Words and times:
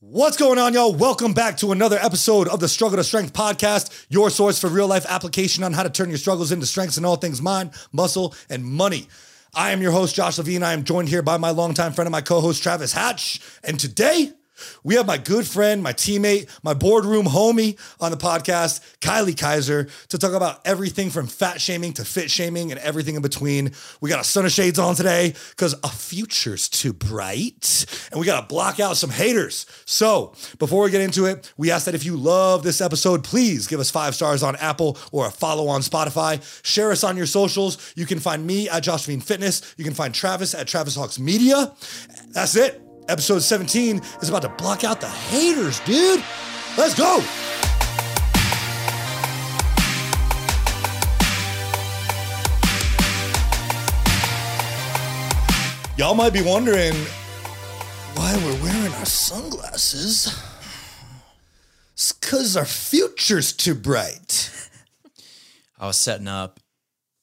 What's 0.00 0.36
going 0.36 0.60
on, 0.60 0.74
y'all? 0.74 0.94
Welcome 0.94 1.32
back 1.32 1.56
to 1.56 1.72
another 1.72 1.98
episode 1.98 2.46
of 2.46 2.60
the 2.60 2.68
Struggle 2.68 2.98
to 2.98 3.02
Strength 3.02 3.32
podcast, 3.32 4.06
your 4.08 4.30
source 4.30 4.60
for 4.60 4.68
real 4.68 4.86
life 4.86 5.04
application 5.08 5.64
on 5.64 5.72
how 5.72 5.82
to 5.82 5.90
turn 5.90 6.08
your 6.08 6.18
struggles 6.18 6.52
into 6.52 6.66
strengths 6.66 6.98
in 6.98 7.04
all 7.04 7.16
things 7.16 7.42
mind, 7.42 7.72
muscle, 7.90 8.32
and 8.48 8.64
money. 8.64 9.08
I 9.52 9.72
am 9.72 9.82
your 9.82 9.90
host, 9.90 10.14
Josh 10.14 10.38
Levine. 10.38 10.62
I 10.62 10.72
am 10.72 10.84
joined 10.84 11.08
here 11.08 11.22
by 11.22 11.36
my 11.36 11.50
longtime 11.50 11.94
friend 11.94 12.06
and 12.06 12.12
my 12.12 12.20
co 12.20 12.40
host, 12.40 12.62
Travis 12.62 12.92
Hatch. 12.92 13.40
And 13.64 13.80
today, 13.80 14.30
we 14.82 14.94
have 14.94 15.06
my 15.06 15.18
good 15.18 15.46
friend, 15.46 15.82
my 15.82 15.92
teammate, 15.92 16.48
my 16.62 16.74
boardroom 16.74 17.26
homie 17.26 17.78
on 18.00 18.10
the 18.10 18.16
podcast, 18.16 18.80
Kylie 19.00 19.38
Kaiser, 19.38 19.88
to 20.08 20.18
talk 20.18 20.32
about 20.32 20.60
everything 20.66 21.10
from 21.10 21.26
fat 21.26 21.60
shaming 21.60 21.92
to 21.94 22.04
fit 22.04 22.30
shaming 22.30 22.70
and 22.70 22.80
everything 22.80 23.14
in 23.14 23.22
between. 23.22 23.72
We 24.00 24.10
got 24.10 24.20
a 24.20 24.24
sun 24.24 24.44
of 24.44 24.52
shades 24.52 24.78
on 24.78 24.94
today 24.94 25.34
because 25.50 25.74
a 25.82 25.88
future's 25.88 26.68
too 26.68 26.92
bright 26.92 27.86
and 28.10 28.20
we 28.20 28.26
got 28.26 28.40
to 28.40 28.46
block 28.46 28.80
out 28.80 28.96
some 28.96 29.10
haters. 29.10 29.66
So 29.84 30.34
before 30.58 30.84
we 30.84 30.90
get 30.90 31.00
into 31.00 31.26
it, 31.26 31.52
we 31.56 31.70
ask 31.70 31.86
that 31.86 31.94
if 31.94 32.04
you 32.04 32.16
love 32.16 32.62
this 32.62 32.80
episode, 32.80 33.24
please 33.24 33.66
give 33.66 33.80
us 33.80 33.90
five 33.90 34.14
stars 34.14 34.42
on 34.42 34.56
Apple 34.56 34.98
or 35.12 35.26
a 35.26 35.30
follow 35.30 35.68
on 35.68 35.80
Spotify. 35.80 36.42
Share 36.64 36.90
us 36.92 37.04
on 37.04 37.16
your 37.16 37.26
socials. 37.26 37.92
You 37.96 38.06
can 38.06 38.18
find 38.18 38.46
me 38.46 38.68
at 38.68 38.82
Josh 38.82 39.06
Levine 39.06 39.20
Fitness. 39.20 39.74
You 39.76 39.84
can 39.84 39.94
find 39.94 40.14
Travis 40.14 40.54
at 40.54 40.66
Travis 40.66 40.96
Hawks 40.96 41.18
Media. 41.18 41.72
That's 42.32 42.56
it 42.56 42.87
episode 43.08 43.40
17 43.40 44.00
is 44.20 44.28
about 44.28 44.42
to 44.42 44.48
block 44.50 44.84
out 44.84 45.00
the 45.00 45.08
haters, 45.08 45.80
dude. 45.80 46.22
Let's 46.76 46.94
go. 46.94 47.22
Y'all 55.96 56.14
might 56.14 56.32
be 56.32 56.42
wondering 56.42 56.94
why 58.14 58.36
we're 58.36 58.62
wearing 58.62 58.92
our 58.92 59.06
sunglasses. 59.06 60.40
It's 61.94 62.12
because 62.12 62.56
our 62.56 62.64
future's 62.64 63.52
too 63.52 63.74
bright. 63.74 64.52
I 65.80 65.86
was 65.86 65.96
setting 65.96 66.28
up 66.28 66.60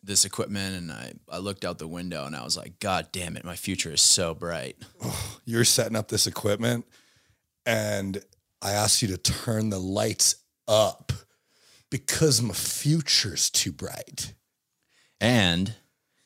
this 0.06 0.24
equipment 0.26 0.76
and 0.76 0.92
I, 0.92 1.14
I 1.30 1.38
looked 1.40 1.66
out 1.66 1.80
the 1.80 1.88
window 1.88 2.26
and 2.26 2.36
I 2.36 2.44
was 2.44 2.56
like, 2.56 2.80
God 2.80 3.08
damn 3.12 3.36
it, 3.38 3.44
my 3.44 3.56
future 3.56 3.92
is 3.92 4.02
so 4.02 4.34
bright. 4.36 4.78
You're 5.46 5.66
setting 5.66 5.96
up 5.96 6.08
this 6.10 6.28
equipment 6.28 6.86
and 7.66 8.22
I 8.62 8.72
asked 8.72 9.02
you 9.02 9.08
to 9.10 9.18
turn 9.18 9.70
the 9.70 9.80
lights 9.80 10.36
up 10.68 11.12
because 11.90 12.42
my 12.42 12.54
future's 12.54 13.50
too 13.50 13.72
bright. 13.72 14.34
And 15.20 15.74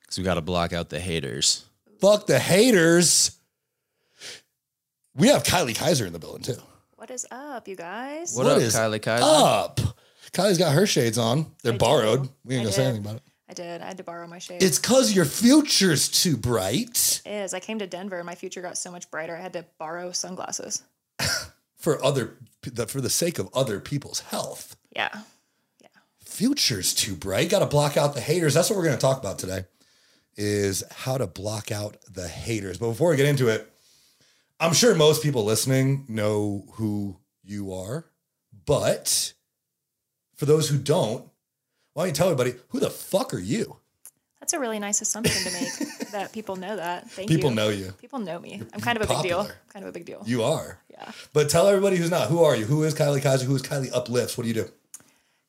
because 0.02 0.18
we 0.18 0.24
got 0.24 0.36
to 0.36 0.42
block 0.42 0.74
out 0.74 0.90
the 0.90 1.00
haters. 1.00 1.66
Fuck 2.02 2.28
the 2.28 2.40
haters. 2.40 3.38
We 5.16 5.28
have 5.28 5.44
Kylie 5.44 5.76
Kaiser 5.76 6.06
in 6.06 6.14
the 6.14 6.20
building 6.20 6.44
too. 6.44 6.62
What 6.96 7.12
is 7.12 7.26
up, 7.32 7.68
you 7.68 7.76
guys? 7.76 8.36
What, 8.36 8.46
What 8.46 8.56
up, 8.58 8.62
is 8.62 8.76
Kylie 8.76 9.02
Kaiser? 9.02 9.24
Up. 9.26 9.80
Kylie's 10.34 10.58
got 10.58 10.74
her 10.74 10.86
shades 10.86 11.18
on. 11.18 11.46
They're 11.64 11.74
I 11.74 11.78
do. 11.78 11.80
borrowed. 11.80 12.30
We 12.44 12.56
ain't 12.56 12.62
I 12.62 12.64
gonna 12.66 12.74
say 12.74 12.86
anything 12.86 13.04
about 13.06 13.16
it. 13.18 13.24
I 13.50 13.54
did. 13.54 13.82
I 13.82 13.86
had 13.86 13.98
to 13.98 14.04
borrow 14.04 14.28
my 14.28 14.38
shades. 14.38 14.64
It's 14.64 14.78
cause 14.78 15.12
your 15.12 15.26
future's 15.26 16.08
too 16.08 16.38
bright 16.38 17.22
It 17.26 17.32
is. 17.32 17.54
I 17.54 17.60
came 17.60 17.80
to 17.80 17.88
Denver 17.88 18.18
and 18.18 18.26
my 18.26 18.36
future 18.36 18.62
got 18.62 18.78
so 18.78 18.92
much 18.92 19.10
brighter. 19.10 19.36
I 19.36 19.42
had 19.42 19.54
to 19.54 19.66
borrow 19.80 20.12
sunglasses. 20.12 20.84
for 21.76 22.04
other 22.04 22.36
for 22.88 23.02
the 23.02 23.10
sake 23.10 23.40
of 23.40 23.50
other 23.56 23.80
people's 23.80 24.20
health. 24.20 24.76
Yeah. 24.96 25.10
Yeah. 25.82 25.88
future's 26.20 26.94
too 26.94 27.16
bright. 27.16 27.50
Got 27.50 27.60
to 27.60 27.66
block 27.66 27.98
out 27.98 28.14
the 28.14 28.22
haters. 28.22 28.54
That's 28.54 28.70
what 28.70 28.78
we're 28.78 28.86
going 28.86 28.98
to 28.98 29.02
talk 29.02 29.20
about 29.20 29.40
today 29.40 29.66
is 30.38 30.84
how 30.90 31.18
to 31.18 31.28
block 31.28 31.72
out 31.72 31.98
the 32.10 32.28
haters. 32.28 32.78
But 32.78 32.90
before 32.90 33.10
we 33.10 33.18
get 33.18 33.26
into 33.26 33.50
it, 33.50 33.70
I'm 34.60 34.74
sure 34.74 34.96
most 34.96 35.22
people 35.22 35.44
listening 35.44 36.06
know 36.08 36.66
who 36.74 37.18
you 37.44 37.74
are. 37.74 38.06
But 38.66 39.34
for 40.36 40.46
those 40.46 40.70
who 40.70 40.78
don't, 40.78 41.29
why 42.00 42.06
don't 42.06 42.12
you 42.12 42.16
tell 42.16 42.30
everybody 42.30 42.56
who 42.70 42.80
the 42.80 42.90
fuck 42.90 43.34
are 43.34 43.40
you? 43.40 43.76
That's 44.40 44.54
a 44.54 44.60
really 44.60 44.80
nice 44.80 45.02
assumption 45.02 45.52
to 45.52 45.60
make 45.60 46.10
that 46.14 46.32
people 46.32 46.56
know 46.56 46.78
that. 46.78 47.12
Thank 47.12 47.30
you. 47.30 47.36
People 47.36 47.52
know 47.52 47.68
you. 47.68 47.92
People 48.00 48.20
know 48.20 48.40
me. 48.40 48.62
I'm 48.74 48.80
kind 48.80 48.98
of 48.98 49.04
a 49.04 49.14
big 49.14 49.22
deal. 49.22 49.40
popular. 49.40 49.60
Kind 49.74 49.84
of 49.84 49.90
a 49.90 49.92
big 49.92 50.06
deal. 50.06 50.24
You 50.26 50.44
are. 50.44 50.80
yeah. 50.90 51.12
But 51.34 51.50
tell 51.50 51.68
everybody 51.68 51.98
who's 51.98 52.10
not. 52.10 52.30
Who 52.30 52.42
are 52.42 52.56
you? 52.56 52.64
Who 52.64 52.84
is 52.84 52.96
Kylie 52.96 53.22
Kaiser? 53.22 53.46
Who 53.46 53.54
is 53.54 53.62
Kylie 53.64 53.92
Uplifts? 53.94 54.38
What 54.38 54.44
do 54.44 54.48
you 54.48 54.54
do? 54.54 54.70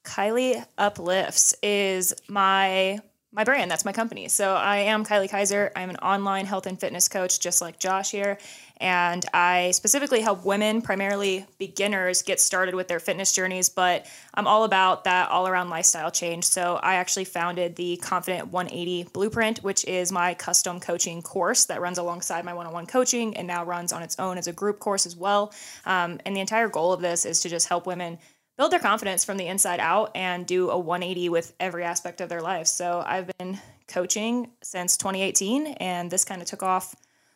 Kylie 0.03 0.67
Uplifts 0.77 1.55
is 1.63 2.15
my 2.27 2.99
my 3.31 3.45
brand. 3.45 3.71
That's 3.71 3.85
my 3.85 3.93
company. 3.93 4.27
So 4.27 4.57
I 4.57 4.79
am 4.79 5.07
Kylie 5.07 5.31
Kaiser. 5.31 5.71
I'm 5.77 5.89
an 5.89 5.99
online 5.99 6.47
health 6.47 6.67
and 6.67 6.81
fitness 6.81 7.09
coach, 7.09 7.39
just 7.39 7.61
like 7.61 7.79
Josh 7.79 8.11
here. 8.11 8.39
And 8.81 9.27
I 9.35 9.73
specifically 9.73 10.23
help 10.23 10.45
women, 10.45 10.81
primarily 10.81 11.47
beginners, 11.59 12.23
get 12.23 12.41
started 12.41 12.75
with 12.75 12.89
their 12.89 12.99
fitness 12.99 13.33
journeys. 13.33 13.69
But 13.69 14.07
I'm 14.33 14.47
all 14.47 14.65
about 14.65 15.05
that 15.05 15.29
all 15.29 15.47
around 15.47 15.69
lifestyle 15.69 16.11
change. 16.11 16.45
So 16.45 16.77
I 16.77 16.95
actually 16.95 17.27
founded 17.27 17.77
the 17.77 17.99
Confident 17.99 18.49
180 18.49 19.11
Blueprint, 19.13 19.59
which 19.59 19.85
is 19.85 20.11
my 20.11 20.33
custom 20.33 20.81
coaching 20.81 21.21
course 21.21 21.67
that 21.67 21.83
runs 21.83 21.99
alongside 21.99 22.45
my 22.45 22.55
one 22.55 22.67
on 22.67 22.73
one 22.73 22.87
coaching 22.87 23.37
and 23.37 23.47
now 23.47 23.65
runs 23.65 23.93
on 23.93 24.03
its 24.03 24.19
own 24.19 24.39
as 24.39 24.47
a 24.47 24.53
group 24.53 24.79
course 24.79 25.05
as 25.05 25.15
well. 25.15 25.53
Um, 25.85 26.19
and 26.25 26.35
the 26.35 26.41
entire 26.41 26.69
goal 26.69 26.93
of 26.95 27.03
this 27.03 27.27
is 27.27 27.41
to 27.41 27.51
just 27.51 27.69
help 27.69 27.87
women 27.87 28.19
build 28.57 28.73
their 28.73 28.79
confidence 28.79 29.25
from 29.25 29.37
the 29.37 29.47
inside 29.47 29.81
out 29.81 30.11
and 30.15 30.47
do 30.47 30.71
a 30.71 30.79
180 30.79 31.29
with 31.29 31.55
every 31.61 31.85
aspect 31.85 32.21
of 32.21 32.29
their 32.29 32.43
life. 32.43 32.67
So 32.67 33.03
I've 33.07 33.31
been 33.39 33.59
coaching 33.89 34.51
since 34.63 34.97
2018 34.97 35.67
and 35.67 36.11
this 36.11 36.25
kind 36.25 36.41
of 36.43 36.49
took 36.49 36.63
off 36.63 36.95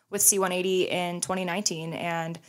with 0.09 0.21
C180 0.21 0.89
in 0.89 1.21
2019 1.21 1.93
and 1.93 2.39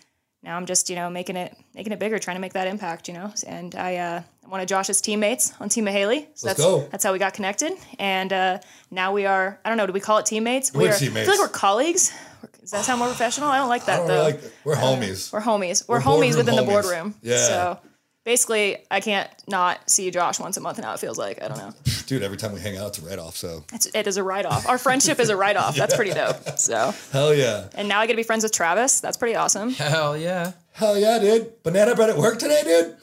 now 0.43 0.57
I'm 0.57 0.67
just, 0.67 0.89
you 0.89 0.95
know, 0.95 1.11
making 1.11 1.37
it 1.37 1.57
making 1.75 1.93
it 1.93 1.99
bigger, 1.99 2.21
trying 2.21 2.37
to 2.37 2.41
make 2.41 2.53
that 2.53 2.69
impact, 2.69 3.09
you 3.09 3.15
know. 3.15 3.33
And 3.47 3.75
I 3.75 3.97
uh 3.97 4.23
I'm 4.45 4.51
one 4.51 4.61
of 4.61 4.69
Josh's 4.69 5.01
teammates 5.01 5.53
on 5.59 5.69
Team 5.69 5.87
Mahaley. 5.87 6.27
So 6.35 6.47
Let's 6.47 6.59
that's 6.59 6.61
go. 6.61 6.89
that's 6.91 7.03
how 7.03 7.13
we 7.13 7.19
got 7.19 7.35
connected. 7.35 7.73
And 7.99 8.33
uh 8.33 8.59
now 8.91 9.13
we 9.13 9.27
are 9.27 9.59
I 9.65 9.69
don't 9.69 9.77
know, 9.77 9.87
do 9.87 9.93
we 9.93 10.01
call 10.01 10.19
it 10.19 10.27
teammates? 10.27 10.73
We're 10.73 10.97
teammates. 10.97 11.29
I 11.29 11.33
feel 11.33 11.41
like 11.43 11.51
we're 11.51 11.59
colleagues. 11.59 12.13
Does 12.61 12.71
that 12.71 12.85
sound 12.85 13.01
more 13.01 13.09
professional? 13.09 13.49
I 13.49 13.59
don't 13.59 13.69
like 13.69 13.87
that 13.87 13.99
don't 13.99 14.07
though. 14.09 14.15
really 14.15 14.33
like 14.33 14.43
that. 14.43 14.53
We're 14.65 14.77
homies. 14.77 15.33
We're 15.33 15.41
homies. 15.41 15.89
We're, 15.89 15.97
We're 15.99 16.03
homies 16.05 16.37
within 16.37 16.55
the 16.57 16.63
boardroom. 16.63 17.15
Yeah. 17.23 17.37
So 17.39 17.79
basically, 18.27 18.77
I 18.91 19.01
can't 19.01 19.31
not 19.49 19.89
see 19.89 20.11
Josh 20.11 20.39
once 20.39 20.59
a 20.59 20.61
month, 20.61 20.77
and 20.77 20.85
how 20.85 20.93
it 20.93 21.01
feels 21.01 21.17
like. 21.17 21.43
I 21.43 21.49
don't 21.49 21.57
know. 21.57 21.73
Dude, 22.07 22.23
every 22.23 22.37
time 22.37 22.53
we 22.53 22.61
hang 22.61 22.77
out, 22.77 22.89
it's 22.89 22.99
a 22.99 23.03
write 23.07 23.19
off. 23.19 23.37
So 23.37 23.65
It's, 23.73 23.87
it 23.87 24.07
is 24.07 24.19
a 24.19 24.23
write 24.23 24.45
off. 24.45 24.69
Our 24.69 24.77
friendship 24.77 25.19
is 25.19 25.31
a 25.31 25.37
write 25.37 25.57
off. 25.57 25.77
That's 25.77 25.97
pretty 25.97 26.13
dope. 26.13 26.59
So, 26.59 26.93
hell 27.13 27.33
yeah. 27.33 27.69
and 27.75 27.89
now 27.89 28.01
I 28.01 28.07
get 28.07 28.13
to 28.13 28.17
be 28.19 28.23
friends 28.23 28.43
with 28.43 28.53
Travis. 28.53 29.01
That's 29.01 29.17
pretty 29.17 29.37
awesome. 29.37 29.71
Hell 29.71 30.19
yeah. 30.19 30.53
Hell 30.73 30.99
yeah, 30.99 31.19
dude. 31.19 31.63
Banana 31.63 31.95
bread 31.95 32.11
at 32.11 32.19
work 32.19 32.39
today, 32.39 32.61
dude? 32.63 32.97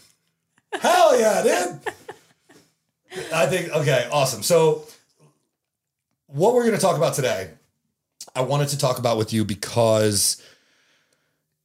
Hell 0.79 1.19
yeah, 1.19 1.41
dude. 1.41 1.79
I 3.33 3.47
think, 3.47 3.69
okay, 3.69 4.07
awesome. 4.11 4.43
So, 4.43 4.83
what 6.27 6.53
we're 6.53 6.63
going 6.63 6.75
to 6.75 6.81
talk 6.81 6.97
about 6.97 7.13
today, 7.13 7.51
I 8.35 8.41
wanted 8.41 8.69
to 8.69 8.77
talk 8.77 8.97
about 8.99 9.17
with 9.17 9.31
you 9.33 9.45
because 9.45 10.41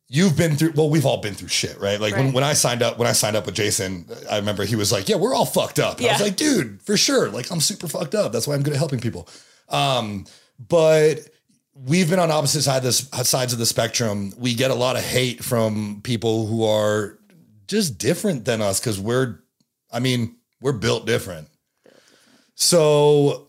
you've 0.09 0.37
been 0.37 0.57
through, 0.57 0.73
well, 0.75 0.89
we've 0.89 1.05
all 1.05 1.19
been 1.21 1.35
through 1.35 1.49
shit, 1.49 1.79
right? 1.79 2.01
Like 2.01 2.15
when, 2.17 2.27
Right. 2.27 2.35
when 2.35 2.45
I 2.45 2.55
signed 2.55 2.83
up, 2.83 2.99
when 2.99 3.07
I 3.07 3.13
signed 3.13 3.37
up 3.37 3.45
with 3.47 3.55
Jason, 3.55 4.09
I 4.31 4.37
remember 4.37 4.65
he 4.65 4.75
was 4.77 4.91
like, 4.91 5.09
yeah, 5.09 5.17
we're 5.17 5.35
all 5.35 5.45
fucked 5.45 5.79
up. 5.79 5.99
And 5.99 6.07
I 6.07 6.13
was 6.13 6.23
like, 6.23 6.37
dude, 6.37 6.81
for 6.83 6.97
sure. 6.97 7.29
Like, 7.31 7.51
I'm 7.51 7.61
super 7.61 7.89
fucked 7.89 8.15
up. 8.15 8.33
That's 8.33 8.47
why 8.49 8.55
I'm 8.55 8.63
good 8.63 8.73
at 8.73 8.79
helping 8.79 9.01
people. 9.01 9.29
Um, 9.69 10.25
but 10.69 11.21
we've 11.75 12.09
been 12.09 12.19
on 12.19 12.31
opposite 12.31 12.63
side 12.63 12.79
of 12.79 12.83
this, 12.85 13.07
sides 13.29 13.53
of 13.53 13.59
the 13.59 13.67
spectrum. 13.67 14.33
We 14.39 14.55
get 14.55 14.71
a 14.71 14.75
lot 14.75 14.97
of 14.97 15.03
hate 15.05 15.45
from 15.45 16.01
people 16.03 16.47
who 16.47 16.65
are 16.65 17.19
just 17.67 17.99
different 17.99 18.47
than 18.47 18.63
us 18.63 18.81
because 18.81 18.99
we're, 18.99 19.41
I 19.93 20.01
mean, 20.01 20.37
we're 20.63 20.73
built 20.73 21.07
different. 21.07 21.49
So, 22.55 23.49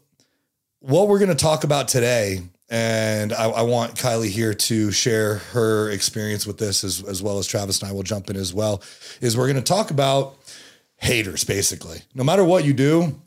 what 0.81 1.07
we're 1.07 1.19
going 1.19 1.29
to 1.29 1.35
talk 1.35 1.63
about 1.63 1.87
today, 1.87 2.41
and 2.69 3.33
I, 3.33 3.49
I 3.49 3.61
want 3.63 3.95
Kylie 3.95 4.29
here 4.29 4.53
to 4.53 4.91
share 4.91 5.35
her 5.35 5.89
experience 5.89 6.45
with 6.45 6.57
this 6.57 6.83
as, 6.83 7.03
as 7.03 7.21
well 7.23 7.39
as 7.39 7.47
Travis 7.47 7.81
and 7.81 7.89
I 7.89 7.93
will 7.93 8.03
jump 8.03 8.29
in 8.29 8.35
as 8.35 8.53
well, 8.53 8.83
is 9.21 9.35
we're 9.35 9.47
going 9.47 9.55
to 9.55 9.61
talk 9.61 9.89
about 9.91 10.37
haters 10.97 11.43
basically. 11.43 12.01
No 12.13 12.23
matter 12.23 12.43
what 12.43 12.65
you 12.65 12.73
do, 12.73 13.19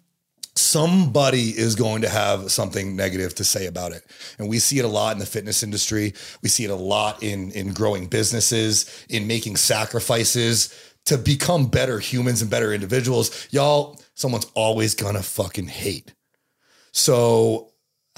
somebody 0.55 1.51
is 1.51 1.75
going 1.75 2.03
to 2.03 2.09
have 2.09 2.53
something 2.53 2.95
negative 2.95 3.35
to 3.37 3.45
say 3.45 3.67
about 3.67 3.93
it. 3.93 4.05
And 4.39 4.49
we 4.49 4.59
see 4.59 4.79
it 4.79 4.85
a 4.85 4.89
lot 4.89 5.15
in 5.15 5.19
the 5.19 5.27
fitness 5.27 5.63
industry. 5.63 6.15
We 6.43 6.49
see 6.49 6.65
it 6.65 6.71
a 6.71 6.77
lot 6.77 7.23
in, 7.23 7.51
in 7.53 7.73
growing 7.73 8.07
businesses, 8.07 9.05
in 9.09 9.27
making 9.27 9.57
sacrifices 9.57 10.75
to 11.07 11.19
become 11.19 11.67
better 11.67 11.99
humans 11.99 12.43
and 12.43 12.51
better 12.51 12.73
individuals. 12.73 13.49
Y'all, 13.51 14.01
someone's 14.15 14.47
always 14.55 14.95
gonna 14.95 15.23
fucking 15.23 15.67
hate. 15.67 16.15
So, 16.93 17.72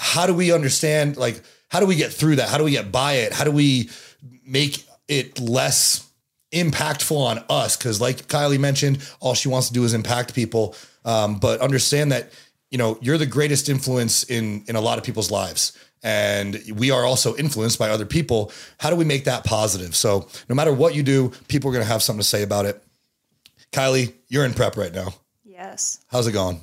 how 0.04 0.26
do 0.26 0.34
we 0.34 0.52
understand? 0.52 1.16
Like, 1.16 1.42
how 1.70 1.80
do 1.80 1.86
we 1.86 1.96
get 1.96 2.12
through 2.12 2.36
that? 2.36 2.50
How 2.50 2.58
do 2.58 2.64
we 2.64 2.72
get 2.72 2.92
by 2.92 3.14
it? 3.14 3.32
How 3.32 3.44
do 3.44 3.50
we 3.50 3.88
make 4.46 4.84
it 5.08 5.40
less 5.40 6.06
impactful 6.52 7.16
on 7.16 7.42
us? 7.48 7.76
Because, 7.76 8.00
like 8.00 8.28
Kylie 8.28 8.60
mentioned, 8.60 8.98
all 9.20 9.32
she 9.34 9.48
wants 9.48 9.68
to 9.68 9.74
do 9.74 9.82
is 9.84 9.94
impact 9.94 10.34
people. 10.34 10.74
Um, 11.06 11.38
but 11.38 11.60
understand 11.60 12.12
that 12.12 12.30
you 12.74 12.78
know, 12.78 12.98
you're 13.00 13.18
the 13.18 13.26
greatest 13.26 13.68
influence 13.68 14.24
in 14.24 14.64
in 14.66 14.74
a 14.74 14.80
lot 14.80 14.98
of 14.98 15.04
people's 15.04 15.30
lives. 15.30 15.78
And 16.02 16.60
we 16.74 16.90
are 16.90 17.04
also 17.04 17.36
influenced 17.36 17.78
by 17.78 17.88
other 17.88 18.04
people. 18.04 18.50
How 18.78 18.90
do 18.90 18.96
we 18.96 19.04
make 19.04 19.24
that 19.24 19.44
positive? 19.44 19.94
So 19.94 20.28
no 20.48 20.56
matter 20.56 20.74
what 20.74 20.94
you 20.94 21.04
do, 21.04 21.30
people 21.46 21.70
are 21.70 21.72
going 21.72 21.84
to 21.84 21.90
have 21.90 22.02
something 22.02 22.20
to 22.20 22.28
say 22.28 22.42
about 22.42 22.66
it. 22.66 22.82
Kylie, 23.72 24.12
you're 24.26 24.44
in 24.44 24.54
prep 24.54 24.76
right 24.76 24.92
now. 24.92 25.14
Yes. 25.44 26.04
How's 26.08 26.26
it 26.26 26.32
going? 26.32 26.60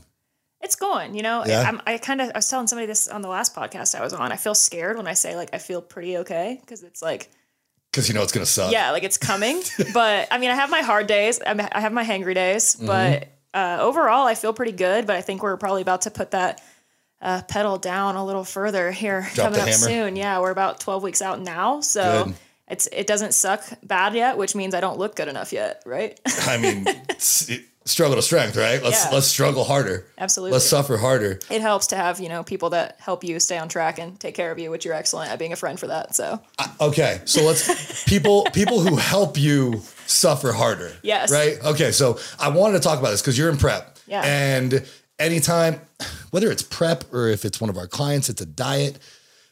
It's 0.64 0.76
going, 0.76 1.16
you 1.16 1.24
know. 1.24 1.44
Yeah. 1.46 1.62
I'm, 1.68 1.82
I 1.86 1.98
kind 1.98 2.22
of 2.22 2.30
I 2.30 2.38
was 2.38 2.48
telling 2.48 2.68
somebody 2.68 2.86
this 2.86 3.08
on 3.08 3.22
the 3.22 3.28
last 3.28 3.56
podcast 3.56 3.96
I 3.96 4.02
was 4.04 4.14
on. 4.14 4.32
I 4.32 4.36
feel 4.36 4.54
scared 4.56 4.98
when 4.98 5.08
I 5.08 5.14
say 5.14 5.36
like 5.36 5.50
I 5.54 5.58
feel 5.58 5.82
pretty 5.82 6.18
okay 6.18 6.58
because 6.62 6.84
it's 6.84 7.02
like 7.02 7.30
Because 7.92 8.08
you 8.08 8.14
know 8.14 8.22
it's 8.24 8.32
going 8.32 8.46
to 8.46 8.52
suck. 8.52 8.72
yeah, 8.72 8.92
like 8.92 9.04
it's 9.04 9.18
coming. 9.18 9.62
but 9.94 10.28
I 10.32 10.38
mean, 10.38 10.52
I 10.52 10.56
have 10.56 10.70
my 10.70 10.82
hard 10.82 11.08
days. 11.08 11.42
I 11.42 11.80
have 11.80 11.94
my 11.94 12.04
hangry 12.04 12.36
days. 12.36 12.76
Mm-hmm. 12.76 12.86
But 12.88 13.28
uh, 13.54 13.80
overall, 13.82 14.28
I 14.28 14.36
feel 14.36 14.54
pretty 14.54 14.72
good. 14.74 15.08
But 15.08 15.16
I 15.16 15.22
think 15.22 15.42
we're 15.44 15.58
probably 15.58 15.82
about 15.82 16.02
to 16.04 16.12
put 16.12 16.32
that 16.32 16.62
uh, 17.22 17.42
pedal 17.44 17.78
down 17.78 18.16
a 18.16 18.26
little 18.26 18.44
further 18.44 18.92
here 18.92 19.28
Drop 19.34 19.48
coming 19.48 19.60
up 19.62 19.68
hammer. 19.68 19.78
soon. 19.78 20.16
Yeah, 20.16 20.40
we're 20.40 20.52
about 20.52 20.80
12 20.80 21.04
weeks 21.04 21.22
out 21.22 21.42
now, 21.42 21.82
so. 21.82 22.26
Good. 22.26 22.36
It's, 22.68 22.88
it 22.94 23.06
doesn't 23.06 23.34
suck 23.34 23.66
bad 23.84 24.14
yet, 24.16 24.38
which 24.38 24.56
means 24.56 24.74
I 24.74 24.80
don't 24.80 24.98
look 24.98 25.18
good 25.18 25.28
enough 25.28 25.52
yet, 25.52 25.84
right? 25.86 26.18
I 26.48 26.58
mean, 26.58 26.86
it- 27.10 27.66
struggle 27.86 28.16
to 28.16 28.22
strength, 28.22 28.56
right? 28.58 28.82
Let's 28.84 29.06
Yeah. 29.06 29.12
let's 29.12 29.28
struggle 29.28 29.64
harder. 29.64 30.06
Absolutely. 30.18 30.54
Let's 30.54 30.66
suffer 30.66 30.98
harder. 30.98 31.40
it 31.50 31.62
helps 31.62 31.88
to 31.88 31.96
have 31.96 32.20
you 32.20 32.30
know 32.30 32.44
people 32.44 32.70
that 32.72 32.98
help 33.00 33.24
you 33.24 33.40
stay 33.40 33.58
on 33.58 33.70
track 33.70 33.98
and 34.00 34.20
take 34.20 34.36
care 34.36 34.52
of 34.52 34.60
you, 34.60 34.70
which 34.70 34.86
you're 34.86 34.94
excellent 34.94 35.32
at 35.32 35.40
being 35.40 35.54
a 35.54 35.56
friend 35.56 35.80
for 35.80 35.88
that. 35.88 36.16
So 36.16 36.40
Okay, 36.80 37.22
so 37.26 37.44
let's 37.44 38.04
people 38.06 38.44
people 38.54 38.80
who 38.82 38.98
help 38.98 39.38
you 39.38 39.82
suffer 40.06 40.52
harder. 40.52 40.92
Yes. 41.02 41.32
Right. 41.32 41.58
Okay, 41.64 41.92
so 41.92 42.20
I 42.40 42.50
wanted 42.50 42.74
to 42.74 42.80
talk 42.84 43.00
about 43.00 43.12
this 43.12 43.22
because 43.22 43.38
you're 43.38 43.50
in 43.50 43.58
prep. 43.58 43.98
Yeah. 44.08 44.22
And 44.24 44.86
anytime, 45.18 45.80
whether 46.32 46.52
it's 46.52 46.64
prep 46.64 47.12
or 47.14 47.30
if 47.30 47.46
it's 47.46 47.60
one 47.62 47.70
of 47.70 47.78
our 47.78 47.88
clients, 47.88 48.30
it's 48.30 48.42
a 48.42 48.46
diet. 48.46 49.00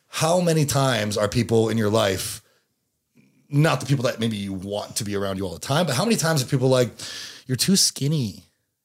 How 0.07 0.41
many 0.41 0.65
times 0.65 1.17
are 1.17 1.27
people 1.27 1.69
in 1.69 1.77
your 1.77 1.89
life? 1.89 2.41
Not 3.51 3.79
the 3.79 3.85
people 3.87 4.03
that 4.03 4.19
maybe 4.19 4.37
you 4.37 4.53
want 4.53 4.97
to 4.97 5.03
be 5.03 5.15
around 5.15 5.37
you 5.37 5.45
all 5.45 5.53
the 5.53 5.59
time, 5.59 5.85
but 5.87 5.95
how 5.95 6.03
many 6.03 6.15
times 6.17 6.43
are 6.43 6.45
people 6.45 6.67
like, 6.69 6.91
"You're 7.49 7.55
too 7.55 7.75
skinny. 7.75 8.43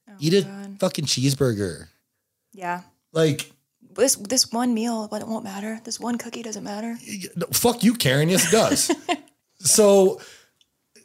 Oh 0.09 0.13
Eat 0.19 0.33
a 0.33 0.71
fucking 0.79 1.05
cheeseburger." 1.05 1.89
yeah, 2.51 2.81
Like, 3.13 3.51
this 3.95 4.15
this 4.15 4.51
one 4.51 4.73
meal, 4.73 5.07
but 5.07 5.21
it 5.21 5.27
won't 5.27 5.43
matter. 5.43 5.79
This 5.83 5.99
one 5.99 6.17
cookie 6.17 6.41
doesn't 6.41 6.63
matter. 6.63 6.97
No, 7.35 7.45
fuck 7.53 7.83
you, 7.83 7.93
Karen. 7.93 8.27
Yes, 8.27 8.47
it 8.47 8.51
does. 8.51 8.91
so, 9.59 10.19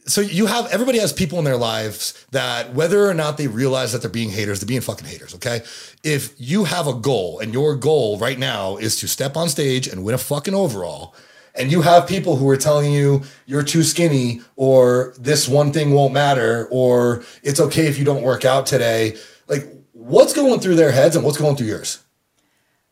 so 0.07 0.23
you 0.23 0.47
have 0.47 0.73
everybody 0.73 0.99
has 1.01 1.13
people 1.13 1.39
in 1.39 1.45
their 1.45 1.59
lives 1.59 2.15
that 2.31 2.73
whether 2.73 3.07
or 3.07 3.13
not 3.13 3.37
they 3.37 3.47
realize 3.47 3.93
that 3.93 4.01
they're 4.01 4.11
being 4.11 4.31
haters, 4.31 4.61
they're 4.61 4.67
being 4.67 4.81
fucking 4.81 5.07
haters. 5.07 5.35
Okay, 5.35 5.61
if 6.03 6.35
you 6.39 6.65
have 6.65 6.87
a 6.87 6.95
goal 6.95 7.41
and 7.41 7.53
your 7.53 7.77
goal 7.77 8.17
right 8.19 8.39
now 8.39 8.79
is 8.79 8.97
to 9.01 9.07
step 9.07 9.37
on 9.37 9.51
stage 9.51 9.87
and 9.87 10.03
win 10.03 10.15
a 10.15 10.19
fucking 10.19 10.55
overall. 10.55 11.15
And 11.55 11.71
you 11.71 11.83
have 11.83 12.07
people 12.07 12.37
who 12.37 12.49
are 12.49 12.57
telling 12.57 12.93
you 12.93 13.23
you're 13.47 13.63
too 13.63 13.83
skinny, 13.83 14.41
or 14.57 15.15
this 15.19 15.49
one 15.49 15.73
thing 15.73 15.93
won't 15.93 16.13
matter, 16.15 16.69
or 16.71 17.25
it's 17.43 17.61
okay 17.61 17.87
if 17.87 17.99
you 17.99 18.05
don't 18.05 18.23
work 18.23 18.45
out 18.45 18.67
today. 18.67 19.17
Like, 19.49 19.67
what's 19.93 20.33
going 20.33 20.61
through 20.61 20.77
their 20.77 20.93
heads 20.93 21.17
and 21.17 21.25
what's 21.25 21.39
going 21.39 21.57
through 21.57 21.67
yours? 21.67 22.03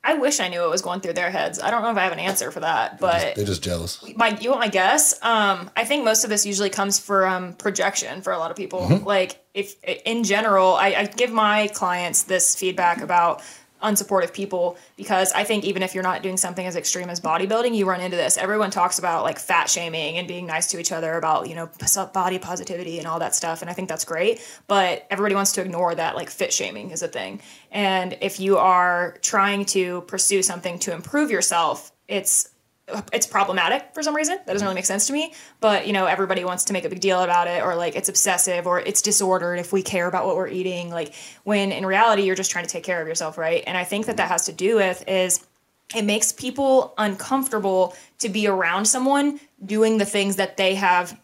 I 0.04 0.14
wish 0.14 0.40
I 0.40 0.48
knew 0.48 0.60
what 0.60 0.70
was 0.70 0.80
going 0.80 1.00
through 1.00 1.14
their 1.14 1.30
heads. 1.30 1.60
I 1.60 1.70
don't 1.70 1.82
know 1.82 1.90
if 1.90 1.96
I 1.96 2.04
have 2.04 2.12
an 2.12 2.18
answer 2.18 2.50
for 2.50 2.60
that, 2.60 2.98
but 2.98 3.34
They're 3.34 3.44
just 3.44 3.62
jealous. 3.62 4.02
my 4.16 4.38
you 4.40 4.48
want 4.48 4.60
my 4.60 4.68
guess? 4.68 5.12
Um, 5.22 5.70
I 5.76 5.84
think 5.84 6.04
most 6.04 6.24
of 6.24 6.30
this 6.30 6.46
usually 6.46 6.70
comes 6.70 6.98
from 6.98 7.52
projection 7.54 8.22
for 8.22 8.32
a 8.32 8.38
lot 8.38 8.50
of 8.50 8.56
people. 8.56 8.80
Mm-hmm. 8.80 9.04
Like 9.04 9.44
if 9.52 9.74
in 9.84 10.24
general, 10.24 10.74
I, 10.74 10.94
I 10.94 11.04
give 11.04 11.30
my 11.30 11.66
clients 11.74 12.22
this 12.22 12.54
feedback 12.54 13.02
about 13.02 13.42
unsupportive 13.82 14.32
people 14.32 14.76
because 14.96 15.32
I 15.32 15.44
think 15.44 15.64
even 15.64 15.82
if 15.82 15.94
you're 15.94 16.02
not 16.02 16.22
doing 16.22 16.36
something 16.36 16.66
as 16.66 16.76
extreme 16.76 17.10
as 17.10 17.20
bodybuilding, 17.20 17.74
you 17.74 17.86
run 17.86 18.00
into 18.00 18.16
this. 18.16 18.36
Everyone 18.36 18.70
talks 18.70 18.98
about 18.98 19.24
like 19.24 19.38
fat 19.38 19.70
shaming 19.70 20.18
and 20.18 20.26
being 20.26 20.46
nice 20.46 20.66
to 20.68 20.80
each 20.80 20.92
other 20.92 21.14
about, 21.14 21.48
you 21.48 21.54
know, 21.54 21.70
body 22.12 22.38
positivity 22.38 22.98
and 22.98 23.06
all 23.06 23.18
that 23.18 23.34
stuff. 23.34 23.60
And 23.62 23.70
I 23.70 23.72
think 23.72 23.88
that's 23.88 24.04
great. 24.04 24.40
But 24.66 25.06
everybody 25.10 25.34
wants 25.34 25.52
to 25.52 25.60
ignore 25.60 25.94
that 25.94 26.16
like 26.16 26.30
fit 26.30 26.52
shaming 26.52 26.90
is 26.90 27.02
a 27.02 27.08
thing. 27.08 27.40
And 27.70 28.16
if 28.20 28.40
you 28.40 28.58
are 28.58 29.16
trying 29.22 29.64
to 29.66 30.02
pursue 30.02 30.42
something 30.42 30.78
to 30.80 30.92
improve 30.92 31.30
yourself, 31.30 31.92
it's 32.08 32.50
it's 33.12 33.26
problematic 33.26 33.94
for 33.94 34.02
some 34.02 34.14
reason. 34.14 34.36
That 34.36 34.52
doesn't 34.52 34.64
really 34.64 34.74
make 34.74 34.86
sense 34.86 35.06
to 35.08 35.12
me. 35.12 35.34
But 35.60 35.86
you 35.86 35.92
know, 35.92 36.06
everybody 36.06 36.44
wants 36.44 36.64
to 36.64 36.72
make 36.72 36.84
a 36.84 36.88
big 36.88 37.00
deal 37.00 37.22
about 37.22 37.46
it, 37.46 37.62
or 37.62 37.74
like 37.74 37.96
it's 37.96 38.08
obsessive, 38.08 38.66
or 38.66 38.80
it's 38.80 39.02
disordered 39.02 39.58
if 39.58 39.72
we 39.72 39.82
care 39.82 40.06
about 40.06 40.26
what 40.26 40.36
we're 40.36 40.48
eating. 40.48 40.90
Like 40.90 41.14
when 41.44 41.72
in 41.72 41.84
reality, 41.86 42.22
you're 42.22 42.36
just 42.36 42.50
trying 42.50 42.64
to 42.64 42.70
take 42.70 42.84
care 42.84 43.00
of 43.00 43.08
yourself, 43.08 43.38
right? 43.38 43.62
And 43.66 43.76
I 43.76 43.84
think 43.84 44.06
that 44.06 44.16
that 44.16 44.28
has 44.28 44.46
to 44.46 44.52
do 44.52 44.76
with 44.76 45.04
is 45.08 45.44
it 45.94 46.02
makes 46.02 46.32
people 46.32 46.94
uncomfortable 46.98 47.94
to 48.18 48.28
be 48.28 48.46
around 48.46 48.84
someone 48.84 49.40
doing 49.64 49.98
the 49.98 50.04
things 50.04 50.36
that 50.36 50.56
they 50.56 50.74
have 50.74 51.18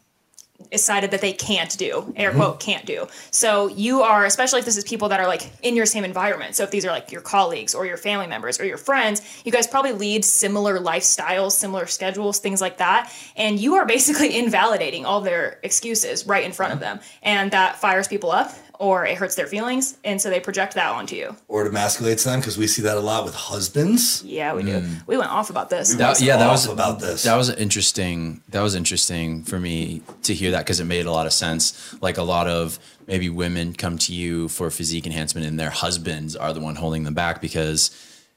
decided 0.70 1.10
that 1.10 1.20
they 1.20 1.32
can't 1.32 1.76
do 1.76 2.12
air 2.16 2.30
mm-hmm. 2.30 2.38
quote 2.38 2.60
can't 2.60 2.86
do. 2.86 3.06
So 3.30 3.68
you 3.68 4.02
are 4.02 4.24
especially 4.24 4.60
if 4.60 4.64
this 4.64 4.76
is 4.76 4.84
people 4.84 5.08
that 5.08 5.20
are 5.20 5.26
like 5.26 5.50
in 5.62 5.76
your 5.76 5.86
same 5.86 6.04
environment. 6.04 6.54
So 6.54 6.62
if 6.62 6.70
these 6.70 6.84
are 6.84 6.90
like 6.90 7.12
your 7.12 7.20
colleagues 7.20 7.74
or 7.74 7.86
your 7.86 7.96
family 7.96 8.26
members 8.26 8.60
or 8.60 8.64
your 8.64 8.76
friends 8.78 9.20
you 9.44 9.52
guys 9.52 9.66
probably 9.66 9.92
lead 9.92 10.24
similar 10.24 10.78
lifestyles 10.78 11.52
similar 11.52 11.86
schedules 11.86 12.38
things 12.38 12.60
like 12.60 12.78
that. 12.78 13.12
And 13.36 13.58
you 13.58 13.74
are 13.74 13.86
basically 13.86 14.36
invalidating 14.44 15.04
all 15.04 15.20
their 15.20 15.58
excuses 15.62 16.26
right 16.26 16.44
in 16.44 16.52
front 16.52 16.72
of 16.72 16.80
them. 16.80 17.00
And 17.22 17.50
that 17.50 17.76
fires 17.76 18.08
people 18.08 18.30
up 18.30 18.52
or 18.78 19.06
it 19.06 19.16
hurts 19.16 19.34
their 19.34 19.46
feelings 19.46 19.96
and 20.04 20.20
so 20.20 20.30
they 20.30 20.40
project 20.40 20.74
that 20.74 20.92
onto 20.92 21.16
you 21.16 21.34
or 21.48 21.64
it 21.64 21.72
emasculates 21.72 22.24
them 22.24 22.40
because 22.40 22.58
we 22.58 22.66
see 22.66 22.82
that 22.82 22.96
a 22.96 23.00
lot 23.00 23.24
with 23.24 23.34
husbands. 23.34 24.22
yeah 24.24 24.52
we 24.54 24.62
do 24.62 24.80
mm. 24.80 25.06
we 25.06 25.16
went 25.16 25.30
off 25.30 25.50
about 25.50 25.70
this 25.70 25.94
That, 25.94 26.20
yeah, 26.20 26.36
that 26.36 26.50
was 26.50 26.66
about 26.66 27.00
this. 27.00 27.22
That 27.22 27.36
was 27.36 27.50
interesting. 27.50 28.42
That 28.48 28.62
was 28.62 28.74
interesting 28.74 29.44
for 29.44 29.58
me 29.58 30.02
to 30.22 30.34
hear 30.34 30.50
that 30.52 30.60
because 30.60 30.80
it 30.80 30.84
made 30.84 31.06
a 31.06 31.10
lot 31.10 31.26
of 31.26 31.32
sense. 31.32 31.94
Like 32.00 32.18
a 32.18 32.22
lot 32.22 32.46
of 32.46 32.78
maybe 33.06 33.28
women 33.28 33.74
come 33.74 33.98
to 33.98 34.14
you 34.14 34.48
for 34.48 34.70
physique 34.70 35.06
enhancement, 35.06 35.46
and 35.46 35.58
their 35.58 35.70
husbands 35.70 36.36
are 36.36 36.52
the 36.52 36.60
one 36.60 36.76
holding 36.76 37.04
them 37.04 37.14
back 37.14 37.40
because, 37.40 37.90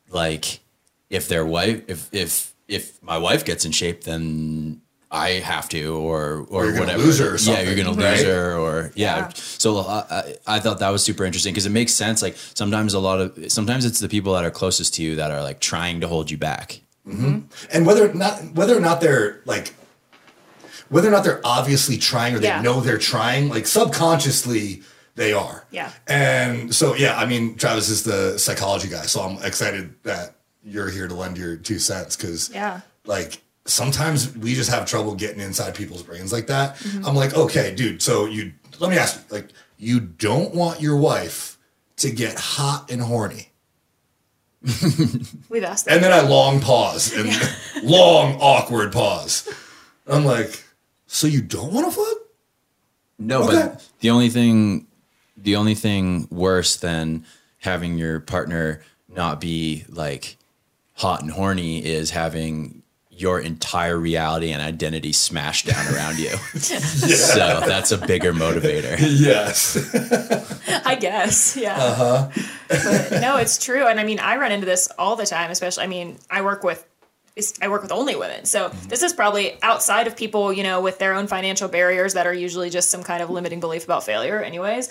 like, 0.09 0.59
if 1.09 1.27
their 1.27 1.45
wife, 1.45 1.83
if 1.87 2.13
if 2.13 2.53
if 2.67 3.01
my 3.01 3.17
wife 3.17 3.45
gets 3.45 3.65
in 3.65 3.71
shape, 3.71 4.03
then 4.03 4.81
I 5.09 5.29
have 5.39 5.69
to, 5.69 5.95
or 5.95 6.45
or, 6.49 6.65
you're 6.65 6.79
whatever. 6.79 7.01
lose 7.01 7.19
her 7.19 7.35
or 7.35 7.37
yeah, 7.37 7.61
you're 7.61 7.75
gonna 7.75 7.91
right? 7.97 8.17
lose 8.17 8.23
her, 8.23 8.57
or 8.57 8.91
yeah. 8.95 9.17
Yeah. 9.17 9.29
So 9.35 9.77
uh, 9.77 10.05
I, 10.47 10.55
I 10.57 10.59
thought 10.59 10.79
that 10.79 10.89
was 10.89 11.03
super 11.03 11.23
interesting 11.23 11.53
because 11.53 11.65
it 11.65 11.71
makes 11.71 11.93
sense. 11.93 12.21
Like 12.21 12.35
sometimes 12.55 12.93
a 12.93 12.99
lot 12.99 13.21
of 13.21 13.51
sometimes 13.51 13.85
it's 13.85 13.99
the 13.99 14.09
people 14.09 14.33
that 14.33 14.43
are 14.43 14.51
closest 14.51 14.95
to 14.95 15.03
you 15.03 15.15
that 15.15 15.31
are 15.31 15.41
like 15.41 15.59
trying 15.61 16.01
to 16.01 16.07
hold 16.07 16.29
you 16.29 16.37
back. 16.37 16.81
and 17.05 17.85
whether 17.85 18.09
or 18.09 18.13
not 18.13 18.43
whether 18.53 18.75
or 18.75 18.81
not 18.81 18.99
they're 18.99 19.39
like 19.45 19.73
whether 20.89 21.07
or 21.07 21.11
not 21.11 21.23
they're 21.23 21.41
obviously 21.45 21.97
trying 21.97 22.35
or 22.35 22.39
they 22.39 22.47
Yeah. 22.47 22.61
know 22.61 22.81
they're 22.81 22.97
trying, 22.97 23.49
like 23.49 23.65
subconsciously 23.67 24.83
they 25.15 25.33
are. 25.33 25.65
Yeah. 25.71 25.91
And 26.07 26.73
so 26.75 26.95
yeah, 26.95 27.17
I 27.17 27.25
mean, 27.25 27.55
Travis 27.55 27.89
is 27.89 28.03
the 28.03 28.37
psychology 28.37 28.87
guy, 28.89 29.03
so 29.05 29.21
I'm 29.21 29.43
excited 29.43 29.93
that 30.03 30.35
you're 30.63 30.89
here 30.89 31.07
to 31.07 31.13
lend 31.15 31.37
your 31.37 31.55
two 31.55 31.79
cents 31.79 32.15
because 32.17 32.49
Yeah. 32.53 32.81
like 33.05 33.41
sometimes 33.67 34.35
we 34.37 34.53
just 34.55 34.69
have 34.69 34.85
trouble 34.85 35.15
getting 35.15 35.39
inside 35.41 35.75
people's 35.75 36.03
brains 36.03 36.31
like 36.33 36.47
that. 36.47 36.75
Mm-hmm. 36.77 37.05
I'm 37.05 37.15
like, 37.15 37.35
okay, 37.35 37.73
dude, 37.75 38.01
so 38.01 38.25
you 38.25 38.53
let 38.79 38.89
me 38.89 38.97
ask 38.97 39.17
you, 39.29 39.35
like, 39.37 39.49
you 39.77 39.99
don't 39.99 40.53
want 40.55 40.81
your 40.81 40.97
wife 40.97 41.57
to 41.97 42.11
get 42.11 42.37
hot 42.37 42.91
and 42.91 43.01
horny. 43.01 43.51
we've 45.49 45.63
asked 45.63 45.85
that 45.85 45.95
And 45.95 46.03
then 46.03 46.11
I 46.11 46.21
long 46.27 46.59
pause 46.59 47.13
and 47.15 47.29
long 47.83 48.35
awkward 48.39 48.91
pause. 48.91 49.47
I'm 50.07 50.25
like, 50.25 50.63
so 51.05 51.27
you 51.27 51.41
don't 51.41 51.71
want 51.73 51.85
to 51.85 51.91
fuck? 51.91 52.17
No, 53.19 53.43
Okay. 53.43 53.67
but 53.69 53.87
the 53.99 54.09
only 54.09 54.29
thing, 54.29 54.87
the 55.35 55.55
only 55.55 55.75
thing 55.75 56.27
worse 56.31 56.75
than 56.75 57.25
having 57.59 57.97
your 57.97 58.19
partner 58.19 58.81
not 59.07 59.39
be 59.41 59.85
like 59.89 60.37
hot 60.93 61.21
and 61.21 61.31
horny 61.31 61.83
is 61.83 62.11
having 62.11 62.83
your 63.17 63.39
entire 63.39 63.97
reality 63.97 64.51
and 64.51 64.61
identity 64.61 65.11
smashed 65.11 65.65
down 65.65 65.93
around 65.93 66.19
you. 66.19 66.29
So 67.17 67.61
that's 67.65 67.91
a 67.91 67.97
bigger 67.97 68.33
motivator. 68.33 68.97
Yes. 68.99 69.75
I 70.85 70.95
guess, 70.95 71.57
yeah. 71.57 71.77
Uh-huh. 71.77 73.19
no, 73.19 73.37
it's 73.37 73.63
true, 73.63 73.87
and 73.87 73.99
I 73.99 74.03
mean, 74.03 74.19
I 74.19 74.37
run 74.37 74.51
into 74.51 74.65
this 74.65 74.89
all 74.97 75.15
the 75.15 75.25
time. 75.25 75.51
Especially, 75.51 75.83
I 75.83 75.87
mean, 75.87 76.17
I 76.29 76.41
work 76.41 76.63
with. 76.63 76.85
I 77.61 77.67
work 77.67 77.83
with 77.83 77.91
only 77.91 78.15
women, 78.15 78.45
so 78.45 78.69
this 78.89 79.03
is 79.03 79.13
probably 79.13 79.61
outside 79.61 80.07
of 80.07 80.17
people, 80.17 80.51
you 80.51 80.63
know, 80.63 80.81
with 80.81 80.97
their 80.97 81.13
own 81.13 81.27
financial 81.27 81.67
barriers 81.67 82.15
that 82.15 82.25
are 82.25 82.33
usually 82.33 82.69
just 82.69 82.89
some 82.89 83.03
kind 83.03 83.21
of 83.21 83.29
limiting 83.29 83.59
belief 83.59 83.85
about 83.85 84.03
failure. 84.03 84.41
Anyways, 84.41 84.89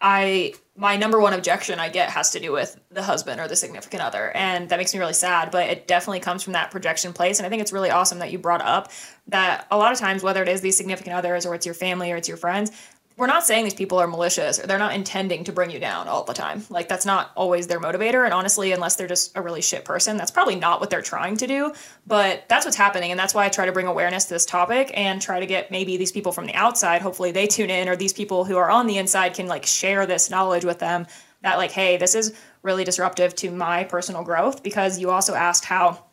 I 0.00 0.54
my 0.76 0.96
number 0.96 1.18
one 1.18 1.32
objection 1.32 1.78
I 1.78 1.88
get 1.88 2.10
has 2.10 2.30
to 2.30 2.40
do 2.40 2.52
with 2.52 2.78
the 2.90 3.02
husband 3.02 3.40
or 3.40 3.48
the 3.48 3.56
significant 3.56 4.02
other, 4.02 4.30
and 4.36 4.68
that 4.68 4.78
makes 4.78 4.92
me 4.92 5.00
really 5.00 5.12
sad. 5.12 5.50
But 5.50 5.68
it 5.68 5.86
definitely 5.86 6.20
comes 6.20 6.42
from 6.42 6.52
that 6.52 6.70
projection 6.70 7.12
place, 7.12 7.38
and 7.38 7.46
I 7.46 7.48
think 7.48 7.62
it's 7.62 7.72
really 7.72 7.90
awesome 7.90 8.18
that 8.18 8.30
you 8.30 8.38
brought 8.38 8.62
up 8.62 8.90
that 9.28 9.66
a 9.70 9.78
lot 9.78 9.92
of 9.92 9.98
times, 9.98 10.22
whether 10.22 10.42
it 10.42 10.48
is 10.48 10.60
these 10.60 10.76
significant 10.76 11.16
others 11.16 11.46
or 11.46 11.54
it's 11.54 11.66
your 11.66 11.74
family 11.74 12.12
or 12.12 12.16
it's 12.16 12.28
your 12.28 12.36
friends, 12.36 12.70
we're 13.16 13.26
not 13.26 13.46
saying 13.46 13.64
these 13.64 13.74
people 13.74 13.98
are 13.98 14.06
malicious 14.06 14.62
or 14.62 14.66
they're 14.66 14.78
not 14.78 14.94
intending 14.94 15.44
to 15.44 15.52
bring 15.52 15.70
you 15.70 15.78
down 15.78 16.06
all 16.06 16.24
the 16.24 16.34
time. 16.34 16.62
Like 16.68 16.86
that's 16.86 17.06
not 17.06 17.30
always 17.34 17.66
their 17.66 17.80
motivator. 17.80 18.24
And 18.24 18.34
honestly, 18.34 18.72
unless 18.72 18.96
they're 18.96 19.06
just 19.06 19.34
a 19.36 19.40
really 19.40 19.62
shit 19.62 19.86
person, 19.86 20.18
that's 20.18 20.30
probably 20.30 20.56
not 20.56 20.80
what 20.80 20.90
they're 20.90 21.00
trying 21.00 21.38
to 21.38 21.46
do. 21.46 21.72
But 22.06 22.44
that's 22.48 22.66
what's 22.66 22.76
happening. 22.76 23.10
And 23.10 23.18
that's 23.18 23.32
why 23.32 23.46
I 23.46 23.48
try 23.48 23.64
to 23.64 23.72
bring 23.72 23.86
awareness 23.86 24.24
to 24.24 24.34
this 24.34 24.44
topic 24.44 24.90
and 24.92 25.20
try 25.20 25.40
to 25.40 25.46
get 25.46 25.70
maybe 25.70 25.96
these 25.96 26.12
people 26.12 26.30
from 26.30 26.44
the 26.44 26.54
outside, 26.54 27.00
hopefully 27.00 27.32
they 27.32 27.46
tune 27.46 27.70
in, 27.70 27.88
or 27.88 27.96
these 27.96 28.12
people 28.12 28.44
who 28.44 28.58
are 28.58 28.70
on 28.70 28.86
the 28.86 28.98
inside 28.98 29.32
can 29.32 29.46
like 29.46 29.64
share 29.64 30.04
this 30.04 30.28
knowledge 30.28 30.66
with 30.66 30.78
them 30.78 31.06
that 31.40 31.56
like, 31.56 31.72
hey, 31.72 31.96
this 31.96 32.14
is 32.14 32.34
really 32.62 32.84
disruptive 32.84 33.34
to 33.36 33.50
my 33.50 33.84
personal 33.84 34.24
growth 34.24 34.62
because 34.62 34.98
you 34.98 35.10
also 35.10 35.34
asked 35.34 35.64
how 35.64 36.04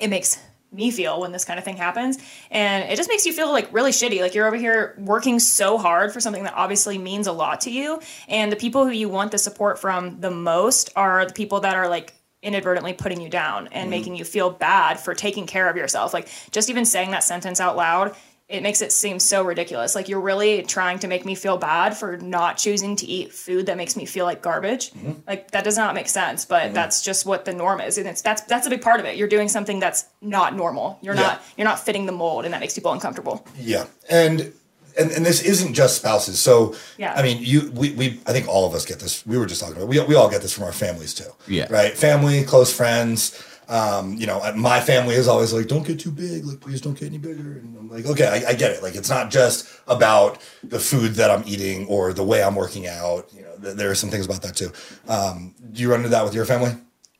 it 0.00 0.08
makes 0.08 0.40
me 0.72 0.90
feel 0.90 1.20
when 1.20 1.32
this 1.32 1.44
kind 1.44 1.58
of 1.58 1.64
thing 1.64 1.76
happens. 1.76 2.18
And 2.50 2.90
it 2.90 2.96
just 2.96 3.08
makes 3.08 3.26
you 3.26 3.32
feel 3.32 3.50
like 3.50 3.72
really 3.72 3.90
shitty. 3.90 4.20
Like 4.20 4.34
you're 4.34 4.46
over 4.46 4.56
here 4.56 4.94
working 4.98 5.38
so 5.38 5.78
hard 5.78 6.12
for 6.12 6.20
something 6.20 6.44
that 6.44 6.54
obviously 6.54 6.98
means 6.98 7.26
a 7.26 7.32
lot 7.32 7.62
to 7.62 7.70
you. 7.70 8.00
And 8.28 8.52
the 8.52 8.56
people 8.56 8.84
who 8.84 8.92
you 8.92 9.08
want 9.08 9.32
the 9.32 9.38
support 9.38 9.78
from 9.78 10.20
the 10.20 10.30
most 10.30 10.90
are 10.96 11.24
the 11.24 11.34
people 11.34 11.60
that 11.60 11.74
are 11.74 11.88
like 11.88 12.14
inadvertently 12.42 12.92
putting 12.92 13.20
you 13.20 13.28
down 13.28 13.68
and 13.68 13.88
mm 13.88 13.98
making 13.98 14.14
you 14.14 14.24
feel 14.24 14.50
bad 14.50 15.00
for 15.00 15.14
taking 15.14 15.46
care 15.46 15.68
of 15.68 15.76
yourself. 15.76 16.12
Like 16.12 16.28
just 16.50 16.70
even 16.70 16.84
saying 16.84 17.10
that 17.10 17.24
sentence 17.24 17.58
out 17.58 17.76
loud 17.76 18.14
it 18.48 18.62
makes 18.62 18.80
it 18.80 18.92
seem 18.92 19.18
so 19.18 19.42
ridiculous. 19.42 19.94
Like 19.94 20.08
you're 20.08 20.22
really 20.22 20.62
trying 20.62 20.98
to 21.00 21.06
make 21.06 21.26
me 21.26 21.34
feel 21.34 21.58
bad 21.58 21.96
for 21.96 22.16
not 22.16 22.56
choosing 22.56 22.96
to 22.96 23.06
eat 23.06 23.32
food 23.32 23.66
that 23.66 23.76
makes 23.76 23.94
me 23.94 24.06
feel 24.06 24.24
like 24.24 24.40
garbage. 24.40 24.90
Mm-hmm. 24.92 25.12
Like 25.26 25.50
that 25.50 25.64
does 25.64 25.76
not 25.76 25.94
make 25.94 26.08
sense, 26.08 26.46
but 26.46 26.62
mm-hmm. 26.62 26.74
that's 26.74 27.02
just 27.02 27.26
what 27.26 27.44
the 27.44 27.52
norm 27.52 27.80
is. 27.80 27.98
And 27.98 28.08
it's 28.08 28.22
that's 28.22 28.42
that's 28.42 28.66
a 28.66 28.70
big 28.70 28.80
part 28.80 29.00
of 29.00 29.06
it. 29.06 29.16
You're 29.16 29.28
doing 29.28 29.48
something 29.48 29.80
that's 29.80 30.06
not 30.22 30.56
normal. 30.56 30.98
You're 31.02 31.14
yeah. 31.14 31.22
not 31.22 31.42
you're 31.58 31.66
not 31.66 31.78
fitting 31.78 32.06
the 32.06 32.12
mold 32.12 32.46
and 32.46 32.54
that 32.54 32.60
makes 32.60 32.74
people 32.74 32.92
uncomfortable. 32.92 33.46
Yeah. 33.58 33.84
And 34.08 34.52
and, 34.98 35.12
and 35.12 35.26
this 35.26 35.42
isn't 35.42 35.74
just 35.74 35.96
spouses. 35.96 36.40
So 36.40 36.74
yeah. 36.96 37.12
I 37.12 37.22
mean, 37.22 37.38
you 37.42 37.70
we, 37.72 37.92
we 37.92 38.20
I 38.26 38.32
think 38.32 38.48
all 38.48 38.66
of 38.66 38.74
us 38.74 38.86
get 38.86 38.98
this. 38.98 39.26
We 39.26 39.36
were 39.36 39.44
just 39.44 39.60
talking 39.60 39.76
about 39.76 39.88
we 39.88 40.02
we 40.04 40.14
all 40.14 40.30
get 40.30 40.40
this 40.40 40.54
from 40.54 40.64
our 40.64 40.72
families 40.72 41.12
too. 41.12 41.30
Yeah. 41.46 41.66
Right? 41.68 41.92
Family, 41.92 42.44
close 42.44 42.74
friends 42.74 43.44
um, 43.68 44.14
you 44.14 44.26
know, 44.26 44.40
my 44.56 44.80
family 44.80 45.14
is 45.14 45.28
always 45.28 45.52
like, 45.52 45.68
don't 45.68 45.86
get 45.86 46.00
too 46.00 46.10
big, 46.10 46.44
like 46.44 46.60
please 46.60 46.80
don't 46.80 46.98
get 46.98 47.06
any 47.06 47.18
bigger. 47.18 47.58
And 47.58 47.76
I'm 47.76 47.90
like, 47.90 48.06
okay, 48.06 48.26
I, 48.26 48.50
I, 48.50 48.54
get 48.54 48.70
it. 48.70 48.82
Like 48.82 48.94
it's 48.94 49.10
not 49.10 49.30
just 49.30 49.68
about 49.86 50.40
the 50.64 50.78
food 50.80 51.14
that 51.14 51.30
I'm 51.30 51.42
eating 51.46 51.86
or 51.86 52.14
the 52.14 52.24
way 52.24 52.42
I'm 52.42 52.54
working 52.54 52.86
out. 52.86 53.30
You 53.34 53.42
know, 53.42 53.56
th- 53.62 53.76
there 53.76 53.90
are 53.90 53.94
some 53.94 54.08
things 54.08 54.24
about 54.24 54.40
that 54.42 54.56
too. 54.56 54.72
Um, 55.06 55.54
do 55.70 55.82
you 55.82 55.90
run 55.90 56.00
into 56.00 56.08
that 56.10 56.24
with 56.24 56.34
your 56.34 56.46
family? 56.46 56.72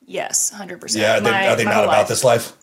Yes, 0.05 0.49
hundred 0.49 0.81
percent. 0.81 1.03
Yeah, 1.03 1.19
my, 1.19 1.49
are 1.49 1.55
they 1.55 1.65
not 1.65 1.83
about 1.83 1.99
life. 1.99 2.07
this 2.07 2.23
life? 2.23 2.53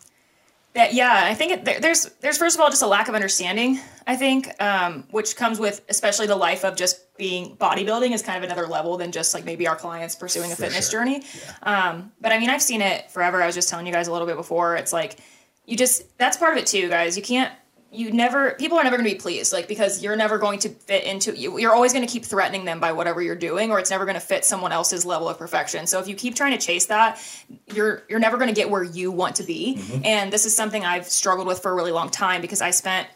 That, 0.77 0.93
yeah, 0.93 1.23
I 1.25 1.33
think 1.33 1.51
it, 1.51 1.65
there, 1.65 1.79
there's 1.79 2.05
there's 2.21 2.37
first 2.37 2.55
of 2.55 2.61
all 2.61 2.69
just 2.69 2.83
a 2.83 2.87
lack 2.87 3.09
of 3.09 3.15
understanding. 3.15 3.79
I 4.05 4.15
think, 4.15 4.49
um, 4.61 5.05
which 5.09 5.35
comes 5.35 5.59
with 5.59 5.83
especially 5.89 6.27
the 6.27 6.35
life 6.35 6.63
of 6.63 6.75
just 6.75 7.17
being 7.17 7.57
bodybuilding 7.57 8.11
is 8.11 8.21
kind 8.21 8.37
of 8.37 8.43
another 8.43 8.67
level 8.67 8.95
than 8.95 9.11
just 9.11 9.33
like 9.33 9.43
maybe 9.43 9.67
our 9.67 9.75
clients 9.75 10.15
pursuing 10.15 10.51
a 10.51 10.55
For 10.55 10.61
fitness 10.61 10.89
sure. 10.91 10.99
journey. 11.01 11.23
Yeah. 11.63 11.89
Um, 11.89 12.11
but 12.21 12.31
I 12.31 12.37
mean, 12.37 12.51
I've 12.51 12.61
seen 12.61 12.81
it 12.81 13.09
forever. 13.09 13.41
I 13.41 13.47
was 13.47 13.55
just 13.55 13.69
telling 13.69 13.87
you 13.87 13.91
guys 13.91 14.07
a 14.07 14.11
little 14.11 14.27
bit 14.27 14.37
before. 14.37 14.75
It's 14.75 14.93
like 14.93 15.17
you 15.65 15.75
just 15.75 16.17
that's 16.19 16.37
part 16.37 16.53
of 16.53 16.59
it 16.59 16.67
too, 16.67 16.89
guys. 16.89 17.17
You 17.17 17.23
can't 17.23 17.51
you 17.91 18.11
never 18.11 18.51
people 18.55 18.77
are 18.77 18.83
never 18.83 18.97
going 18.97 19.07
to 19.07 19.15
be 19.15 19.19
pleased 19.19 19.53
like 19.53 19.67
because 19.67 20.03
you're 20.03 20.15
never 20.15 20.37
going 20.37 20.59
to 20.59 20.69
fit 20.69 21.03
into 21.05 21.35
you 21.35 21.57
you're 21.57 21.73
always 21.73 21.93
going 21.93 22.05
to 22.05 22.11
keep 22.11 22.25
threatening 22.25 22.65
them 22.65 22.79
by 22.79 22.91
whatever 22.91 23.21
you're 23.21 23.35
doing 23.35 23.71
or 23.71 23.79
it's 23.79 23.89
never 23.89 24.05
going 24.05 24.15
to 24.15 24.21
fit 24.21 24.43
someone 24.43 24.71
else's 24.71 25.05
level 25.05 25.29
of 25.29 25.37
perfection 25.37 25.87
so 25.87 25.99
if 25.99 26.07
you 26.07 26.15
keep 26.15 26.35
trying 26.35 26.51
to 26.51 26.63
chase 26.63 26.87
that 26.87 27.21
you're 27.73 28.03
you're 28.09 28.19
never 28.19 28.37
going 28.37 28.49
to 28.49 28.53
get 28.53 28.69
where 28.69 28.83
you 28.83 29.11
want 29.11 29.35
to 29.37 29.43
be 29.43 29.75
mm-hmm. 29.77 30.01
and 30.03 30.33
this 30.33 30.45
is 30.45 30.55
something 30.55 30.83
i've 30.83 31.07
struggled 31.07 31.47
with 31.47 31.59
for 31.59 31.71
a 31.71 31.75
really 31.75 31.91
long 31.91 32.09
time 32.09 32.41
because 32.41 32.61
i 32.61 32.71
spent 32.71 33.07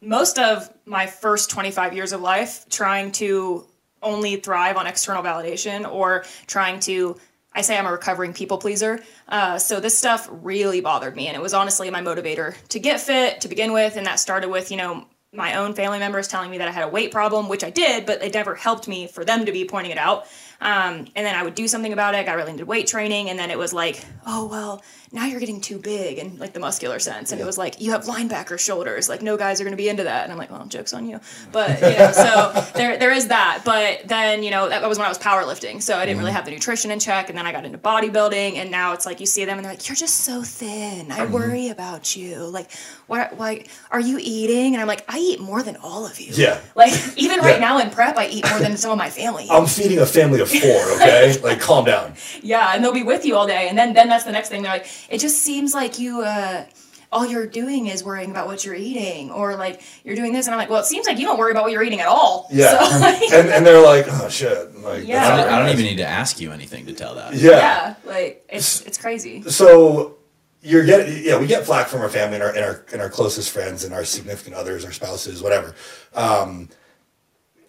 most 0.00 0.38
of 0.38 0.72
my 0.86 1.06
first 1.06 1.50
25 1.50 1.94
years 1.94 2.12
of 2.12 2.22
life 2.22 2.64
trying 2.70 3.12
to 3.12 3.66
only 4.02 4.36
thrive 4.36 4.78
on 4.78 4.86
external 4.86 5.22
validation 5.22 5.90
or 5.90 6.24
trying 6.46 6.80
to 6.80 7.18
I 7.52 7.62
say 7.62 7.76
I'm 7.76 7.86
a 7.86 7.92
recovering 7.92 8.32
people 8.32 8.58
pleaser. 8.58 9.00
Uh, 9.28 9.58
so 9.58 9.80
this 9.80 9.98
stuff 9.98 10.28
really 10.30 10.80
bothered 10.80 11.16
me. 11.16 11.26
And 11.26 11.36
it 11.36 11.42
was 11.42 11.54
honestly 11.54 11.90
my 11.90 12.00
motivator 12.00 12.54
to 12.68 12.78
get 12.78 13.00
fit 13.00 13.40
to 13.40 13.48
begin 13.48 13.72
with. 13.72 13.96
And 13.96 14.06
that 14.06 14.20
started 14.20 14.48
with, 14.48 14.70
you 14.70 14.76
know, 14.76 15.06
my 15.32 15.54
own 15.54 15.74
family 15.74 15.98
members 16.00 16.26
telling 16.26 16.50
me 16.50 16.58
that 16.58 16.66
I 16.66 16.72
had 16.72 16.84
a 16.84 16.88
weight 16.88 17.12
problem, 17.12 17.48
which 17.48 17.62
I 17.62 17.70
did, 17.70 18.04
but 18.04 18.22
it 18.22 18.34
never 18.34 18.56
helped 18.56 18.88
me 18.88 19.06
for 19.06 19.24
them 19.24 19.46
to 19.46 19.52
be 19.52 19.64
pointing 19.64 19.92
it 19.92 19.98
out. 19.98 20.26
Um, 20.60 21.06
and 21.16 21.26
then 21.26 21.34
I 21.34 21.42
would 21.42 21.54
do 21.54 21.66
something 21.66 21.92
about 21.92 22.14
it. 22.14 22.26
got 22.26 22.36
really 22.36 22.52
into 22.52 22.66
weight 22.66 22.86
training. 22.86 23.30
And 23.30 23.38
then 23.38 23.50
it 23.50 23.58
was 23.58 23.72
like, 23.72 24.04
oh, 24.26 24.46
well, 24.46 24.82
now 25.12 25.24
you're 25.24 25.40
getting 25.40 25.60
too 25.60 25.78
big 25.78 26.18
in 26.18 26.38
like 26.38 26.52
the 26.52 26.60
muscular 26.60 26.98
sense. 26.98 27.32
And 27.32 27.38
yeah. 27.38 27.44
it 27.44 27.46
was 27.46 27.58
like, 27.58 27.80
you 27.80 27.90
have 27.92 28.04
linebacker 28.04 28.58
shoulders. 28.58 29.08
Like, 29.08 29.22
no 29.22 29.36
guys 29.36 29.60
are 29.60 29.64
going 29.64 29.72
to 29.72 29.76
be 29.76 29.88
into 29.88 30.04
that. 30.04 30.24
And 30.24 30.32
I'm 30.32 30.38
like, 30.38 30.50
well, 30.50 30.64
joke's 30.66 30.92
on 30.92 31.08
you. 31.08 31.18
But, 31.50 31.80
you 31.80 31.98
know, 31.98 32.12
so 32.12 32.66
there, 32.74 32.96
there 32.98 33.10
is 33.10 33.28
that. 33.28 33.62
But 33.64 34.06
then, 34.06 34.42
you 34.42 34.50
know, 34.50 34.68
that 34.68 34.86
was 34.86 34.98
when 34.98 35.06
I 35.06 35.08
was 35.08 35.18
powerlifting. 35.18 35.82
So 35.82 35.96
I 35.96 36.00
didn't 36.00 36.16
mm-hmm. 36.16 36.20
really 36.20 36.32
have 36.32 36.44
the 36.44 36.52
nutrition 36.52 36.90
in 36.90 37.00
check. 37.00 37.28
And 37.28 37.38
then 37.38 37.46
I 37.46 37.52
got 37.52 37.64
into 37.64 37.78
bodybuilding. 37.78 38.56
And 38.56 38.70
now 38.70 38.92
it's 38.92 39.06
like 39.06 39.18
you 39.18 39.26
see 39.26 39.44
them 39.44 39.58
and 39.58 39.64
they're 39.64 39.72
like, 39.72 39.88
you're 39.88 39.96
just 39.96 40.18
so 40.18 40.42
thin. 40.42 41.10
I 41.10 41.20
mm-hmm. 41.20 41.32
worry 41.32 41.68
about 41.68 42.14
you. 42.14 42.36
Like, 42.44 42.70
what, 43.06 43.38
like, 43.38 43.68
are 43.90 44.00
you 44.00 44.18
eating? 44.20 44.74
And 44.74 44.80
I'm 44.80 44.86
like, 44.86 45.04
I 45.08 45.18
eat 45.18 45.40
more 45.40 45.62
than 45.62 45.76
all 45.76 46.06
of 46.06 46.20
you. 46.20 46.32
Yeah. 46.34 46.60
Like, 46.76 46.92
even 47.16 47.40
right 47.40 47.60
now 47.60 47.78
in 47.78 47.90
prep, 47.90 48.16
I 48.16 48.28
eat 48.28 48.48
more 48.48 48.60
than 48.60 48.76
some 48.76 48.92
of 48.92 48.98
my 48.98 49.10
family. 49.10 49.48
I'm 49.50 49.66
feeding 49.66 49.98
a 49.98 50.06
family 50.06 50.40
of 50.40 50.49
four, 50.50 50.92
okay? 50.96 51.38
like, 51.42 51.60
calm 51.60 51.84
down. 51.84 52.14
Yeah, 52.42 52.72
and 52.74 52.84
they'll 52.84 52.92
be 52.92 53.02
with 53.02 53.24
you 53.24 53.36
all 53.36 53.46
day. 53.46 53.68
And 53.68 53.78
then, 53.78 53.94
then 53.94 54.08
that's 54.08 54.24
the 54.24 54.32
next 54.32 54.48
thing. 54.48 54.62
They're 54.62 54.72
like, 54.72 54.86
it 55.08 55.18
just 55.18 55.42
seems 55.42 55.74
like 55.74 55.98
you, 55.98 56.22
uh, 56.22 56.64
all 57.12 57.26
you're 57.26 57.46
doing 57.46 57.86
is 57.86 58.04
worrying 58.04 58.30
about 58.30 58.46
what 58.46 58.64
you're 58.64 58.74
eating 58.74 59.30
or 59.30 59.56
like 59.56 59.82
you're 60.04 60.14
doing 60.14 60.32
this 60.32 60.46
and 60.46 60.54
i'm 60.54 60.58
like 60.58 60.70
well 60.70 60.80
it 60.80 60.86
seems 60.86 61.06
like 61.06 61.18
you 61.18 61.26
don't 61.26 61.38
worry 61.38 61.50
about 61.50 61.64
what 61.64 61.72
you're 61.72 61.82
eating 61.82 62.00
at 62.00 62.06
all 62.06 62.46
yeah 62.50 62.78
so, 62.78 62.98
like, 63.00 63.22
and, 63.32 63.48
and 63.48 63.66
they're 63.66 63.82
like 63.82 64.06
oh 64.08 64.28
shit 64.28 64.74
like 64.76 65.06
yeah 65.06 65.26
I 65.26 65.36
don't, 65.36 65.48
I 65.48 65.58
don't, 65.58 65.68
even 65.70 65.84
need 65.84 65.96
to 65.96 66.06
ask 66.06 66.40
you 66.40 66.52
anything 66.52 66.86
to 66.86 66.92
tell 66.92 67.14
that 67.16 67.34
yeah 67.34 67.50
yeah 67.50 67.94
like 68.04 68.44
it's 68.48 68.82
it's 68.82 68.98
crazy 68.98 69.42
so 69.42 70.18
you're 70.62 70.84
getting 70.84 71.24
yeah 71.24 71.38
we 71.38 71.46
get 71.46 71.64
flack 71.64 71.88
from 71.88 72.00
our 72.00 72.08
family 72.08 72.36
and 72.36 72.44
our 72.44 72.50
and 72.50 72.64
our, 72.64 72.84
and 72.92 73.02
our 73.02 73.10
closest 73.10 73.50
friends 73.50 73.84
and 73.84 73.92
our 73.92 74.04
significant 74.04 74.54
others 74.54 74.84
our 74.84 74.92
spouses 74.92 75.42
whatever 75.42 75.74
um, 76.14 76.68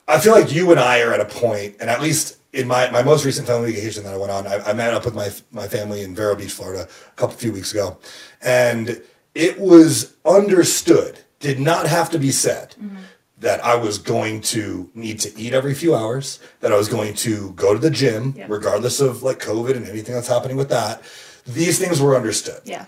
i 0.08 0.20
feel 0.20 0.34
like 0.34 0.52
you 0.54 0.70
and 0.72 0.80
i 0.80 1.02
are 1.02 1.14
at 1.14 1.20
a 1.20 1.26
point 1.26 1.76
and 1.80 1.90
at 1.90 2.02
least 2.02 2.38
in 2.54 2.68
my, 2.68 2.90
my 2.92 3.02
most 3.02 3.26
recent 3.26 3.48
family 3.48 3.74
vacation 3.74 4.04
that 4.04 4.14
I 4.14 4.18
went 4.18 4.32
on, 4.32 4.46
I, 4.46 4.58
I, 4.58 4.74
met 4.74 4.94
up 4.94 5.06
with 5.06 5.16
my 5.16 5.30
my 5.52 5.68
family 5.68 6.02
in 6.02 6.14
Vero 6.16 6.36
Beach, 6.36 6.52
Florida, 6.52 6.88
a 7.08 7.16
couple 7.16 7.36
few 7.36 7.54
weeks 7.54 7.72
ago, 7.72 7.98
and 8.42 9.02
it 9.34 9.60
was 9.60 10.16
understood, 10.26 11.20
did 11.40 11.60
not 11.60 11.88
have 11.88 12.10
to 12.12 12.20
be 12.20 12.32
said, 12.32 12.72
mm-hmm. 12.72 12.98
that 13.40 13.64
I 13.64 13.76
was 13.76 13.98
going 13.98 14.42
to 14.42 14.90
need 14.94 15.20
to 15.22 15.38
eat 15.40 15.54
every 15.54 15.74
few 15.74 15.96
hours, 15.96 16.40
that 16.60 16.74
I 16.74 16.78
was 16.78 16.90
going 16.90 17.14
to 17.16 17.52
go 17.54 17.74
to 17.74 17.80
the 17.80 17.90
gym, 17.90 18.34
yeah. 18.36 18.48
regardless 18.50 19.00
of 19.00 19.24
like 19.24 19.40
COVID 19.40 19.78
and 19.78 19.88
anything 19.88 20.14
that's 20.14 20.28
happening 20.28 20.58
with 20.58 20.70
that. 20.70 21.02
These 21.48 21.80
things 21.80 22.02
were 22.02 22.16
understood. 22.16 22.62
Yeah. 22.66 22.86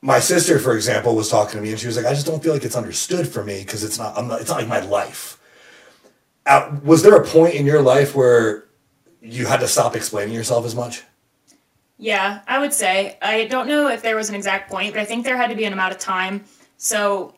My 0.00 0.20
sister, 0.20 0.58
for 0.58 0.76
example, 0.76 1.16
was 1.16 1.28
talking 1.28 1.56
to 1.56 1.60
me, 1.60 1.70
and 1.70 1.80
she 1.80 1.88
was 1.88 1.96
like, 1.96 2.06
"I 2.06 2.14
just 2.14 2.26
don't 2.26 2.42
feel 2.42 2.52
like 2.52 2.64
it's 2.64 2.76
understood 2.76 3.26
for 3.26 3.42
me 3.42 3.60
because 3.60 3.82
it's 3.82 3.98
not, 3.98 4.14
not, 4.24 4.40
it's 4.40 4.50
not 4.50 4.60
like 4.60 4.68
my 4.68 4.80
life." 4.80 5.38
At, 6.46 6.84
was 6.84 7.02
there 7.02 7.16
a 7.16 7.26
point 7.26 7.54
in 7.54 7.66
your 7.66 7.82
life 7.82 8.14
where 8.14 8.65
you 9.26 9.46
had 9.46 9.60
to 9.60 9.68
stop 9.68 9.96
explaining 9.96 10.34
yourself 10.34 10.64
as 10.64 10.74
much? 10.74 11.02
Yeah, 11.98 12.40
I 12.46 12.58
would 12.58 12.72
say. 12.72 13.18
I 13.22 13.46
don't 13.46 13.68
know 13.68 13.88
if 13.88 14.02
there 14.02 14.16
was 14.16 14.28
an 14.28 14.34
exact 14.34 14.70
point, 14.70 14.92
but 14.94 15.00
I 15.00 15.04
think 15.04 15.24
there 15.24 15.36
had 15.36 15.50
to 15.50 15.56
be 15.56 15.64
an 15.64 15.72
amount 15.72 15.92
of 15.92 15.98
time. 15.98 16.44
So 16.76 17.34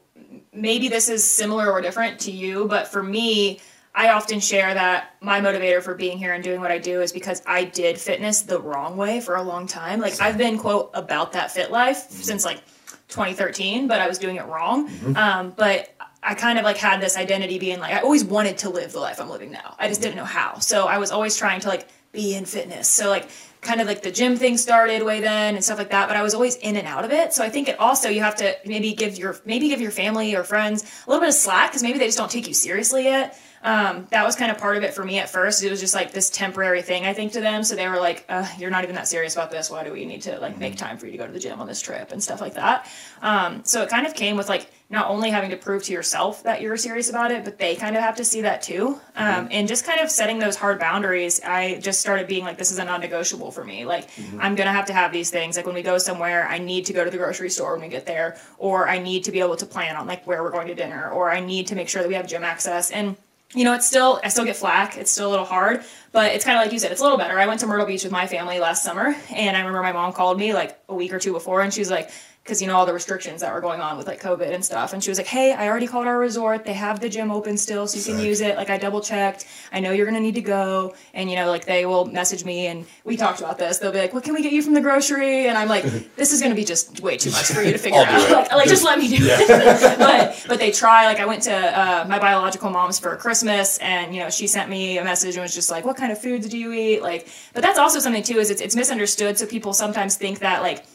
maybe 0.53 0.89
this 0.89 1.09
is 1.09 1.23
similar 1.25 1.71
or 1.71 1.81
different 1.81 2.21
to 2.21 2.33
you, 2.33 2.67
but 2.67 2.89
for 2.89 3.03
me, 3.03 3.61
I 3.95 4.11
often 4.11 4.41
share 4.41 4.75
that 4.75 5.15
my 5.21 5.41
motivator 5.41 5.83
for 5.83 5.95
being 5.95 6.19
here 6.19 6.33
and 6.35 6.43
doing 6.43 6.61
what 6.61 6.71
I 6.71 6.79
do 6.79 7.01
is 7.01 7.13
because 7.13 7.43
I 7.47 7.65
did 7.65 7.99
fitness 7.99 8.43
the 8.43 8.61
wrong 8.61 8.97
way 8.97 9.21
for 9.21 9.37
a 9.37 9.43
long 9.43 9.67
time. 9.67 10.01
Like 10.01 10.21
I've 10.21 10.39
been 10.39 10.59
quote 10.59 10.91
about 10.95 11.33
that 11.33 11.51
fit 11.51 11.71
life 11.71 12.05
mm-hmm. 12.05 12.23
since 12.23 12.45
like 12.45 12.63
2013, 13.09 13.89
but 13.89 14.01
I 14.01 14.07
was 14.07 14.19
doing 14.19 14.37
it 14.37 14.47
wrong. 14.47 14.89
Mm-hmm. 14.89 15.17
Um, 15.17 15.55
but 15.57 15.95
I 16.23 16.35
kind 16.35 16.59
of 16.59 16.65
like 16.65 16.77
had 16.77 17.01
this 17.01 17.17
identity 17.17 17.59
being 17.59 17.79
like 17.79 17.95
I 17.95 18.01
always 18.01 18.25
wanted 18.25 18.59
to 18.59 18.71
live 18.71 18.93
the 18.93 19.01
life 19.01 19.21
I'm 19.21 19.31
living 19.31 19.53
now. 19.53 19.77
I 19.79 19.89
just 19.89 20.03
didn't 20.03 20.17
know 20.17 20.25
how. 20.25 20.59
So 20.59 20.87
I 20.87 20.99
was 20.99 21.11
always 21.11 21.37
trying 21.37 21.61
to 21.61 21.69
like 21.69 21.89
be 22.13 22.35
in 22.35 22.45
fitness. 22.45 22.89
So 22.89 23.09
like 23.09 23.29
kind 23.61 23.81
of 23.81 23.87
like 23.87 24.03
the 24.03 24.11
gym 24.11 24.37
thing 24.37 24.57
started 24.57 25.03
way 25.03 25.21
then 25.21 25.55
and 25.55 25.65
stuff 25.65 25.79
like 25.79 25.91
that, 25.91 26.09
but 26.09 26.17
I 26.17 26.23
was 26.23 26.35
always 26.35 26.57
in 26.57 26.77
and 26.77 26.87
out 26.87 27.05
of 27.05 27.13
it. 27.13 27.33
So 27.33 27.45
I 27.45 27.49
think 27.49 27.69
it 27.69 27.79
also 27.79 28.09
you 28.09 28.21
have 28.21 28.37
to 28.37 28.57
maybe 28.65 28.95
give 28.95 29.19
your 29.19 29.37
maybe 29.45 29.69
give 29.69 29.81
your 29.81 29.91
family 29.91 30.35
or 30.35 30.45
friends 30.45 30.83
a 31.07 31.11
little 31.11 31.21
bit 31.21 31.29
of 31.29 31.35
slack 31.35 31.71
because 31.71 31.83
maybe 31.83 31.99
they 31.99 32.07
just 32.07 32.19
don't 32.19 32.31
take 32.31 32.49
you 32.49 32.55
seriously 32.55 33.05
yet 33.05 33.39
um, 33.63 34.07
that 34.11 34.25
was 34.25 34.37
kind 34.37 34.51
of 34.51 34.59
part 34.59 34.77
of 34.77 34.83
it 34.83 34.95
for 34.95 35.05
me 35.05 35.19
at 35.19 35.29
first. 35.29 35.63
It 35.63 35.71
was 35.71 35.81
just 35.81 35.95
like 35.95 36.13
this 36.13 36.31
temporary 36.31 36.83
thing, 36.83 37.07
I 37.07 37.13
think, 37.13 37.33
to 37.33 37.41
them. 37.41 37.65
So 37.65 37.75
they 37.75 37.89
were 37.89 37.99
like, 37.99 38.25
uh, 38.29 38.47
"You're 38.59 38.71
not 38.71 38.85
even 38.85 38.97
that 38.97 39.09
serious 39.09 39.35
about 39.35 39.51
this. 39.51 39.71
Why 39.71 39.85
do 39.85 39.93
we 39.93 40.05
need 40.05 40.23
to 40.23 40.39
like 40.39 40.59
make 40.59 40.75
mm-hmm. 40.75 40.87
time 40.87 40.99
for 40.99 41.07
you 41.07 41.13
to 41.13 41.19
go 41.19 41.27
to 41.27 41.33
the 41.33 41.41
gym 41.41 41.61
on 41.61 41.67
this 41.67 41.81
trip 41.81 42.13
and 42.13 42.23
stuff 42.23 42.41
like 42.41 42.55
that?" 42.55 42.91
Um, 43.23 43.65
so 43.65 43.83
it 43.83 43.89
kind 43.89 44.07
of 44.07 44.15
came 44.15 44.37
with 44.37 44.49
like 44.49 44.71
not 44.91 45.11
only 45.11 45.31
having 45.31 45.51
to 45.51 45.57
prove 45.57 45.83
to 45.85 45.93
yourself 45.93 46.45
that 46.45 46.63
you're 46.63 46.77
serious 46.77 47.11
about 47.11 47.31
it, 47.31 47.45
but 47.45 47.59
they 47.59 47.77
kind 47.77 47.95
of 47.95 48.03
have 48.03 48.17
to 48.17 48.25
see 48.25 48.41
that 48.41 48.63
too. 48.63 48.99
Um, 49.17 49.27
mm-hmm. 49.27 49.49
And 49.51 49.69
just 49.69 49.85
kind 49.85 50.01
of 50.01 50.11
setting 50.11 50.39
those 50.39 50.57
hard 50.57 50.79
boundaries, 50.79 51.41
I 51.45 51.79
just 51.81 52.01
started 52.01 52.27
being 52.27 52.45
like, 52.45 52.59
"This 52.59 52.71
is 52.71 52.79
a 52.79 52.85
non-negotiable 52.85 53.51
for 53.51 53.65
me. 53.65 53.85
Like, 53.85 54.11
mm-hmm. 54.13 54.41
I'm 54.41 54.55
gonna 54.55 54.73
have 54.73 54.87
to 54.87 54.93
have 54.93 55.13
these 55.13 55.31
things. 55.31 55.57
Like 55.57 55.67
when 55.67 55.75
we 55.75 55.83
go 55.83 55.99
somewhere, 55.99 56.47
I 56.49 56.59
need 56.59 56.87
to 56.87 56.93
go 56.93 57.05
to 57.05 57.11
the 57.11 57.19
grocery 57.19 57.51
store 57.51 57.73
when 57.73 57.83
we 57.83 57.89
get 57.89 58.07
there, 58.07 58.39
or 58.57 58.89
I 58.89 58.99
need 58.99 59.25
to 59.25 59.33
be 59.33 59.41
able 59.41 59.57
to 59.57 59.67
plan 59.67 59.97
on 59.97 60.07
like 60.07 60.27
where 60.27 60.43
we're 60.43 60.53
going 60.53 60.69
to 60.69 60.75
dinner, 60.75 61.11
or 61.11 61.31
I 61.31 61.41
need 61.41 61.67
to 61.69 61.75
make 61.75 61.89
sure 61.89 62.03
that 62.03 62.09
we 62.09 62.15
have 62.15 62.27
gym 62.27 62.45
access 62.45 62.91
and." 62.91 63.17
You 63.55 63.65
know, 63.65 63.75
it's 63.75 63.87
still 63.87 64.21
I 64.23 64.29
still 64.29 64.45
get 64.45 64.57
flack. 64.57 64.97
It's 64.99 65.11
still 65.11 65.29
a 65.29 65.31
little 65.31 65.45
hard, 65.45 65.83
but 66.13 66.33
it's 66.33 66.45
kind 66.45 66.59
of 66.59 66.65
like 66.65 66.73
you 66.73 66.79
said. 66.79 66.93
It's 66.93 67.01
a 67.01 67.05
little 67.05 67.19
better. 67.19 67.39
I 67.39 67.47
went 67.47 67.61
to 67.61 67.67
Myrtle 67.67 67.87
Beach 67.87 68.05
with 68.05 68.13
my 68.13 68.27
family 68.27 68.61
last 68.61 68.85
summer, 68.85 69.17
and 69.31 69.57
I 69.57 69.61
remember 69.61 69.83
my 69.83 69.93
mom 69.93 70.13
called 70.13 70.39
me 70.39 70.53
like 70.53 70.79
a 70.89 70.95
week 70.95 71.13
or 71.15 71.19
two 71.19 71.33
before, 71.33 71.63
and 71.63 71.73
she 71.73 71.81
was 71.81 71.91
like, 71.91 72.11
because 72.49 72.63
you 72.63 72.67
know 72.67 72.77
all 72.77 72.87
the 72.87 72.95
restrictions 72.95 73.43
that 73.43 73.53
were 73.53 73.61
going 73.61 73.83
on 73.83 73.99
with 73.99 74.07
like 74.07 74.23
COVID 74.23 74.51
and 74.55 74.65
stuff. 74.65 74.95
And 74.95 75.05
she 75.05 75.11
was 75.11 75.19
like, 75.19 75.27
"Hey, 75.27 75.53
I 75.53 75.69
already 75.69 75.87
called 75.87 76.07
our 76.07 76.19
resort. 76.19 76.65
They 76.65 76.73
have 76.73 76.99
the 76.99 77.11
gym 77.11 77.31
open 77.31 77.59
still, 77.59 77.87
so 77.87 77.99
you 77.99 78.05
can 78.05 78.25
use 78.25 78.41
it. 78.41 78.57
Like 78.57 78.71
I 78.71 78.79
double 78.79 79.03
checked. 79.03 79.45
I 79.71 79.81
know 79.81 79.93
you're 79.93 80.07
gonna 80.07 80.19
need 80.19 80.37
to 80.37 80.41
go, 80.41 80.95
and 81.13 81.29
you 81.29 81.37
know 81.37 81.51
like 81.51 81.67
they 81.67 81.85
will 81.85 82.07
message 82.07 82.47
me 82.47 82.67
and 82.69 82.87
we 83.05 83.19
talked 83.19 83.41
about 83.41 83.59
this. 83.59 83.79
They'll 83.79 83.93
be 83.93 83.99
like, 83.99 84.15
"What 84.15 84.25
can 84.25 84.33
we 84.33 84.43
get 84.43 84.53
you 84.53 84.63
from 84.63 84.73
the 84.73 84.81
grocery?" 84.81 85.47
And 85.47 85.59
I'm 85.59 85.69
like, 85.69 85.85
"This 86.17 86.33
is 86.33 86.41
gonna 86.41 86.55
be 86.55 86.65
just 86.65 87.01
way 87.01 87.19
too 87.19 87.31
much 87.31 87.53
for 87.53 87.61
you 87.63 87.73
to 87.73 87.79
figure 87.87 88.01
out. 88.01 88.31
Like, 88.31 88.53
like 88.53 88.69
just 88.69 88.83
let 88.83 88.99
me 88.99 89.09
do 89.09 89.19
it." 89.21 89.99
but 89.99 90.45
but 90.49 90.59
they 90.59 90.71
try. 90.71 91.05
Like 91.05 91.21
I 91.21 91.27
went 91.27 91.43
to 91.43 91.55
uh, 91.55 92.07
my 92.09 92.19
biological 92.19 92.71
mom's 92.71 92.99
for 92.99 93.15
Christmas, 93.17 93.77
and 93.79 94.15
you 94.15 94.23
know 94.23 94.31
she 94.31 94.47
sent 94.47 94.71
me 94.71 94.97
a 94.97 95.05
message 95.05 95.35
and 95.35 95.43
was 95.43 95.55
just 95.55 95.71
like, 95.71 95.85
"What 95.85 95.99
kind 95.99 96.13
of 96.13 96.19
foods 96.19 96.49
do 96.49 96.57
you 96.57 96.73
eat?" 96.73 97.03
Like, 97.03 97.29
but 97.53 97.63
that's 97.63 97.79
also 97.79 97.99
something 97.99 98.23
too 98.23 98.39
is 98.39 98.51
it's 98.51 98.63
it's 98.63 98.75
misunderstood. 98.75 99.37
So 99.37 99.45
people 99.45 99.75
sometimes 99.75 100.17
think 100.17 100.39
that 100.39 100.63
like 100.63 100.87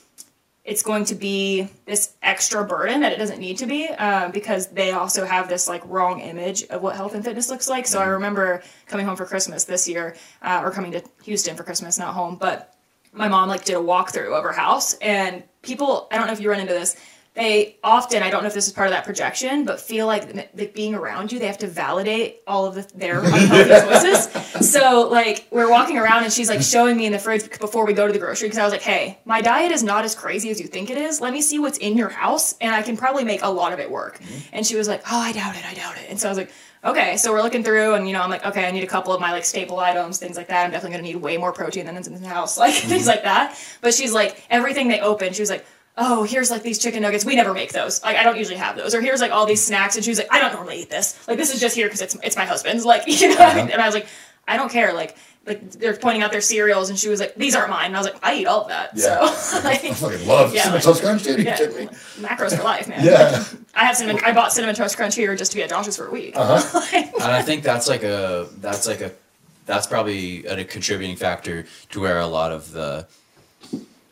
it's 0.65 0.81
going 0.81 1.03
to 1.03 1.15
be 1.15 1.67
this 1.85 2.13
extra 2.21 2.63
burden 2.63 3.01
that 3.01 3.11
it 3.11 3.17
doesn't 3.17 3.39
need 3.39 3.57
to 3.57 3.65
be 3.65 3.89
um, 3.89 4.31
because 4.31 4.67
they 4.67 4.91
also 4.91 5.25
have 5.25 5.49
this 5.49 5.67
like 5.67 5.81
wrong 5.85 6.21
image 6.21 6.63
of 6.63 6.81
what 6.81 6.95
health 6.95 7.15
and 7.15 7.23
fitness 7.23 7.49
looks 7.49 7.67
like. 7.67 7.85
So 7.85 7.99
I 7.99 8.05
remember 8.05 8.63
coming 8.87 9.05
home 9.05 9.17
for 9.17 9.25
Christmas 9.25 9.65
this 9.65 9.89
year, 9.89 10.15
uh, 10.41 10.61
or 10.63 10.71
coming 10.71 10.93
to 10.93 11.03
Houston 11.23 11.57
for 11.57 11.63
Christmas, 11.63 11.99
not 11.99 12.13
home, 12.13 12.37
but 12.39 12.73
my 13.11 13.27
mom 13.27 13.49
like 13.49 13.65
did 13.65 13.75
a 13.75 13.79
walkthrough 13.79 14.37
of 14.37 14.43
her 14.43 14.53
house, 14.53 14.93
and 14.95 15.43
people 15.61 16.07
I 16.11 16.17
don't 16.17 16.27
know 16.27 16.33
if 16.33 16.39
you 16.39 16.49
run 16.49 16.61
into 16.61 16.73
this. 16.73 16.95
They 17.35 17.77
often, 17.83 18.21
I 18.21 18.29
don't 18.29 18.43
know 18.43 18.47
if 18.47 18.53
this 18.53 18.67
is 18.67 18.73
part 18.73 18.87
of 18.87 18.93
that 18.93 19.05
projection, 19.05 19.65
but 19.65 19.79
feel 19.79 20.05
like, 20.05 20.35
like 20.35 20.75
being 20.75 20.93
around 20.93 21.31
you, 21.31 21.39
they 21.39 21.47
have 21.47 21.57
to 21.59 21.67
validate 21.67 22.41
all 22.45 22.65
of 22.65 22.75
the, 22.75 22.87
their 22.95 23.19
unhealthy 23.23 23.69
choices. 23.69 24.71
So, 24.71 25.09
like, 25.09 25.47
we're 25.49 25.69
walking 25.69 25.97
around 25.97 26.25
and 26.25 26.31
she's 26.31 26.47
like 26.47 26.61
showing 26.61 26.95
me 26.95 27.07
in 27.07 27.11
the 27.11 27.17
fridge 27.17 27.49
before 27.59 27.87
we 27.87 27.93
go 27.93 28.05
to 28.05 28.13
the 28.13 28.19
grocery 28.19 28.49
because 28.49 28.59
I 28.59 28.63
was 28.63 28.71
like, 28.71 28.83
hey, 28.83 29.17
my 29.25 29.41
diet 29.41 29.71
is 29.71 29.81
not 29.81 30.05
as 30.05 30.13
crazy 30.13 30.51
as 30.51 30.61
you 30.61 30.67
think 30.67 30.91
it 30.91 30.97
is. 30.97 31.21
Let 31.21 31.33
me 31.33 31.41
see 31.41 31.57
what's 31.57 31.79
in 31.79 31.97
your 31.97 32.09
house 32.09 32.55
and 32.61 32.75
I 32.75 32.83
can 32.83 32.97
probably 32.97 33.23
make 33.23 33.41
a 33.41 33.49
lot 33.49 33.73
of 33.73 33.79
it 33.79 33.89
work. 33.89 34.19
Mm-hmm. 34.19 34.55
And 34.55 34.65
she 34.65 34.75
was 34.75 34.87
like, 34.87 35.01
oh, 35.11 35.19
I 35.19 35.31
doubt 35.31 35.55
it. 35.55 35.65
I 35.65 35.73
doubt 35.73 35.97
it. 35.97 36.09
And 36.09 36.19
so 36.19 36.27
I 36.27 36.31
was 36.31 36.37
like, 36.37 36.51
okay. 36.85 37.17
So 37.17 37.31
we're 37.31 37.41
looking 37.41 37.63
through 37.63 37.95
and, 37.95 38.07
you 38.07 38.13
know, 38.13 38.21
I'm 38.21 38.29
like, 38.29 38.45
okay, 38.45 38.67
I 38.67 38.71
need 38.71 38.83
a 38.83 38.87
couple 38.87 39.13
of 39.13 39.21
my 39.21 39.31
like 39.31 39.45
staple 39.45 39.79
items, 39.79 40.19
things 40.19 40.37
like 40.37 40.47
that. 40.49 40.65
I'm 40.65 40.71
definitely 40.71 40.97
going 40.97 41.05
to 41.05 41.13
need 41.13 41.21
way 41.23 41.37
more 41.37 41.51
protein 41.51 41.85
than 41.85 41.97
is 41.97 42.07
in 42.07 42.21
the 42.21 42.27
house, 42.27 42.57
like 42.59 42.73
things 42.73 43.01
mm-hmm. 43.01 43.09
like 43.09 43.23
that. 43.23 43.59
But 43.81 43.93
she's 43.93 44.13
like, 44.13 44.43
everything 44.49 44.87
they 44.87 44.99
open, 44.99 45.33
she 45.33 45.41
was 45.41 45.49
like, 45.49 45.65
oh, 45.97 46.23
here's 46.23 46.49
like 46.51 46.63
these 46.63 46.79
chicken 46.79 47.01
nuggets. 47.01 47.25
We 47.25 47.35
never 47.35 47.53
make 47.53 47.71
those. 47.71 48.03
Like 48.03 48.17
I 48.17 48.23
don't 48.23 48.37
usually 48.37 48.57
have 48.57 48.75
those. 48.75 48.95
Or 48.95 49.01
here's 49.01 49.21
like 49.21 49.31
all 49.31 49.45
these 49.45 49.63
snacks. 49.63 49.95
And 49.95 50.03
she 50.03 50.11
was 50.11 50.17
like, 50.17 50.31
I 50.31 50.39
don't 50.39 50.53
normally 50.53 50.81
eat 50.81 50.89
this. 50.89 51.27
Like 51.27 51.37
this 51.37 51.53
is 51.53 51.59
just 51.59 51.75
here 51.75 51.87
because 51.87 52.01
it's 52.01 52.15
it's 52.23 52.35
my 52.35 52.45
husband's. 52.45 52.85
Like 52.85 53.03
you 53.07 53.29
know. 53.29 53.35
What 53.35 53.55
I 53.55 53.55
mean? 53.55 53.71
And 53.71 53.81
I 53.81 53.85
was 53.85 53.95
like, 53.95 54.07
I 54.47 54.57
don't 54.57 54.71
care. 54.71 54.93
Like 54.93 55.15
like 55.45 55.71
they're 55.71 55.95
pointing 55.95 56.23
out 56.23 56.31
their 56.31 56.41
cereals, 56.41 56.89
and 56.89 56.97
she 56.97 57.09
was 57.09 57.19
like, 57.19 57.35
these 57.35 57.53
aren't 57.53 57.69
mine. 57.69 57.87
And 57.87 57.95
I 57.97 57.99
was 57.99 58.07
like, 58.07 58.25
I 58.25 58.35
eat 58.35 58.45
all 58.45 58.61
of 58.61 58.69
that. 58.69 58.91
Yeah. 58.95 59.27
So 59.27 59.57
like, 59.63 59.83
I 59.83 59.93
fucking 59.93 60.25
love 60.25 60.53
Yeah, 60.53 60.63
cinnamon 60.63 60.75
like- 60.75 60.83
toast 60.83 61.01
crunch, 61.01 61.23
dude. 61.23 61.39
Yeah, 61.43 61.59
me? 61.67 61.87
macros 62.19 62.55
for 62.55 62.63
life, 62.63 62.87
man. 62.87 63.03
Yeah. 63.03 63.31
Like, 63.31 63.47
I 63.75 63.85
have 63.85 63.97
cinnamon. 63.97 64.23
I 64.25 64.31
bought 64.31 64.53
cinnamon 64.53 64.75
toast 64.75 64.95
crunch 64.95 65.15
here 65.15 65.35
just 65.35 65.51
to 65.51 65.57
be 65.57 65.63
at 65.63 65.69
Josh's 65.69 65.97
for 65.97 66.07
a 66.07 66.11
week. 66.11 66.33
Uh-huh. 66.37 66.81
and 66.93 67.23
I 67.23 67.41
think 67.41 67.63
that's 67.63 67.89
like 67.89 68.03
a 68.03 68.47
that's 68.59 68.87
like 68.87 69.01
a 69.01 69.11
that's 69.65 69.87
probably 69.87 70.45
a, 70.45 70.63
contributing 70.65 71.15
factor 71.15 71.65
to 71.91 71.99
where 71.99 72.19
a 72.19 72.27
lot 72.27 72.51
of 72.51 72.71
the 72.71 73.07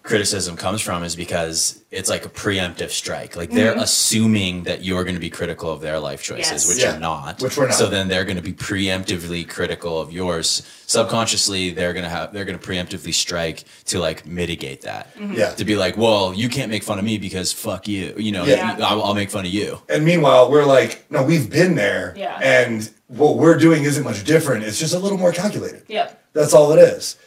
criticism 0.03 0.57
comes 0.57 0.81
from 0.81 1.03
is 1.03 1.15
because 1.15 1.83
it's 1.91 2.09
like 2.09 2.25
a 2.25 2.29
preemptive 2.29 2.89
strike. 2.89 3.35
Like 3.35 3.51
they're 3.51 3.73
mm-hmm. 3.73 3.81
assuming 3.81 4.63
that 4.63 4.83
you're 4.83 5.03
going 5.03 5.15
to 5.15 5.21
be 5.21 5.29
critical 5.29 5.71
of 5.71 5.81
their 5.81 5.99
life 5.99 6.23
choices, 6.23 6.51
Yes. 6.51 6.67
which 6.69 6.77
Yeah. 6.79 6.91
you're 6.91 6.99
not. 6.99 7.41
Which 7.41 7.55
we're 7.55 7.67
not. 7.67 7.75
So 7.75 7.87
then 7.87 8.07
they're 8.07 8.23
going 8.25 8.37
to 8.37 8.41
be 8.41 8.53
preemptively 8.53 9.47
critical 9.47 9.99
of 9.99 10.11
yours. 10.11 10.63
Subconsciously, 10.87 11.71
they're 11.71 11.93
going 11.93 12.03
to 12.03 12.09
have 12.09 12.33
they're 12.33 12.45
going 12.45 12.57
to 12.57 12.65
preemptively 12.67 13.13
strike 13.13 13.63
to 13.85 13.99
like 13.99 14.25
mitigate 14.25 14.81
that. 14.81 15.13
Mm-hmm. 15.15 15.33
Yeah. 15.33 15.51
To 15.51 15.65
be 15.65 15.75
like, 15.75 15.97
well, 15.97 16.33
you 16.33 16.49
can't 16.49 16.71
make 16.71 16.83
fun 16.83 16.97
of 16.97 17.05
me 17.05 17.17
because 17.17 17.51
fuck 17.51 17.87
you. 17.87 18.13
You 18.17 18.31
know, 18.31 18.45
Yeah. 18.45 18.77
I'll, 18.81 19.03
I'll 19.03 19.15
make 19.15 19.29
fun 19.29 19.45
of 19.45 19.51
you. 19.51 19.81
And 19.87 20.03
meanwhile, 20.03 20.49
we're 20.49 20.65
like, 20.65 21.05
no, 21.11 21.21
we've 21.23 21.49
been 21.49 21.75
there. 21.75 22.15
Yeah. 22.17 22.39
And 22.41 22.89
what 23.07 23.37
we're 23.37 23.57
doing 23.57 23.83
isn't 23.83 24.03
much 24.03 24.23
different. 24.23 24.63
It's 24.63 24.79
just 24.79 24.95
a 24.95 24.99
little 24.99 25.17
more 25.17 25.31
calculated. 25.31 25.83
Yeah. 25.87 26.11
That's 26.33 26.53
all 26.53 26.71
it 26.71 26.79
is. 26.79 27.17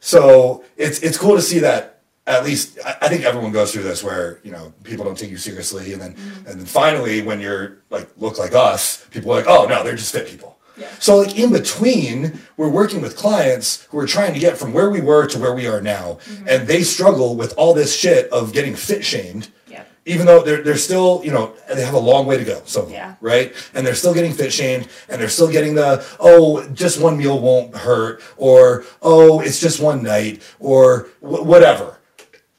So 0.00 0.64
it's 0.76 1.00
it's 1.00 1.18
cool 1.18 1.36
to 1.36 1.42
see 1.42 1.58
that 1.60 1.99
at 2.26 2.44
least 2.44 2.78
I, 2.84 3.08
think 3.08 3.24
everyone 3.24 3.52
goes 3.52 3.72
through 3.72 3.82
this 3.82 4.04
where 4.04 4.40
you 4.42 4.52
know 4.52 4.72
people 4.84 5.04
don't 5.04 5.18
take 5.18 5.30
you 5.30 5.36
seriously, 5.36 5.92
and 5.92 6.00
then 6.00 6.14
mm-hmm. 6.14 6.46
and 6.46 6.60
then 6.60 6.66
finally 6.66 7.22
when 7.22 7.40
you're 7.40 7.78
like 7.90 8.08
look 8.16 8.38
like 8.38 8.54
us, 8.54 9.04
people 9.10 9.32
are 9.32 9.36
like, 9.36 9.46
oh 9.48 9.66
no, 9.66 9.82
they're 9.82 9.96
just 9.96 10.12
fit 10.12 10.28
people. 10.28 10.58
Yeah. 10.76 10.88
So 10.98 11.18
like 11.18 11.38
in 11.38 11.52
between, 11.52 12.40
we're 12.56 12.68
working 12.68 13.00
with 13.00 13.16
clients 13.16 13.84
who 13.90 13.98
are 13.98 14.06
trying 14.06 14.32
to 14.34 14.40
get 14.40 14.56
from 14.56 14.72
where 14.72 14.90
we 14.90 15.00
were 15.00 15.26
to 15.26 15.38
where 15.38 15.54
we 15.54 15.66
are 15.66 15.80
now, 15.80 16.18
mm-hmm. 16.24 16.48
and 16.48 16.68
they 16.68 16.82
struggle 16.82 17.36
with 17.36 17.54
all 17.56 17.74
this 17.74 17.94
shit 17.96 18.30
of 18.30 18.52
getting 18.52 18.74
fit 18.74 19.04
shamed. 19.04 19.48
Yeah. 19.66 19.84
Even 20.06 20.26
though 20.26 20.42
they're 20.42 20.62
they're 20.62 20.76
still, 20.76 21.22
you 21.24 21.32
know, 21.32 21.54
they 21.72 21.84
have 21.84 21.94
a 21.94 21.98
long 21.98 22.26
way 22.26 22.38
to 22.38 22.44
go. 22.44 22.62
So 22.64 22.88
Yeah. 22.88 23.16
right? 23.20 23.52
And 23.74 23.86
they're 23.86 23.94
still 23.94 24.14
getting 24.14 24.32
fit 24.32 24.52
shamed 24.52 24.88
and 25.08 25.20
they're 25.20 25.28
still 25.28 25.50
getting 25.50 25.74
the, 25.74 26.04
oh, 26.18 26.66
just 26.70 27.00
one 27.00 27.16
meal 27.18 27.40
won't 27.40 27.74
hurt, 27.74 28.22
or 28.36 28.84
oh, 29.02 29.40
it's 29.40 29.60
just 29.60 29.80
one 29.80 30.02
night, 30.02 30.42
or 30.58 31.08
wh- 31.20 31.44
whatever. 31.44 31.99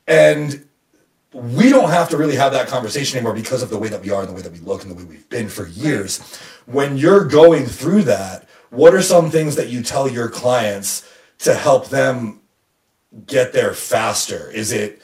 And 0.07 0.67
we 1.33 1.69
don't 1.69 1.89
have 1.89 2.09
to 2.09 2.17
really 2.17 2.35
have 2.35 2.51
that 2.51 2.67
conversation 2.67 3.17
anymore 3.17 3.33
because 3.33 3.63
of 3.63 3.69
the 3.69 3.77
way 3.77 3.87
that 3.87 4.01
we 4.01 4.09
are 4.11 4.21
and 4.21 4.29
the 4.29 4.33
way 4.33 4.41
that 4.41 4.51
we 4.51 4.59
look 4.59 4.83
and 4.83 4.91
the 4.91 4.95
way 4.95 5.03
we've 5.03 5.29
been 5.29 5.47
for 5.47 5.67
years. 5.67 6.19
When 6.65 6.97
you're 6.97 7.25
going 7.25 7.65
through 7.65 8.03
that, 8.03 8.47
what 8.69 8.93
are 8.93 9.01
some 9.01 9.29
things 9.29 9.55
that 9.55 9.69
you 9.69 9.81
tell 9.81 10.09
your 10.09 10.29
clients 10.29 11.09
to 11.39 11.53
help 11.53 11.89
them 11.89 12.41
get 13.25 13.53
there 13.53 13.73
faster? 13.73 14.49
Is 14.51 14.71
it 14.71 15.01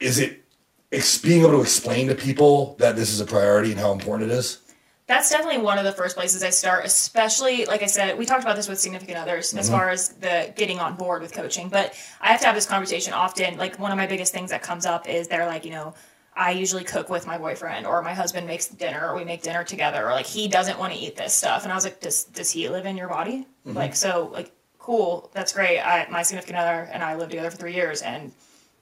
is 0.00 0.18
it 0.18 0.44
ex- 0.92 1.18
being 1.18 1.40
able 1.40 1.52
to 1.52 1.60
explain 1.60 2.08
to 2.08 2.14
people 2.14 2.76
that 2.78 2.96
this 2.96 3.10
is 3.10 3.20
a 3.20 3.26
priority 3.26 3.72
and 3.72 3.80
how 3.80 3.92
important 3.92 4.30
it 4.30 4.34
is? 4.34 4.58
That's 5.08 5.30
definitely 5.30 5.62
one 5.62 5.78
of 5.78 5.84
the 5.84 5.92
first 5.92 6.14
places 6.14 6.44
I 6.44 6.50
start, 6.50 6.84
especially 6.84 7.64
like 7.64 7.82
I 7.82 7.86
said, 7.86 8.18
we 8.18 8.26
talked 8.26 8.42
about 8.42 8.56
this 8.56 8.68
with 8.68 8.78
significant 8.78 9.16
others 9.16 9.54
as 9.54 9.66
mm-hmm. 9.66 9.74
far 9.74 9.88
as 9.88 10.10
the 10.10 10.52
getting 10.54 10.78
on 10.78 10.96
board 10.96 11.22
with 11.22 11.32
coaching. 11.32 11.70
But 11.70 11.94
I 12.20 12.28
have 12.28 12.40
to 12.42 12.46
have 12.46 12.54
this 12.54 12.66
conversation 12.66 13.14
often. 13.14 13.56
Like 13.56 13.78
one 13.78 13.90
of 13.90 13.96
my 13.96 14.06
biggest 14.06 14.34
things 14.34 14.50
that 14.50 14.62
comes 14.62 14.84
up 14.84 15.08
is 15.08 15.26
they're 15.26 15.46
like, 15.46 15.64
you 15.64 15.70
know, 15.70 15.94
I 16.36 16.50
usually 16.50 16.84
cook 16.84 17.08
with 17.08 17.26
my 17.26 17.38
boyfriend 17.38 17.86
or 17.86 18.02
my 18.02 18.12
husband 18.12 18.46
makes 18.46 18.68
dinner 18.68 19.08
or 19.08 19.16
we 19.16 19.24
make 19.24 19.42
dinner 19.42 19.64
together 19.64 20.06
or 20.06 20.12
like 20.12 20.26
he 20.26 20.46
doesn't 20.46 20.78
want 20.78 20.92
to 20.92 20.98
eat 20.98 21.16
this 21.16 21.32
stuff. 21.32 21.64
And 21.64 21.72
I 21.72 21.74
was 21.74 21.84
like, 21.84 22.00
does 22.00 22.24
does 22.24 22.50
he 22.50 22.68
live 22.68 22.84
in 22.84 22.98
your 22.98 23.08
body? 23.08 23.46
Mm-hmm. 23.66 23.76
Like 23.76 23.96
so 23.96 24.28
like 24.30 24.52
cool, 24.78 25.30
that's 25.32 25.54
great. 25.54 25.80
I 25.80 26.06
my 26.10 26.22
significant 26.22 26.58
other 26.58 26.86
and 26.92 27.02
I 27.02 27.16
lived 27.16 27.30
together 27.30 27.50
for 27.50 27.56
three 27.56 27.74
years 27.74 28.02
and 28.02 28.30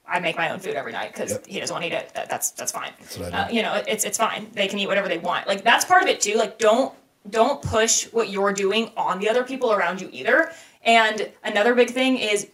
I 0.09 0.19
make 0.19 0.37
my 0.37 0.49
own 0.51 0.59
food 0.59 0.75
every 0.75 0.91
night 0.91 1.11
because 1.13 1.31
Yep. 1.31 1.45
he 1.47 1.59
doesn't 1.59 1.73
want 1.73 1.83
to 1.83 1.87
eat 1.89 1.93
it. 1.93 2.13
That, 2.13 2.29
that's 2.29 2.51
that's 2.51 2.71
fine. 2.71 2.91
what 3.17 3.33
I 3.33 3.43
Uh, 3.43 3.49
you 3.49 3.61
know, 3.61 3.81
it's 3.87 4.05
it's 4.05 4.17
fine. 4.17 4.49
They 4.53 4.67
can 4.67 4.79
eat 4.79 4.87
whatever 4.87 5.07
they 5.07 5.17
want. 5.17 5.47
Like 5.47 5.63
that's 5.63 5.85
part 5.85 6.03
of 6.03 6.09
it 6.09 6.21
too. 6.21 6.35
Like 6.35 6.57
don't 6.59 6.93
don't 7.29 7.61
push 7.61 8.05
what 8.13 8.29
you're 8.29 8.53
doing 8.53 8.91
on 8.95 9.19
the 9.19 9.29
other 9.29 9.43
people 9.43 9.71
around 9.73 9.99
you 10.01 10.09
either. 10.11 10.51
And 10.83 11.29
another 11.43 11.75
big 11.75 11.89
thing 11.89 12.17
is 12.17 12.47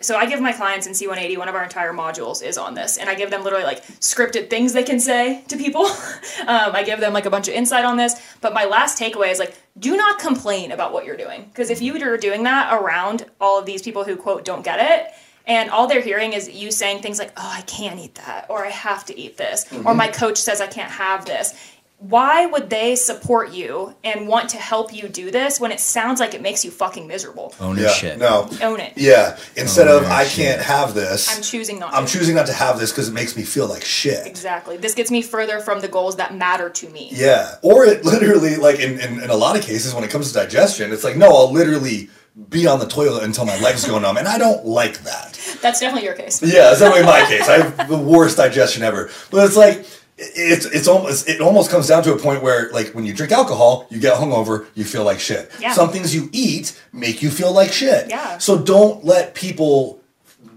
so 0.00 0.16
I 0.16 0.26
give 0.26 0.40
my 0.42 0.52
clients 0.52 0.86
in 0.86 0.92
C180, 0.92 1.38
one 1.38 1.48
of 1.48 1.54
our 1.54 1.62
entire 1.64 1.92
modules 1.94 2.42
is 2.42 2.58
on 2.58 2.74
this, 2.74 2.98
and 2.98 3.08
I 3.08 3.14
give 3.14 3.30
them 3.30 3.42
literally 3.42 3.64
like 3.64 3.82
scripted 4.00 4.50
things 4.50 4.74
they 4.74 4.82
can 4.82 5.00
say 5.00 5.42
to 5.48 5.56
people. 5.56 5.86
um, 6.46 6.74
I 6.74 6.82
give 6.84 7.00
them 7.00 7.14
like 7.14 7.24
a 7.24 7.30
bunch 7.30 7.48
of 7.48 7.54
insight 7.54 7.84
on 7.86 7.96
this. 7.96 8.14
But 8.42 8.52
my 8.52 8.66
last 8.66 9.00
takeaway 9.00 9.30
is 9.30 9.38
like, 9.38 9.56
do 9.78 9.96
not 9.96 10.18
complain 10.18 10.72
about 10.72 10.92
what 10.92 11.06
you're 11.06 11.16
doing. 11.16 11.44
Because 11.44 11.70
if 11.70 11.80
you 11.80 11.96
are 12.02 12.18
doing 12.18 12.42
that 12.42 12.74
around 12.74 13.24
all 13.40 13.58
of 13.58 13.64
these 13.64 13.80
people 13.80 14.04
who 14.04 14.16
quote 14.16 14.44
don't 14.44 14.62
get 14.62 14.78
it, 14.80 15.14
and 15.46 15.70
all 15.70 15.86
they're 15.86 16.00
hearing 16.00 16.32
is 16.32 16.48
you 16.50 16.70
saying 16.70 17.02
things 17.02 17.18
like, 17.18 17.32
oh, 17.36 17.52
I 17.56 17.62
can't 17.62 17.98
eat 18.00 18.16
that, 18.16 18.46
or 18.48 18.64
I 18.64 18.70
have 18.70 19.04
to 19.06 19.18
eat 19.18 19.36
this, 19.36 19.64
or 19.72 19.76
mm-hmm. 19.78 19.96
my 19.96 20.08
coach 20.08 20.38
says 20.38 20.60
I 20.60 20.66
can't 20.66 20.90
have 20.90 21.24
this. 21.24 21.54
Why 21.98 22.44
would 22.44 22.68
they 22.68 22.94
support 22.94 23.52
you 23.52 23.94
and 24.04 24.28
want 24.28 24.50
to 24.50 24.58
help 24.58 24.92
you 24.92 25.08
do 25.08 25.30
this 25.30 25.58
when 25.58 25.72
it 25.72 25.80
sounds 25.80 26.20
like 26.20 26.34
it 26.34 26.42
makes 26.42 26.62
you 26.62 26.70
fucking 26.70 27.06
miserable? 27.06 27.54
Own 27.58 27.78
your 27.78 27.88
shit. 27.88 28.18
No. 28.18 28.50
Own 28.60 28.80
it. 28.80 28.92
Yeah. 28.96 29.38
Instead 29.56 29.88
Oh, 29.88 30.00
of 30.00 30.04
I 30.04 30.24
shit. 30.24 30.44
can't 30.44 30.60
have 30.60 30.92
this, 30.92 31.34
I'm 31.34 31.42
choosing 31.42 31.78
not 31.78 31.94
I'm 31.94 32.04
to. 32.04 32.12
choosing 32.12 32.34
not 32.34 32.48
to 32.48 32.52
have 32.52 32.78
this 32.78 32.92
because 32.92 33.08
it 33.08 33.12
makes 33.12 33.34
me 33.34 33.44
feel 33.44 33.66
like 33.66 33.82
shit. 33.82 34.26
Exactly. 34.26 34.76
This 34.76 34.92
gets 34.94 35.10
me 35.10 35.22
further 35.22 35.58
from 35.58 35.80
the 35.80 35.88
goals 35.88 36.16
that 36.16 36.34
matter 36.34 36.68
to 36.68 36.90
me. 36.90 37.08
Yeah. 37.12 37.54
Or 37.62 37.86
it 37.86 38.04
literally, 38.04 38.56
like 38.56 38.78
in, 38.78 39.00
in, 39.00 39.22
in 39.22 39.30
a 39.30 39.36
lot 39.36 39.56
of 39.56 39.62
cases, 39.62 39.94
when 39.94 40.04
it 40.04 40.10
comes 40.10 40.28
to 40.28 40.34
digestion, 40.34 40.92
it's 40.92 41.02
like, 41.02 41.16
no, 41.16 41.28
I'll 41.34 41.50
literally 41.50 42.10
be 42.50 42.66
on 42.66 42.78
the 42.78 42.86
toilet 42.86 43.24
until 43.24 43.46
my 43.46 43.58
legs 43.60 43.84
go 43.86 43.98
numb. 43.98 44.16
And 44.18 44.28
I 44.28 44.38
don't 44.38 44.64
like 44.66 44.98
that. 45.04 45.32
That's 45.62 45.80
definitely 45.80 46.04
your 46.04 46.14
case. 46.14 46.42
Yeah, 46.42 46.64
that's 46.68 46.80
definitely 46.80 47.06
my 47.06 47.24
case. 47.26 47.48
I 47.48 47.58
have 47.62 47.88
the 47.88 47.98
worst 47.98 48.36
digestion 48.36 48.82
ever. 48.82 49.10
But 49.30 49.46
it's 49.46 49.56
like 49.56 49.86
it's 50.18 50.64
it's 50.66 50.88
almost 50.88 51.28
it 51.28 51.40
almost 51.40 51.70
comes 51.70 51.88
down 51.88 52.02
to 52.04 52.12
a 52.12 52.18
point 52.18 52.42
where 52.42 52.70
like 52.72 52.88
when 52.88 53.04
you 53.06 53.14
drink 53.14 53.32
alcohol, 53.32 53.86
you 53.90 54.00
get 54.00 54.18
hungover, 54.18 54.66
you 54.74 54.84
feel 54.84 55.04
like 55.04 55.18
shit. 55.20 55.50
Yeah. 55.60 55.72
Some 55.72 55.90
things 55.90 56.14
you 56.14 56.28
eat 56.32 56.78
make 56.92 57.22
you 57.22 57.30
feel 57.30 57.52
like 57.52 57.72
shit. 57.72 58.08
Yeah. 58.10 58.38
So 58.38 58.58
don't 58.62 59.04
let 59.04 59.34
people 59.34 60.02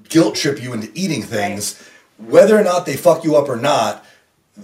guilt 0.09 0.35
trip 0.35 0.61
you 0.61 0.73
into 0.73 0.91
eating 0.95 1.21
things, 1.23 1.81
whether 2.17 2.57
or 2.57 2.63
not 2.63 2.85
they 2.85 2.97
fuck 2.97 3.23
you 3.23 3.35
up 3.35 3.47
or 3.47 3.55
not. 3.57 4.05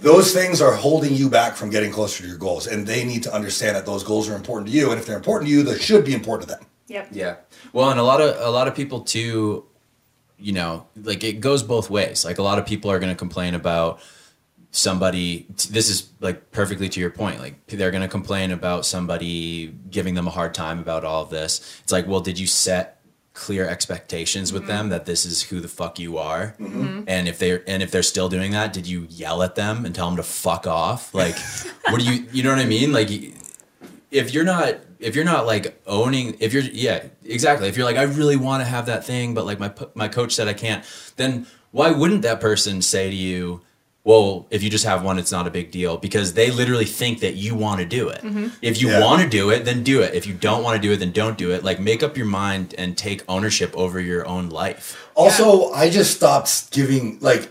those 0.00 0.32
things 0.32 0.60
are 0.60 0.74
holding 0.74 1.14
you 1.14 1.30
back 1.30 1.56
from 1.56 1.70
getting 1.70 1.90
closer 1.90 2.22
to 2.22 2.28
your 2.28 2.38
goals. 2.38 2.66
And 2.66 2.86
they 2.86 3.04
need 3.04 3.22
to 3.24 3.34
understand 3.34 3.76
that 3.76 3.86
those 3.86 4.04
goals 4.04 4.28
are 4.28 4.34
important 4.36 4.70
to 4.70 4.76
you. 4.76 4.90
And 4.90 5.00
if 5.00 5.06
they're 5.06 5.16
important 5.16 5.48
to 5.48 5.54
you, 5.54 5.62
they 5.62 5.78
should 5.78 6.04
be 6.04 6.14
important 6.14 6.48
to 6.48 6.54
them. 6.56 6.66
Yep. 6.88 7.08
Yeah. 7.12 7.36
Well, 7.72 7.90
and 7.90 7.98
a 7.98 8.04
lot 8.04 8.20
of 8.20 8.36
a 8.40 8.50
lot 8.50 8.68
of 8.68 8.74
people 8.74 9.00
too, 9.00 9.64
you 10.38 10.52
know, 10.52 10.86
like 10.96 11.24
it 11.24 11.40
goes 11.40 11.62
both 11.62 11.90
ways. 11.90 12.24
Like 12.24 12.38
a 12.38 12.42
lot 12.42 12.58
of 12.58 12.66
people 12.66 12.90
are 12.90 12.98
going 12.98 13.12
to 13.12 13.18
complain 13.18 13.54
about 13.54 14.00
somebody 14.76 15.46
this 15.70 15.88
is 15.88 16.10
like 16.20 16.50
perfectly 16.50 16.86
to 16.86 17.00
your 17.00 17.08
point 17.08 17.40
like 17.40 17.66
they're 17.66 17.90
going 17.90 18.02
to 18.02 18.08
complain 18.08 18.50
about 18.50 18.84
somebody 18.84 19.68
giving 19.90 20.12
them 20.12 20.26
a 20.26 20.30
hard 20.30 20.52
time 20.52 20.78
about 20.78 21.02
all 21.02 21.22
of 21.22 21.30
this 21.30 21.80
it's 21.82 21.92
like 21.92 22.06
well 22.06 22.20
did 22.20 22.38
you 22.38 22.46
set 22.46 23.00
clear 23.32 23.66
expectations 23.66 24.52
with 24.52 24.62
mm-hmm. 24.62 24.72
them 24.72 24.88
that 24.90 25.06
this 25.06 25.24
is 25.24 25.42
who 25.44 25.60
the 25.60 25.68
fuck 25.68 25.98
you 25.98 26.18
are 26.18 26.54
mm-hmm. 26.60 27.02
and 27.06 27.26
if 27.26 27.38
they're 27.38 27.62
and 27.66 27.82
if 27.82 27.90
they're 27.90 28.02
still 28.02 28.28
doing 28.28 28.52
that 28.52 28.74
did 28.74 28.86
you 28.86 29.06
yell 29.08 29.42
at 29.42 29.54
them 29.54 29.86
and 29.86 29.94
tell 29.94 30.08
them 30.08 30.16
to 30.16 30.22
fuck 30.22 30.66
off 30.66 31.14
like 31.14 31.36
what 31.88 31.98
do 31.98 32.04
you 32.04 32.26
you 32.32 32.42
know 32.42 32.50
what 32.50 32.58
i 32.58 32.66
mean 32.66 32.92
like 32.92 33.08
if 34.10 34.34
you're 34.34 34.44
not 34.44 34.76
if 35.00 35.14
you're 35.14 35.24
not 35.24 35.46
like 35.46 35.80
owning 35.86 36.36
if 36.40 36.52
you're 36.52 36.62
yeah 36.62 37.04
exactly. 37.24 37.68
If 37.68 37.76
you're 37.76 37.86
like 37.86 37.96
i 37.96 38.02
really 38.04 38.36
want 38.36 38.62
to 38.62 38.64
have 38.64 38.86
that 38.86 39.04
thing 39.04 39.34
but 39.34 39.44
like 39.46 39.58
my 39.60 39.72
my 39.94 40.08
coach 40.08 40.34
said 40.34 40.48
i 40.48 40.54
can't 40.54 40.84
then 41.16 41.46
why 41.72 41.90
wouldn't 41.90 42.22
that 42.22 42.40
person 42.40 42.80
say 42.82 43.10
to 43.10 43.16
you 43.16 43.60
well 44.04 44.46
if 44.50 44.62
you 44.62 44.70
just 44.70 44.84
have 44.84 45.02
one 45.02 45.18
it's 45.18 45.32
not 45.32 45.46
a 45.46 45.50
big 45.50 45.70
deal 45.70 45.96
because 45.96 46.34
they 46.34 46.50
literally 46.50 46.84
think 46.84 47.20
that 47.20 47.34
you 47.34 47.54
want 47.56 47.80
to 47.80 47.86
do 47.86 48.08
it. 48.08 48.22
Mm-hmm. 48.22 48.48
If 48.62 48.80
you 48.80 48.88
Yeah. 48.90 49.00
want 49.04 49.20
to 49.22 49.28
do 49.28 49.50
it 49.50 49.64
then 49.64 49.82
do 49.82 50.00
it. 50.00 50.14
If 50.14 50.26
you 50.28 50.32
don't 50.34 50.62
want 50.62 50.80
to 50.80 50.88
do 50.88 50.92
it 50.94 50.98
then 50.98 51.10
don't 51.12 51.36
do 51.36 51.50
it. 51.52 51.64
Like 51.64 51.80
make 51.80 52.02
up 52.04 52.16
your 52.16 52.26
mind 52.26 52.74
and 52.78 52.96
take 52.96 53.22
ownership 53.28 53.74
over 53.76 53.98
your 54.00 54.24
own 54.26 54.48
life. 54.48 54.96
Also, 55.16 55.72
I 55.72 55.90
just 55.90 56.14
stopped 56.16 56.70
giving 56.70 57.18
like 57.20 57.50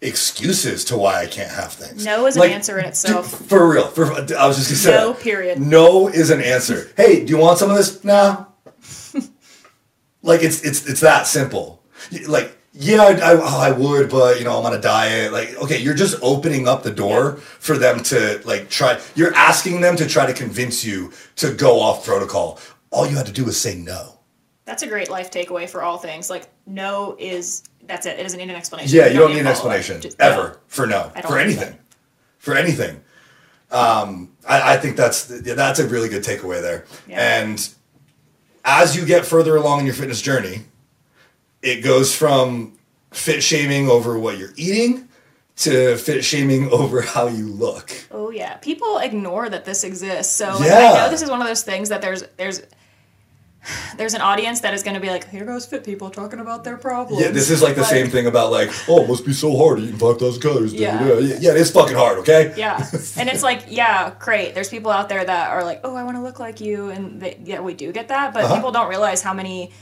excuses 0.00 0.84
to 0.86 0.96
why 0.96 1.22
I 1.22 1.26
can't 1.26 1.50
have 1.50 1.72
things. 1.72 2.04
No 2.04 2.26
is 2.26 2.36
an 2.36 2.50
answer 2.50 2.78
in 2.78 2.84
itself. 2.84 3.38
dude, 3.38 3.48
for 3.48 3.68
real. 3.68 3.86
For 3.88 4.04
I 4.12 4.46
was 4.46 4.56
just 4.56 4.68
gonna 4.68 4.76
say 4.76 4.90
No, 4.90 5.12
that. 5.12 5.22
period. 5.22 5.60
No 5.60 6.08
is 6.08 6.30
an 6.30 6.40
answer. 6.42 6.90
Hey, 6.96 7.24
do 7.24 7.30
you 7.30 7.38
want 7.38 7.58
some 7.58 7.70
of 7.70 7.76
this? 7.76 8.04
Nah. 8.04 8.46
like 10.22 10.42
it's 10.42 10.62
it's 10.64 10.86
it's 10.86 11.00
that 11.00 11.26
simple. 11.26 11.82
Like 12.26 12.56
yeah, 12.78 13.02
I, 13.02 13.12
I, 13.12 13.32
oh, 13.40 13.58
I 13.58 13.70
would, 13.72 14.10
but 14.10 14.38
you 14.38 14.44
know, 14.44 14.58
I'm 14.58 14.66
on 14.66 14.74
a 14.74 14.80
diet. 14.80 15.32
Like, 15.32 15.54
okay, 15.62 15.78
you're 15.78 15.94
just 15.94 16.18
opening 16.22 16.68
up 16.68 16.82
the 16.82 16.90
door 16.90 17.36
for 17.36 17.78
them 17.78 18.02
to 18.04 18.42
like 18.44 18.68
try. 18.68 19.00
You're 19.14 19.34
asking 19.34 19.80
them 19.80 19.96
to 19.96 20.06
try 20.06 20.26
to 20.26 20.34
convince 20.34 20.84
you 20.84 21.10
to 21.36 21.54
go 21.54 21.80
off 21.80 22.04
protocol. 22.04 22.58
All 22.90 23.06
you 23.06 23.16
had 23.16 23.24
to 23.26 23.32
do 23.32 23.44
was 23.46 23.58
say 23.58 23.76
no. 23.76 24.15
That's 24.66 24.82
a 24.82 24.86
great 24.86 25.08
life 25.08 25.30
takeaway 25.30 25.68
for 25.68 25.82
all 25.82 25.96
things. 25.96 26.28
Like 26.28 26.48
no 26.66 27.16
is 27.18 27.62
that's 27.86 28.04
it. 28.04 28.18
It 28.18 28.22
doesn't 28.24 28.38
need 28.38 28.50
an 28.50 28.56
explanation. 28.56 28.94
Yeah, 28.96 29.06
you 29.06 29.18
don't 29.18 29.30
need 29.32 29.38
an 29.38 29.46
to 29.46 29.54
follow 29.54 29.70
it. 29.70 29.76
explanation 29.78 30.00
Just 30.02 30.20
ever 30.20 30.48
no. 30.48 30.56
for 30.66 30.86
no 30.86 31.10
for 31.26 31.38
anything, 31.38 31.70
that. 31.70 31.80
for 32.38 32.54
anything. 32.54 33.00
Um, 33.70 34.32
I, 34.46 34.74
I 34.74 34.76
think 34.76 34.96
that's 34.96 35.30
yeah, 35.44 35.54
that's 35.54 35.78
a 35.78 35.86
really 35.88 36.08
good 36.08 36.22
takeaway 36.24 36.60
there. 36.60 36.84
Yeah. 37.08 37.40
And 37.42 37.68
as 38.64 38.96
you 38.96 39.06
get 39.06 39.24
further 39.24 39.56
along 39.56 39.80
in 39.80 39.86
your 39.86 39.94
fitness 39.94 40.20
journey, 40.20 40.62
it 41.62 41.82
goes 41.82 42.14
from 42.14 42.76
fit 43.12 43.42
shaming 43.42 43.88
over 43.88 44.18
what 44.18 44.36
you're 44.38 44.52
eating 44.56 45.08
to 45.58 45.96
fit 45.96 46.24
shaming 46.24 46.68
over 46.72 47.00
how 47.02 47.28
you 47.28 47.46
look. 47.46 47.92
Oh 48.10 48.30
yeah, 48.30 48.54
people 48.56 48.98
ignore 48.98 49.48
that 49.48 49.64
this 49.64 49.84
exists. 49.84 50.32
So 50.34 50.56
like, 50.58 50.68
Yeah. 50.68 50.78
I 50.92 51.04
know 51.04 51.10
this 51.10 51.22
is 51.22 51.30
one 51.30 51.40
of 51.40 51.46
those 51.46 51.62
things 51.62 51.88
that 51.88 52.02
there's 52.02 52.24
there's 52.36 52.62
there's 53.96 54.14
an 54.14 54.20
audience 54.20 54.60
that 54.60 54.74
is 54.74 54.82
going 54.82 54.94
to 54.94 55.00
be 55.00 55.08
like, 55.08 55.28
here 55.28 55.44
goes 55.44 55.66
fit 55.66 55.84
people 55.84 56.10
talking 56.10 56.40
about 56.40 56.64
their 56.64 56.76
problems. 56.76 57.22
Yeah, 57.22 57.30
this 57.30 57.50
is 57.50 57.62
like 57.62 57.74
the 57.76 57.84
same 57.84 58.08
thing 58.08 58.26
about 58.26 58.50
like, 58.52 58.70
oh, 58.88 59.02
it 59.04 59.08
must 59.08 59.24
be 59.24 59.32
so 59.32 59.56
hard 59.56 59.78
eating 59.80 59.96
five 59.98 60.18
thousand 60.18 60.42
calories. 60.42 60.72
Yeah. 60.72 61.06
Yeah. 61.06 61.18
yeah, 61.18 61.36
yeah, 61.40 61.50
it 61.52 61.56
is 61.58 61.70
fucking 61.70 61.96
hard. 61.96 62.18
Okay. 62.18 62.52
Yeah, 62.56 62.76
and 63.16 63.28
it's 63.28 63.42
like, 63.42 63.64
yeah, 63.68 64.12
great. 64.18 64.54
There's 64.54 64.68
people 64.68 64.90
out 64.90 65.08
there 65.08 65.24
that 65.24 65.50
are 65.50 65.64
like, 65.64 65.80
oh, 65.84 65.94
I 65.96 66.04
want 66.04 66.16
to 66.16 66.22
look 66.22 66.38
like 66.38 66.60
you, 66.60 66.90
and 66.90 67.20
they, 67.20 67.38
yeah, 67.44 67.60
we 67.60 67.74
do 67.74 67.92
get 67.92 68.08
that, 68.08 68.32
but 68.34 68.44
Uh-huh. 68.44 68.54
people 68.56 68.72
don't 68.72 68.88
realize 68.88 69.22
how 69.22 69.34
many 69.34 69.72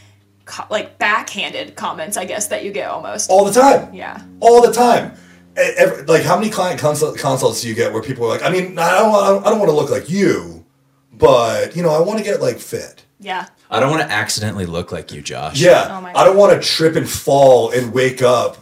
co- 0.44 0.66
like 0.70 0.99
backhanded 0.99 1.77
comments, 1.77 2.16
I 2.16 2.25
guess, 2.25 2.49
that 2.49 2.64
you 2.64 2.73
get 2.73 2.88
almost. 2.90 3.31
All 3.31 3.44
the 3.44 3.53
time. 3.53 3.92
Yeah. 3.94 4.23
all 4.40 4.62
the 4.62 4.73
time. 4.73 5.12
Every- 5.57 6.05
like 6.07 6.23
how 6.25 6.37
many 6.37 6.51
client 6.51 6.81
consult, 6.81 7.16
consults 7.18 7.62
do 7.62 7.68
you 7.68 7.75
get 7.75 7.92
where 7.92 8.03
people 8.03 8.25
are 8.27 8.29
like, 8.29 8.42
I 8.42 8.51
mean, 8.51 8.77
I 8.79 8.90
don't, 8.99 9.11
want, 9.12 9.47
I 9.47 9.51
don't 9.51 9.59
want 9.61 9.70
to 9.70 9.77
look 9.77 9.90
like 9.90 10.11
you, 10.11 10.64
but 11.12 11.77
you 11.77 11.83
know, 11.83 11.90
I 11.90 12.01
want 12.01 12.18
to 12.18 12.25
get 12.25 12.40
like 12.40 12.59
fit. 12.59 13.05
Yeah, 13.20 13.47
i 13.75 13.81
don't 13.81 13.91
want 13.91 14.03
to 14.03 14.11
accidentally 14.11 14.67
look 14.67 14.93
like 14.93 15.13
you 15.13 15.21
josh 15.21 15.61
Yeah, 15.61 15.89
Oh 15.91 16.01
my 16.01 16.13
I 16.15 16.25
don't 16.25 16.37
want 16.37 16.53
to 16.61 16.67
trip 16.67 16.97
and 16.97 17.09
fall 17.09 17.71
and 17.71 17.93
wake 17.93 18.23
up 18.23 18.59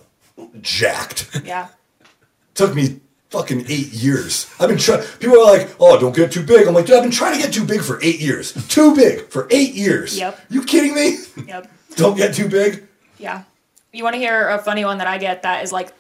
jacked. 0.61 1.43
yeah, 1.45 1.69
Took 2.55 2.75
me 2.75 3.01
fucking 3.31 3.65
eight 3.69 3.93
years. 3.93 4.47
I've 4.61 4.69
been 4.69 4.79
trying. 4.79 5.03
People 5.19 5.39
are 5.39 5.45
like, 5.59 5.75
"Oh, 5.81 5.99
don't 5.99 6.15
get 6.15 6.31
too 6.33 6.43
big." 6.45 6.67
I'm 6.69 6.75
like, 6.75 6.85
"Dude, 6.87 6.97
I've 6.97 7.03
been 7.03 7.11
trying 7.11 7.35
to 7.35 7.43
get 7.43 7.53
too 7.55 7.65
big 7.65 7.81
for 7.81 7.99
eight 8.03 8.21
years. 8.21 8.53
Too 8.69 8.95
big 8.95 9.29
for 9.29 9.49
eight 9.51 9.75
years. 9.75 10.19
Yep. 10.19 10.39
You 10.51 10.63
kidding 10.65 10.95
me? 10.95 11.17
yep. 11.47 11.71
don't 11.97 12.17
get 12.17 12.35
too 12.35 12.49
big." 12.49 12.87
Yeah. 13.19 13.45
You 13.93 14.05
want 14.05 14.15
to 14.15 14.19
hear 14.19 14.49
a 14.49 14.59
funny 14.59 14.85
one 14.85 14.99
that 14.99 15.07
I 15.07 15.19
get 15.19 15.43
that 15.43 15.65
is 15.65 15.73
like 15.73 15.93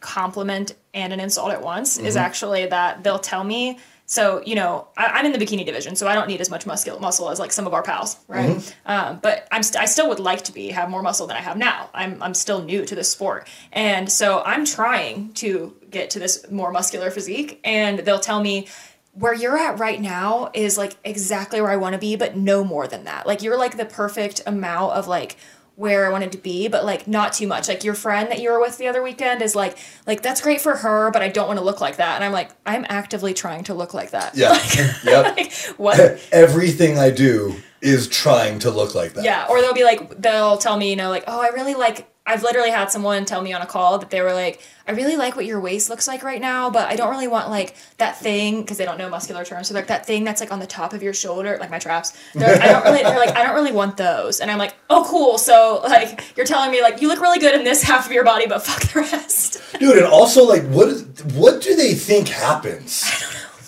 compliment 0.00 0.74
and 0.92 1.12
an 1.12 1.20
insult 1.20 1.52
at 1.52 1.62
once 1.62 1.96
is 1.96 2.16
mm-hmm. 2.16 2.24
actually 2.24 2.66
that 2.66 3.02
they'll 3.02 3.18
tell 3.18 3.44
me. 3.44 3.78
So, 4.06 4.42
you 4.44 4.54
know, 4.54 4.88
I, 4.96 5.06
I'm 5.06 5.26
in 5.26 5.32
the 5.32 5.38
bikini 5.38 5.64
division, 5.64 5.96
so 5.96 6.06
I 6.06 6.14
don't 6.14 6.28
need 6.28 6.40
as 6.40 6.50
much 6.50 6.66
muscle 6.66 7.00
muscle 7.00 7.30
as 7.30 7.38
like 7.38 7.52
some 7.52 7.66
of 7.66 7.72
our 7.72 7.82
pals, 7.82 8.16
right? 8.28 8.76
Um, 8.84 9.18
but 9.22 9.48
I'm 9.50 9.62
st- 9.62 9.80
I 9.82 9.86
still 9.86 10.08
would 10.10 10.20
like 10.20 10.44
to 10.44 10.52
be 10.52 10.68
have 10.68 10.90
more 10.90 11.02
muscle 11.02 11.26
than 11.26 11.36
I 11.36 11.40
have 11.40 11.56
now. 11.56 11.88
I'm 11.94 12.22
I'm 12.22 12.34
still 12.34 12.62
new 12.62 12.84
to 12.84 12.94
this 12.94 13.10
sport, 13.10 13.48
and 13.72 14.10
so 14.12 14.42
I'm 14.44 14.66
trying 14.66 15.32
to 15.34 15.74
get 15.90 16.10
to 16.10 16.18
this 16.18 16.50
more 16.50 16.70
muscular 16.70 17.10
physique. 17.10 17.60
And 17.64 18.00
they'll 18.00 18.20
tell 18.20 18.42
me, 18.42 18.68
where 19.14 19.32
you're 19.32 19.56
at 19.56 19.78
right 19.78 20.00
now 20.00 20.50
is 20.54 20.76
like 20.76 20.96
exactly 21.04 21.60
where 21.60 21.70
I 21.70 21.76
want 21.76 21.92
to 21.94 21.98
be, 21.98 22.16
but 22.16 22.36
no 22.36 22.64
more 22.64 22.88
than 22.88 23.04
that. 23.04 23.26
Like 23.26 23.42
you're 23.42 23.56
like 23.56 23.76
the 23.76 23.84
perfect 23.84 24.42
amount 24.46 24.92
of 24.92 25.06
like 25.06 25.36
where 25.76 26.06
I 26.06 26.10
wanted 26.10 26.32
to 26.32 26.38
be, 26.38 26.68
but 26.68 26.84
like 26.84 27.08
not 27.08 27.32
too 27.32 27.46
much. 27.46 27.68
Like 27.68 27.84
your 27.84 27.94
friend 27.94 28.30
that 28.30 28.40
you 28.40 28.50
were 28.50 28.60
with 28.60 28.78
the 28.78 28.86
other 28.86 29.02
weekend 29.02 29.42
is 29.42 29.56
like 29.56 29.76
like 30.06 30.22
that's 30.22 30.40
great 30.40 30.60
for 30.60 30.76
her, 30.76 31.10
but 31.10 31.22
I 31.22 31.28
don't 31.28 31.46
want 31.46 31.58
to 31.58 31.64
look 31.64 31.80
like 31.80 31.96
that. 31.96 32.16
And 32.16 32.24
I'm 32.24 32.32
like, 32.32 32.50
I'm 32.64 32.86
actively 32.88 33.34
trying 33.34 33.64
to 33.64 33.74
look 33.74 33.94
like 33.94 34.10
that. 34.10 34.36
Yeah. 34.36 34.52
yep. 35.04 35.36
Like 35.36 35.52
what? 35.76 36.20
Everything 36.32 36.98
I 36.98 37.10
do 37.10 37.56
is 37.80 38.08
trying 38.08 38.58
to 38.60 38.70
look 38.70 38.94
like 38.94 39.12
that. 39.14 39.24
Yeah, 39.24 39.46
or 39.48 39.60
they'll 39.60 39.74
be 39.74 39.84
like, 39.84 40.20
they'll 40.20 40.56
tell 40.56 40.76
me, 40.76 40.90
you 40.90 40.96
know, 40.96 41.10
like, 41.10 41.24
oh, 41.26 41.40
I 41.40 41.48
really 41.48 41.74
like. 41.74 42.08
I've 42.26 42.42
literally 42.42 42.70
had 42.70 42.90
someone 42.90 43.26
tell 43.26 43.42
me 43.42 43.52
on 43.52 43.60
a 43.60 43.66
call 43.66 43.98
that 43.98 44.08
they 44.08 44.22
were 44.22 44.32
like, 44.32 44.62
I 44.88 44.92
really 44.92 45.16
like 45.16 45.36
what 45.36 45.44
your 45.44 45.60
waist 45.60 45.90
looks 45.90 46.08
like 46.08 46.22
right 46.22 46.40
now, 46.40 46.70
but 46.70 46.88
I 46.88 46.96
don't 46.96 47.10
really 47.10 47.28
want 47.28 47.50
like 47.50 47.76
that 47.98 48.18
thing 48.18 48.62
because 48.62 48.78
they 48.78 48.86
don't 48.86 48.96
know 48.96 49.10
muscular 49.10 49.44
terms. 49.44 49.68
So 49.68 49.74
like 49.74 49.88
that 49.88 50.06
thing 50.06 50.24
that's 50.24 50.40
like 50.40 50.50
on 50.50 50.58
the 50.58 50.66
top 50.66 50.94
of 50.94 51.02
your 51.02 51.12
shoulder, 51.12 51.58
like 51.60 51.70
my 51.70 51.78
traps. 51.78 52.16
They're 52.34 52.54
like, 52.54 52.62
I 52.62 52.68
don't 52.68 52.84
really. 52.84 53.02
They're 53.02 53.18
like, 53.18 53.36
I 53.36 53.42
don't 53.42 53.54
really 53.54 53.72
want 53.72 53.98
those. 53.98 54.40
And 54.40 54.50
I'm 54.50 54.56
like, 54.56 54.74
oh, 54.88 55.06
cool. 55.06 55.36
So 55.36 55.82
like, 55.84 56.22
you're 56.34 56.46
telling 56.46 56.70
me 56.70 56.80
like 56.80 57.02
you 57.02 57.08
look 57.08 57.20
really 57.20 57.38
good 57.38 57.54
in 57.54 57.64
this 57.64 57.82
half 57.90 58.06
of 58.06 58.12
your 58.12 58.24
body, 58.24 58.46
but 58.46 58.62
fuck 58.62 58.80
the 58.90 59.00
rest. 59.00 59.62
Dude, 59.78 59.98
and 59.98 60.06
also 60.06 60.44
like 60.44 60.62
what 60.64 60.88
is, 60.88 61.04
what 61.34 61.60
do 61.60 61.76
they 61.76 61.92
think 61.92 62.28
happens? 62.28 63.04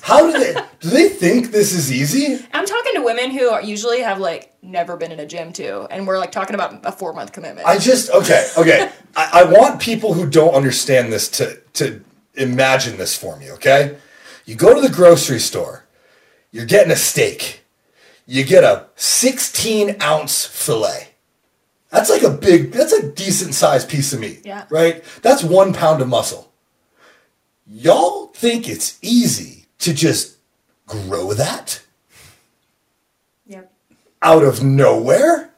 I 0.09 0.21
don't 0.21 0.33
know. 0.33 0.37
How 0.37 0.39
do 0.39 0.39
they 0.39 0.61
do 0.81 0.91
they 0.91 1.09
think 1.09 1.51
this 1.51 1.73
is 1.73 1.93
easy? 1.93 2.45
I'm 2.53 2.67
talking 2.67 2.95
to 2.95 3.03
women 3.03 3.31
who 3.31 3.49
are, 3.49 3.63
usually 3.63 4.01
have 4.01 4.19
like 4.19 4.55
never 4.63 4.97
been 4.97 5.13
in 5.13 5.21
a 5.21 5.27
gym 5.27 5.53
too, 5.53 5.87
and 5.91 6.07
we're 6.07 6.19
like 6.19 6.33
talking 6.33 6.55
about 6.55 6.85
a 6.85 6.93
four 6.93 7.13
month 7.13 7.33
commitment. 7.33 7.67
I 7.67 7.79
just 7.79 8.11
okay, 8.11 8.49
okay. 8.57 8.91
I, 9.17 9.43
I 9.43 9.45
want 9.45 9.81
people 9.81 10.15
who 10.15 10.29
don't 10.29 10.55
understand 10.55 11.13
this 11.13 11.29
to 11.31 11.61
to 11.75 12.03
imagine 12.35 12.99
this 12.99 13.17
for 13.17 13.37
me, 13.37 13.51
okay? 13.53 13.97
You 14.45 14.55
go 14.55 14.75
to 14.75 14.81
the 14.81 14.95
grocery 14.95 15.41
store, 15.41 15.87
you're 16.53 16.67
getting 16.67 16.93
a 16.93 16.97
steak. 16.97 17.63
You 18.29 18.45
get 18.45 18.65
a 18.65 18.87
16 18.97 20.03
ounce 20.03 20.45
fillet. 20.45 21.11
That's 21.91 22.11
like 22.11 22.23
a 22.23 22.31
big, 22.31 22.73
that's 22.73 22.93
a 22.93 23.13
decent 23.13 23.55
sized 23.55 23.89
piece 23.89 24.13
of 24.13 24.19
meat. 24.19 24.43
Yeah. 24.45 24.67
Right? 24.69 25.05
That's 25.23 25.45
one 25.45 25.73
pound 25.73 26.03
of 26.03 26.09
muscle. 26.09 26.53
Y'all 27.67 28.27
think 28.29 28.69
it's 28.69 28.99
easy 29.01 29.56
to 29.79 29.93
just 29.93 30.37
grow 30.87 31.33
that 31.33 31.83
yep. 33.47 33.73
out 34.23 34.43
of 34.43 34.63
nowhere 34.63 35.51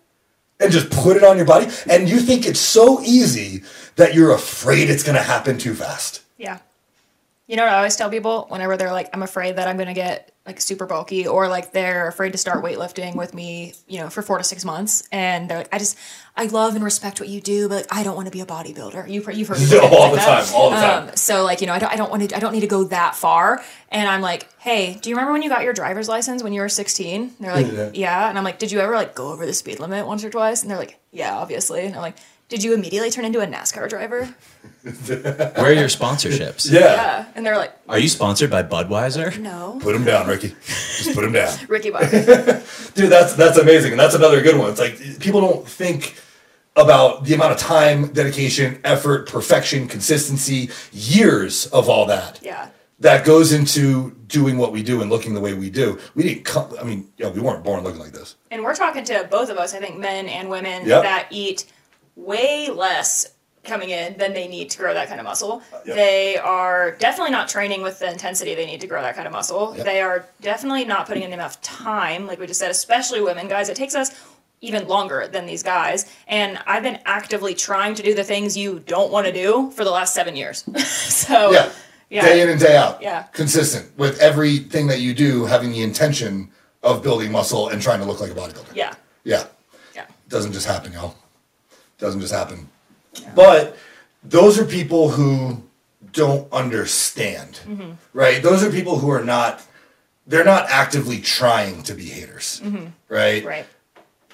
and 0.61 0.73
just 0.73 0.91
put 0.91 1.17
it 1.17 1.25
on 1.25 1.37
your 1.37 1.47
body? 1.47 1.67
And 1.89 2.09
you 2.09 2.21
think 2.21 2.47
it's 2.47 2.61
so 2.61 3.01
easy 3.03 3.63
that 3.97 4.15
you're 4.15 4.33
afraid 4.33 4.91
it's 4.91 5.03
going 5.03 5.17
to 5.17 5.23
happen 5.23 5.59
too 5.59 5.75
fast. 5.75 6.23
Yeah. 6.37 6.59
You 7.47 7.57
know 7.57 7.65
what 7.65 7.73
I 7.73 7.77
always 7.79 7.97
tell 7.97 8.11
people 8.11 8.47
whenever 8.49 8.77
they're 8.77 8.93
like, 8.93 9.09
I'm 9.13 9.23
afraid 9.23 9.57
that 9.57 9.67
I'm 9.67 9.77
going 9.77 9.89
to 9.89 9.95
get 9.95 10.33
like 10.49 10.61
super 10.61 10.87
bulky 10.87 11.27
or 11.27 11.47
like 11.49 11.73
they're 11.73 12.09
afraid 12.09 12.33
to 12.33 12.39
start 12.39 12.65
weightlifting 12.65 13.15
with 13.15 13.35
me, 13.35 13.75
you 13.87 13.99
know, 14.01 14.09
for 14.11 14.23
four 14.23 14.39
to 14.39 14.43
six 14.45 14.65
months. 14.65 15.07
And 15.13 15.49
they're 15.49 15.59
like, 15.59 15.69
I 15.73 15.79
just, 15.79 15.97
I 16.37 16.47
love 16.47 16.75
and 16.75 16.83
respect 16.83 17.21
what 17.21 17.29
you 17.29 17.41
do, 17.41 17.69
but 17.69 17.87
I 17.91 18.03
don't 18.03 18.17
want 18.17 18.27
to 18.27 18.33
be 18.33 18.41
a 18.41 18.47
bodybuilder. 18.47 19.09
You've, 19.11 19.29
you've 19.35 19.49
heard 19.49 19.59
me 19.71 19.79
All 19.79 19.91
like 20.01 20.11
the 20.13 20.17
that. 20.17 20.45
time, 20.47 20.55
all 20.55 20.71
the 20.71 20.77
time. 20.77 21.09
Um, 21.11 21.17
so 21.17 21.45
like, 21.45 21.61
you 21.61 21.67
know, 21.67 21.73
I 21.75 21.79
don't, 21.79 21.93
I 21.93 21.97
don't 21.97 22.11
want 22.11 22.29
to, 22.31 22.37
I 22.37 22.41
don't 22.41 22.53
need 22.53 22.61
to 22.61 22.67
go 22.67 22.85
that 22.85 23.15
far. 23.15 23.63
And 23.91 24.09
I'm 24.09 24.21
like, 24.23 24.49
hey, 24.59 24.99
do 25.03 25.11
you 25.11 25.15
remember 25.17 25.33
when 25.33 25.43
you 25.43 25.49
got 25.49 25.63
your 25.63 25.73
driver's 25.75 26.09
license 26.09 26.43
when 26.43 26.53
you 26.53 26.61
were 26.63 26.69
16? 26.69 27.35
They're 27.39 27.53
like, 27.55 27.71
Yeah. 27.71 27.91
yeah. 27.93 28.29
And 28.29 28.39
I'm 28.39 28.45
like, 28.45 28.59
did 28.59 28.73
you 28.73 28.81
ever 28.81 28.95
like 28.95 29.15
go 29.15 29.29
over 29.33 29.45
the 29.47 29.53
speed 29.55 29.79
limit 29.81 30.07
once 30.07 30.25
or 30.25 30.31
twice? 30.31 30.63
And 30.63 30.71
they're 30.71 30.79
like, 30.79 30.99
yeah, 31.13 31.37
obviously. 31.37 31.85
And 31.87 31.95
I'm 31.95 32.03
like, 32.03 32.17
did 32.49 32.63
you 32.65 32.73
immediately 32.75 33.11
turn 33.11 33.25
into 33.25 33.41
a 33.41 33.47
NASCAR 33.47 33.89
driver? 33.89 34.25
Where 34.83 35.57
are 35.67 35.73
your 35.73 35.89
sponsorships? 35.89 36.71
Yeah. 36.71 36.81
Yeah. 36.81 37.27
And 37.35 37.45
they're 37.45 37.57
like, 37.57 37.73
Are 37.89 37.99
you 37.99 38.09
sponsored 38.09 38.51
by 38.51 38.63
Budweiser? 38.63 39.39
no. 39.39 39.79
Put 39.83 39.95
him 39.95 40.05
down, 40.05 40.27
Ricky. 40.27 40.55
Just 40.67 41.15
put 41.15 41.25
him 41.25 41.33
down. 41.33 41.57
Ricky 41.69 41.91
Bobby. 41.91 42.07
Dude, 42.95 43.11
that's 43.11 43.35
that's 43.35 43.59
amazing, 43.59 43.93
and 43.93 44.01
that's 44.01 44.15
another 44.15 44.41
good 44.43 44.57
one. 44.57 44.71
It's 44.71 44.81
like 44.81 45.21
people 45.21 45.41
don't 45.41 45.67
think 45.69 46.17
about 46.77 47.25
the 47.25 47.35
amount 47.35 47.53
of 47.53 47.59
time, 47.59 48.07
dedication, 48.13 48.81
effort, 48.85 49.29
perfection, 49.29 49.89
consistency, 49.89 50.71
years 50.93 51.67
of 51.67 51.89
all 51.89 52.07
that. 52.07 52.39
Yeah. 52.43 52.69
That 53.01 53.25
goes 53.25 53.53
into 53.53 54.11
doing 54.27 54.59
what 54.59 54.73
we 54.73 54.83
do 54.83 55.01
and 55.03 55.11
looking 55.11 55.35
the 55.35 55.41
way 55.41 55.55
we 55.55 55.71
do. 55.71 55.99
We 56.15 56.23
didn't 56.25 56.45
come. 56.45 56.73
I 56.81 56.85
mean, 56.85 57.09
you 57.17 57.25
know, 57.25 57.31
we 57.31 57.41
weren't 57.41 57.63
born 57.65 57.85
looking 57.85 58.01
like 58.01 58.13
this. 58.13 58.37
And 58.51 58.63
we're 58.65 58.75
talking 58.75 59.05
to 59.05 59.27
both 59.31 59.51
of 59.51 59.57
us, 59.59 59.75
I 59.75 59.79
think 59.81 59.99
men 59.99 60.27
and 60.29 60.49
women 60.51 60.87
Yep. 60.87 61.03
that 61.03 61.27
eat 61.31 61.65
way 62.19 62.69
less 62.69 63.33
coming 63.65 63.91
in 63.91 64.17
than 64.17 64.33
they 64.33 64.49
need 64.49 64.71
to 64.71 64.79
grow 64.79 64.95
that 64.95 65.09
kind 65.09 65.21
of 65.21 65.25
muscle. 65.25 65.63
Uh, 65.73 65.79
yep. 65.85 65.97
They 65.97 66.37
are 66.39 66.93
definitely 66.93 67.33
not 67.33 67.49
training 67.49 67.83
with 67.83 67.99
the 67.99 68.11
intensity 68.11 68.55
they 68.55 68.65
need 68.67 68.81
to 68.81 68.87
grow 68.87 69.03
that 69.03 69.15
kind 69.15 69.27
of 69.27 69.33
muscle. 69.33 69.75
Yep. 69.77 69.85
They 69.85 70.01
are 70.01 70.27
definitely 70.41 70.85
not 70.85 71.07
putting 71.07 71.23
in 71.23 71.33
enough 71.33 71.61
time, 71.61 72.27
like 72.27 72.39
we 72.41 72.47
just 72.47 72.61
said, 72.61 72.71
especially 72.71 73.21
women. 73.21 73.47
Guys, 73.47 73.69
it 73.69 73.77
takes 73.77 73.95
us 73.95 74.11
even 74.61 74.89
longer 74.89 75.29
than 75.29 75.45
these 75.47 75.63
guys. 75.63 76.11
And 76.27 76.59
I've 76.67 76.83
been 76.83 76.99
actively 77.05 77.55
trying 77.55 77.95
to 77.97 78.03
do 78.03 78.15
the 78.15 78.25
things 78.25 78.57
you 78.57 78.81
don't 78.81 79.13
want 79.13 79.27
to 79.27 79.33
do 79.33 79.71
for 79.73 79.85
the 79.85 79.91
last 79.91 80.15
seven 80.15 80.35
years. 80.35 80.65
so, 80.87 81.51
Yeah. 81.53 81.71
yeah. 82.11 82.23
Day 82.25 82.41
in 82.41 82.49
and 82.49 82.59
day 82.61 82.77
out. 82.77 83.03
Yeah. 83.03 83.25
Consistent 83.35 83.97
with 83.99 84.19
everything 84.19 84.87
that 84.89 85.01
you 85.01 85.15
do, 85.15 85.45
having 85.45 85.71
the 85.73 85.83
intention 85.83 86.51
of 86.83 87.03
building 87.03 87.31
muscle 87.31 87.69
and 87.69 87.83
trying 87.83 88.01
to 88.01 88.07
look 88.07 88.21
like 88.21 88.31
a 88.31 88.35
bodybuilder. 88.35 88.75
yeah. 88.75 88.95
Yeah. 89.25 89.45
Yeah. 89.95 90.07
Doesn't 90.29 90.53
just 90.53 90.67
happen, 90.67 90.93
y'all. 90.93 91.15
Doesn't 91.99 92.21
just 92.21 92.33
happen. 92.33 92.69
But 93.35 93.77
those 94.23 94.59
are 94.59 94.65
people 94.65 95.11
who 95.11 95.63
don't 96.13 96.51
understand, 96.53 97.61
mm-hmm. 97.67 97.93
right? 98.13 98.43
Those 98.43 98.63
are 98.63 98.71
people 98.71 98.99
who 98.99 99.11
are 99.11 99.25
not, 99.25 99.63
they're 100.27 100.45
not 100.45 100.69
actively 100.71 101.21
trying 101.21 101.83
to 101.85 101.95
be 101.95 102.05
haters, 102.07 102.61
mm-hmm. 102.65 102.87
right? 103.09 103.45
Right. 103.45 103.67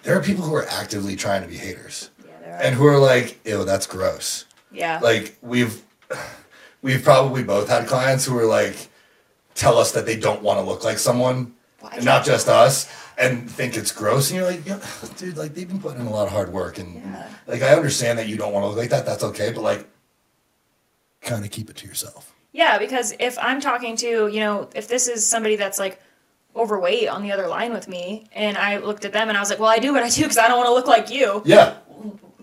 There 0.02 0.16
are 0.18 0.22
people 0.22 0.44
who 0.44 0.54
are 0.54 0.66
actively 0.68 1.16
trying 1.16 1.42
to 1.42 1.48
be 1.48 1.56
haters 1.56 2.10
Yeah, 2.20 2.32
there 2.42 2.54
are. 2.54 2.62
and 2.62 2.74
who 2.74 2.86
are 2.86 2.98
like, 2.98 3.40
ew, 3.46 3.64
that's 3.64 3.86
gross. 3.86 4.44
yeah. 4.70 5.00
Like 5.02 5.36
we've, 5.40 5.82
we've 6.82 7.02
probably 7.02 7.42
both 7.42 7.68
had 7.68 7.86
clients 7.86 8.26
who 8.26 8.38
are 8.38 8.44
like, 8.46 8.76
tell 9.54 9.78
us 9.78 9.92
that 9.92 10.04
they 10.04 10.16
don't 10.16 10.42
want 10.42 10.58
to 10.58 10.64
look 10.64 10.84
like 10.84 10.98
someone, 10.98 11.53
and 11.92 12.04
not 12.04 12.24
just 12.24 12.48
us, 12.48 12.90
and 13.18 13.50
think 13.50 13.76
it's 13.76 13.92
gross. 13.92 14.30
And 14.30 14.38
you're 14.38 14.50
like, 14.50 14.66
yeah, 14.66 14.80
dude, 15.16 15.36
like 15.36 15.54
they've 15.54 15.68
been 15.68 15.80
putting 15.80 16.00
in 16.00 16.06
a 16.06 16.10
lot 16.10 16.26
of 16.26 16.32
hard 16.32 16.52
work, 16.52 16.78
and 16.78 16.94
Yeah. 16.94 17.28
like 17.46 17.62
I 17.62 17.74
understand 17.74 18.18
that 18.18 18.28
you 18.28 18.36
don't 18.36 18.52
want 18.52 18.64
to 18.64 18.68
look 18.68 18.78
like 18.78 18.90
that. 18.90 19.04
That's 19.06 19.24
okay, 19.24 19.52
but 19.52 19.62
like, 19.62 19.86
kind 21.20 21.44
of 21.44 21.50
keep 21.50 21.70
it 21.70 21.76
to 21.76 21.86
yourself. 21.86 22.32
Yeah, 22.52 22.78
because 22.78 23.14
if 23.18 23.36
I'm 23.40 23.60
talking 23.60 23.96
to, 23.96 24.28
you 24.28 24.40
know, 24.40 24.68
if 24.74 24.86
this 24.88 25.08
is 25.08 25.26
somebody 25.26 25.56
that's 25.56 25.78
like 25.78 26.00
overweight 26.54 27.08
on 27.08 27.22
the 27.22 27.32
other 27.32 27.48
line 27.48 27.72
with 27.72 27.88
me, 27.88 28.26
and 28.32 28.56
I 28.56 28.76
looked 28.78 29.04
at 29.04 29.12
them 29.12 29.28
and 29.28 29.36
I 29.36 29.40
was 29.40 29.50
like, 29.50 29.58
well, 29.58 29.68
I 29.70 29.78
do 29.78 29.92
what 29.92 30.02
I 30.04 30.08
do 30.08 30.22
because 30.22 30.38
I 30.38 30.46
don't 30.48 30.58
want 30.58 30.68
to 30.68 30.74
look 30.74 30.86
like 30.86 31.10
you. 31.10 31.42
Yeah. 31.44 31.76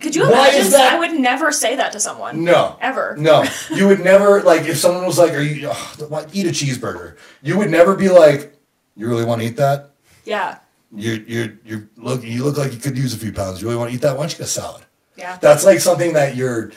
Could 0.01 0.15
you 0.15 0.23
Why 0.23 0.49
imagine? 0.49 0.71
that- 0.71 0.93
I 0.93 0.99
would 0.99 1.13
never 1.19 1.51
say 1.51 1.75
that 1.75 1.91
to 1.93 1.99
someone. 1.99 2.43
No. 2.43 2.75
Ever. 2.81 3.15
No. 3.17 3.45
You 3.71 3.87
would 3.87 3.99
never 3.99 4.41
like 4.41 4.63
if 4.63 4.77
someone 4.77 5.05
was 5.05 5.17
like, 5.19 5.31
"Are 5.33 5.41
you 5.41 5.69
why- 5.69 6.25
eat 6.33 6.47
a 6.47 6.49
cheeseburger?" 6.49 7.17
You 7.43 7.57
would 7.59 7.69
never 7.69 7.95
be 7.95 8.09
like, 8.09 8.50
"You 8.95 9.07
really 9.07 9.25
want 9.25 9.41
to 9.41 9.47
eat 9.47 9.57
that?" 9.57 9.91
Yeah. 10.25 10.57
You 10.93 11.23
you 11.27 11.57
you 11.65 11.89
look 11.97 12.23
you 12.23 12.43
look 12.43 12.57
like 12.57 12.73
you 12.73 12.79
could 12.79 12.97
use 12.97 13.13
a 13.13 13.17
few 13.17 13.31
pounds. 13.31 13.61
You 13.61 13.67
really 13.67 13.79
want 13.79 13.91
to 13.91 13.95
eat 13.95 14.01
that? 14.01 14.15
Why 14.17 14.23
don't 14.23 14.31
you 14.31 14.37
get 14.37 14.45
a 14.45 14.49
salad? 14.49 14.83
Yeah. 15.15 15.37
That's 15.41 15.63
like 15.63 15.79
something 15.79 16.13
that 16.13 16.35
your 16.35 16.71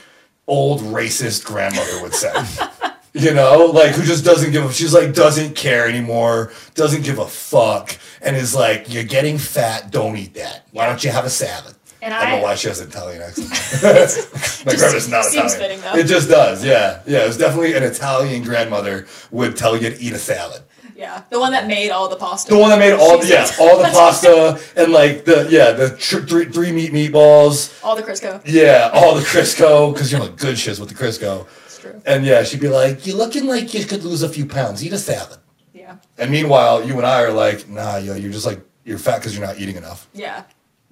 old 0.47 0.81
racist 0.81 1.45
grandmother 1.45 2.01
would 2.03 2.15
say. 2.15 2.33
you 3.15 3.33
know, 3.33 3.71
like 3.73 3.93
who 3.93 4.03
just 4.05 4.25
doesn't 4.25 4.53
give 4.53 4.65
a 4.65 4.73
she's 4.73 4.95
like 4.95 5.15
doesn't 5.15 5.57
care 5.57 5.89
anymore, 5.89 6.53
doesn't 6.75 7.05
give 7.05 7.19
a 7.19 7.27
fuck, 7.27 7.97
and 8.21 8.37
is 8.37 8.55
like, 8.55 8.93
You're 8.93 9.05
getting 9.05 9.39
fat, 9.39 9.91
don't 9.91 10.17
eat 10.17 10.35
that. 10.35 10.67
Why 10.73 10.87
don't 10.87 11.03
you 11.03 11.11
have 11.11 11.25
a 11.25 11.31
salad? 11.31 11.75
And 12.03 12.13
I 12.13 12.31
don't 12.31 12.39
know 12.39 12.45
why 12.45 12.55
she 12.55 12.69
has 12.69 12.81
an 12.81 12.89
Italian 12.89 13.23
accent. 13.23 13.49
My 14.67 14.73
grandmother's 14.75 15.09
not 15.09 15.25
seems 15.25 15.55
Italian. 15.55 15.81
fitting, 15.81 15.81
though. 15.81 15.99
It 15.99 16.05
just 16.05 16.29
does, 16.29 16.63
yeah. 16.63 17.01
Yeah, 17.07 17.21
it's 17.27 17.39
definitely 17.39 17.73
an 17.73 17.83
Italian 17.83 18.43
grandmother 18.43 19.07
would 19.31 19.57
tell 19.57 19.75
you 19.75 19.89
to 19.89 19.99
eat 19.99 20.13
a 20.13 20.19
salad. 20.19 20.63
Yeah. 20.97 21.23
The 21.31 21.41
one 21.41 21.53
that 21.53 21.67
made 21.67 21.91
all 21.91 22.09
the 22.09 22.17
pasta. 22.17 22.51
The 22.53 22.59
one 22.59 22.71
that 22.71 22.79
made 22.79 22.93
all 22.93 23.19
the, 23.19 23.27
yeah, 23.27 23.49
all 23.61 23.79
the 23.79 23.85
pasta 23.93 24.61
and 24.77 24.93
like 24.93 25.25
the 25.25 25.47
yeah 25.51 25.73
the 25.73 25.97
tr- 25.97 26.21
three 26.21 26.45
three 26.47 26.73
meat 26.73 26.93
meatballs 26.93 27.83
All 27.85 27.97
the 27.97 28.03
Crisco. 28.03 28.41
yeah, 28.45 28.91
all 28.95 29.15
the 29.15 29.23
Crisco, 29.23 29.93
because 29.93 30.11
you're 30.13 30.21
like 30.21 30.37
good 30.37 30.59
shiz 30.59 30.79
with 30.81 30.89
the 30.91 30.95
Crisco. 30.95 31.47
It's 31.67 31.79
true. 31.79 32.01
And 32.07 32.25
yeah, 32.25 32.43
she'd 32.45 32.61
be 32.61 32.69
like, 32.69 33.07
"You're 33.07 33.17
looking 33.17 33.47
like 33.47 33.75
you 33.75 33.85
could 33.85 34.05
lose 34.05 34.23
a 34.23 34.29
few 34.29 34.47
pounds. 34.47 34.85
Eat 34.85 34.93
a 34.93 34.99
salad." 34.99 35.39
Yeah. 35.73 35.97
And 36.19 36.31
meanwhile, 36.31 36.85
you 36.87 36.97
and 36.97 37.07
I 37.07 37.23
are 37.23 37.33
like, 37.33 37.69
"Nah, 37.69 37.97
yo, 37.97 38.15
you're 38.15 38.33
just 38.33 38.47
like 38.47 38.61
you're 38.85 38.99
fat 38.99 39.19
because 39.19 39.37
you're 39.37 39.47
not 39.47 39.59
eating 39.59 39.77
enough." 39.77 40.09
Yeah. 40.15 40.45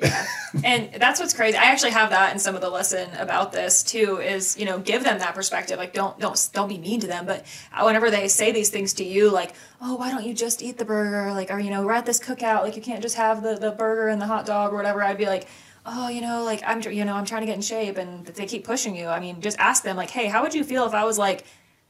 Yeah. 0.03 0.27
and 0.65 0.93
that's 0.95 1.21
what's 1.21 1.33
crazy. 1.33 1.57
I 1.57 1.65
actually 1.65 1.93
have 1.93 2.11
that 2.11 2.33
in 2.33 2.39
some 2.39 2.55
of 2.55 2.61
the 2.61 2.69
lesson 2.69 3.09
about 3.15 3.53
this 3.53 3.83
too 3.83 4.21
is, 4.21 4.59
you 4.59 4.65
know, 4.65 4.79
give 4.79 5.05
them 5.05 5.19
that 5.21 5.35
perspective. 5.35 5.79
Like 5.79 5.93
don't 5.93 6.19
don't 6.19 6.49
don't 6.53 6.69
be 6.69 6.79
mean 6.79 7.01
to 7.01 7.07
them, 7.07 7.27
but 7.27 7.47
whenever 7.81 8.11
they 8.11 8.29
say 8.29 8.53
these 8.53 8.69
things 8.69 8.95
to 8.95 9.05
you 9.05 9.31
like, 9.31 9.55
"Oh, 9.81 9.97
why 9.97 10.11
don't 10.11 10.25
you 10.25 10.35
just 10.35 10.63
eat 10.63 10.79
the 10.79 10.85
burger?" 10.85 11.33
like 11.33 11.51
or 11.51 11.59
you 11.59 11.71
know, 11.71 11.85
we're 11.85 11.93
at 11.93 12.07
this 12.07 12.21
cookout, 12.21 12.63
like 12.63 12.77
you 12.77 12.83
can't 12.83 13.03
just 13.03 13.17
have 13.17 13.43
the 13.43 13.55
the 13.55 13.71
burger 13.71 14.09
and 14.09 14.21
the 14.21 14.27
hot 14.27 14.47
dog 14.47 14.73
or 14.73 14.77
whatever. 14.77 15.03
I'd 15.03 15.19
be 15.19 15.27
like, 15.27 15.49
"Oh, 15.87 16.09
you 16.09 16.21
know, 16.21 16.45
like 16.45 16.63
I'm 16.67 16.83
you 16.83 17.05
know, 17.05 17.15
I'm 17.15 17.25
trying 17.25 17.43
to 17.43 17.47
get 17.47 17.57
in 17.57 17.63
shape." 17.63 17.97
And 17.97 18.27
they 18.27 18.47
keep 18.47 18.65
pushing 18.65 18.97
you. 18.97 19.09
I 19.09 19.21
mean, 19.21 19.41
just 19.41 19.59
ask 19.59 19.83
them 19.83 19.97
like, 19.97 20.11
"Hey, 20.11 20.27
how 20.27 20.43
would 20.43 20.55
you 20.55 20.65
feel 20.65 20.87
if 20.87 20.95
I 20.95 21.05
was 21.05 21.19
like 21.19 21.45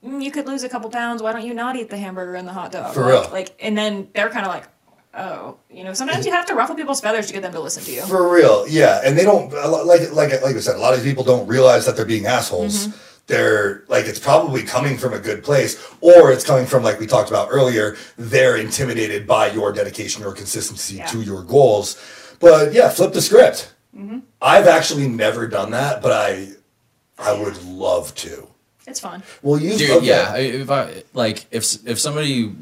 mm, 0.04 0.22
you 0.22 0.30
could 0.30 0.46
lose 0.46 0.62
a 0.62 0.68
couple 0.68 0.90
pounds. 0.90 1.22
Why 1.22 1.32
don't 1.32 1.46
you 1.46 1.54
not 1.54 1.76
eat 1.76 1.90
the 1.90 1.98
hamburger 1.98 2.34
and 2.34 2.46
the 2.46 2.52
hot 2.52 2.72
dog? 2.72 2.94
For 2.94 3.02
like, 3.02 3.10
real. 3.10 3.30
Like, 3.32 3.56
and 3.60 3.76
then 3.76 4.08
they're 4.14 4.30
kind 4.30 4.46
of 4.46 4.52
like, 4.52 4.64
oh, 5.14 5.56
you 5.70 5.84
know, 5.84 5.92
sometimes 5.92 6.26
you 6.26 6.32
have 6.32 6.46
to 6.46 6.54
ruffle 6.54 6.74
people's 6.74 7.00
feathers 7.00 7.26
to 7.28 7.32
get 7.32 7.42
them 7.42 7.52
to 7.52 7.60
listen 7.60 7.82
to 7.84 7.92
you. 7.92 8.02
For 8.02 8.32
real, 8.32 8.66
yeah. 8.68 9.00
And 9.04 9.16
they 9.16 9.24
don't 9.24 9.50
like 9.52 10.12
like 10.12 10.42
like 10.42 10.56
I 10.56 10.60
said, 10.60 10.76
a 10.76 10.80
lot 10.80 10.94
of 10.94 11.02
people 11.02 11.24
don't 11.24 11.46
realize 11.46 11.86
that 11.86 11.96
they're 11.96 12.04
being 12.04 12.26
assholes. 12.26 12.86
Mm-hmm. 12.88 12.98
They're 13.28 13.84
like 13.88 14.06
it's 14.06 14.18
probably 14.18 14.62
coming 14.62 14.96
from 14.98 15.12
a 15.14 15.18
good 15.18 15.44
place, 15.44 15.82
or 16.00 16.32
it's 16.32 16.44
coming 16.44 16.66
from 16.66 16.82
like 16.82 16.98
we 16.98 17.06
talked 17.06 17.30
about 17.30 17.48
earlier. 17.50 17.96
They're 18.16 18.56
intimidated 18.56 19.26
by 19.26 19.48
your 19.52 19.72
dedication, 19.72 20.22
your 20.22 20.32
consistency 20.32 20.96
Yeah. 20.96 21.06
to 21.06 21.22
your 21.22 21.42
goals. 21.42 22.00
But 22.40 22.72
yeah, 22.72 22.88
flip 22.88 23.12
the 23.12 23.22
script. 23.22 23.72
Mm-hmm. 23.96 24.20
I've 24.40 24.66
actually 24.66 25.06
never 25.08 25.46
done 25.46 25.70
that, 25.70 26.02
but 26.02 26.12
I 26.12 26.48
I 27.18 27.32
would 27.40 27.62
love 27.64 28.14
to. 28.16 28.48
It's 28.86 28.98
fun. 28.98 29.22
Well, 29.42 29.60
you 29.60 29.78
Dude, 29.78 29.90
okay. 29.98 30.06
yeah. 30.06 30.36
If 30.36 30.68
I 30.70 31.04
like, 31.14 31.46
if 31.52 31.86
if 31.86 32.00
somebody 32.00 32.52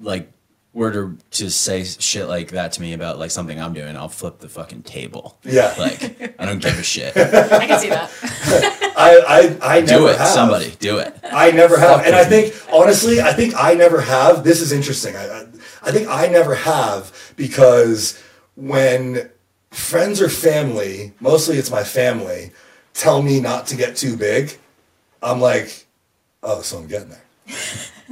like 0.00 0.28
were 0.74 0.90
to 0.92 1.16
to 1.30 1.50
say 1.50 1.84
shit 1.84 2.26
like 2.26 2.50
that 2.50 2.72
to 2.72 2.82
me 2.82 2.92
about 2.92 3.18
like 3.18 3.30
something 3.30 3.60
I'm 3.60 3.72
doing, 3.72 3.96
I'll 3.96 4.08
flip 4.08 4.40
the 4.40 4.48
fucking 4.48 4.82
table. 4.82 5.38
Yeah. 5.44 5.72
Like 5.78 6.34
I 6.38 6.44
don't 6.44 6.60
give 6.60 6.78
a 6.78 6.82
shit. 6.82 7.16
I 7.16 7.66
can 7.66 7.78
see 7.78 7.88
that. 7.88 8.10
I 8.96 9.56
I 9.62 9.76
I 9.76 9.80
Do 9.80 9.86
never 9.92 10.08
it, 10.10 10.18
have. 10.18 10.28
somebody. 10.28 10.74
Do 10.80 10.98
it. 10.98 11.16
I 11.24 11.52
never 11.52 11.78
have, 11.78 11.98
Fuck 11.98 12.06
and 12.06 12.14
I 12.16 12.24
think 12.24 12.54
honestly, 12.72 13.20
I 13.20 13.32
think 13.32 13.54
I 13.56 13.74
never 13.74 14.00
have. 14.00 14.44
This 14.44 14.60
is 14.60 14.72
interesting. 14.72 15.16
I, 15.16 15.24
I, 15.26 15.46
I 15.84 15.92
think 15.92 16.08
I 16.08 16.26
never 16.26 16.54
have 16.56 17.32
because 17.36 18.20
when 18.56 19.30
friends 19.70 20.20
or 20.20 20.28
family, 20.28 21.12
mostly 21.20 21.56
it's 21.56 21.70
my 21.70 21.84
family, 21.84 22.52
tell 22.94 23.22
me 23.22 23.40
not 23.40 23.66
to 23.68 23.76
get 23.76 23.96
too 23.96 24.16
big, 24.16 24.56
I'm 25.22 25.40
like, 25.40 25.86
oh, 26.42 26.62
so 26.62 26.78
I'm 26.78 26.86
getting 26.88 27.10
there. 27.10 27.22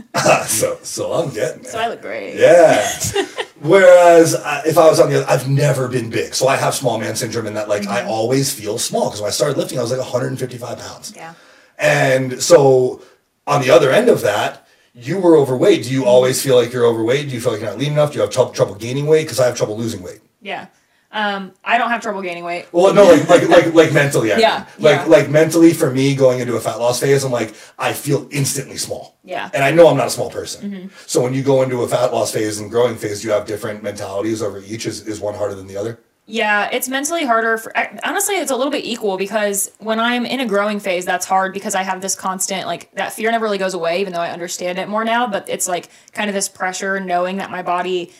so 0.46 0.78
so 0.82 1.12
I'm 1.12 1.32
getting 1.32 1.62
there. 1.62 1.72
So 1.72 1.78
I 1.78 1.88
look 1.88 2.02
great. 2.02 2.36
Yeah. 2.36 2.88
Whereas 3.60 4.34
uh, 4.34 4.62
if 4.66 4.76
I 4.76 4.88
was 4.88 4.98
on 4.98 5.10
the 5.10 5.22
other, 5.22 5.30
I've 5.30 5.48
never 5.48 5.88
been 5.88 6.10
big. 6.10 6.34
So 6.34 6.48
I 6.48 6.56
have 6.56 6.74
small 6.74 6.98
man 6.98 7.14
syndrome 7.14 7.46
in 7.46 7.54
that 7.54 7.68
like 7.68 7.86
I 7.86 8.04
always 8.04 8.52
feel 8.52 8.78
small 8.78 9.06
because 9.06 9.20
when 9.20 9.28
I 9.28 9.32
started 9.32 9.56
lifting, 9.56 9.78
I 9.78 9.82
was 9.82 9.90
like 9.90 10.00
155 10.00 10.78
pounds. 10.78 11.12
Yeah. 11.14 11.34
And 11.78 12.42
so 12.42 13.02
on 13.46 13.60
the 13.62 13.70
other 13.70 13.90
end 13.90 14.08
of 14.08 14.22
that, 14.22 14.66
you 14.94 15.18
were 15.18 15.36
overweight. 15.36 15.84
Do 15.84 15.90
you 15.90 16.04
always 16.04 16.42
feel 16.42 16.56
like 16.56 16.72
you're 16.72 16.86
overweight? 16.86 17.28
Do 17.28 17.34
you 17.34 17.40
feel 17.40 17.52
like 17.52 17.60
you're 17.60 17.70
not 17.70 17.78
lean 17.78 17.92
enough? 17.92 18.10
Do 18.10 18.16
you 18.16 18.22
have 18.22 18.30
trouble, 18.30 18.52
trouble 18.52 18.74
gaining 18.74 19.06
weight? 19.06 19.24
Because 19.24 19.40
I 19.40 19.46
have 19.46 19.56
trouble 19.56 19.76
losing 19.76 20.02
weight. 20.02 20.20
Yeah. 20.40 20.66
Um, 21.12 21.52
I 21.62 21.76
don't 21.76 21.90
have 21.90 22.00
trouble 22.00 22.22
gaining 22.22 22.42
weight. 22.42 22.66
Well, 22.72 22.94
no, 22.94 23.04
like 23.04 23.28
like 23.28 23.48
like 23.48 23.74
like 23.74 23.92
mentally. 23.92 24.32
I 24.32 24.38
Yeah, 24.40 24.58
mean. 24.58 24.66
Like 24.78 24.96
yeah. 25.00 25.04
like 25.04 25.28
mentally 25.28 25.74
for 25.74 25.90
me 25.90 26.14
going 26.14 26.40
into 26.40 26.56
a 26.56 26.60
fat 26.60 26.76
loss 26.76 27.00
phase, 27.00 27.22
I'm 27.22 27.30
like 27.30 27.54
I 27.78 27.92
feel 27.92 28.26
instantly 28.30 28.78
small. 28.78 29.18
Yeah. 29.22 29.46
Mm-hmm. 29.46 29.56
And 29.56 29.64
I 29.64 29.70
know 29.72 29.88
I'm 29.88 29.96
not 29.96 30.06
a 30.06 30.10
small 30.10 30.30
person. 30.30 30.90
So 31.06 31.20
when 31.22 31.34
you 31.34 31.42
go 31.42 31.62
into 31.62 31.82
a 31.82 31.88
fat 31.88 32.12
loss 32.12 32.32
phase 32.32 32.58
and 32.58 32.70
growing 32.70 32.96
phase, 32.96 33.22
you 33.22 33.30
have 33.30 33.46
different 33.46 33.82
mentalities 33.82 34.42
over 34.42 34.58
each? 34.60 34.86
Is 34.86 35.06
is 35.06 35.20
one 35.20 35.34
harder 35.34 35.54
than 35.54 35.66
the 35.66 35.76
other? 35.76 36.00
Yeah, 36.24 36.70
it's 36.72 36.88
mentally 36.88 37.24
harder 37.24 37.58
for 37.58 37.76
honestly 38.04 38.36
it's 38.36 38.50
a 38.52 38.56
little 38.56 38.70
bit 38.70 38.84
equal 38.84 39.16
because 39.18 39.70
when 39.80 39.98
I'm 40.00 40.24
in 40.24 40.38
a 40.40 40.46
growing 40.46 40.78
phase 40.78 41.04
that's 41.04 41.26
hard 41.26 41.52
because 41.52 41.74
I 41.74 41.82
have 41.82 42.00
this 42.00 42.14
constant 42.14 42.66
like 42.66 42.90
that 42.94 43.12
fear 43.12 43.30
never 43.32 43.44
really 43.44 43.58
goes 43.58 43.74
away 43.74 44.00
even 44.00 44.12
though 44.12 44.20
I 44.20 44.30
understand 44.30 44.78
it 44.78 44.88
more 44.88 45.04
now, 45.04 45.26
but 45.26 45.48
it's 45.48 45.66
like 45.68 45.88
kind 46.12 46.30
of 46.30 46.34
this 46.34 46.48
pressure 46.48 47.00
knowing 47.00 47.36
that 47.38 47.50
my 47.50 47.62
body 47.62 48.12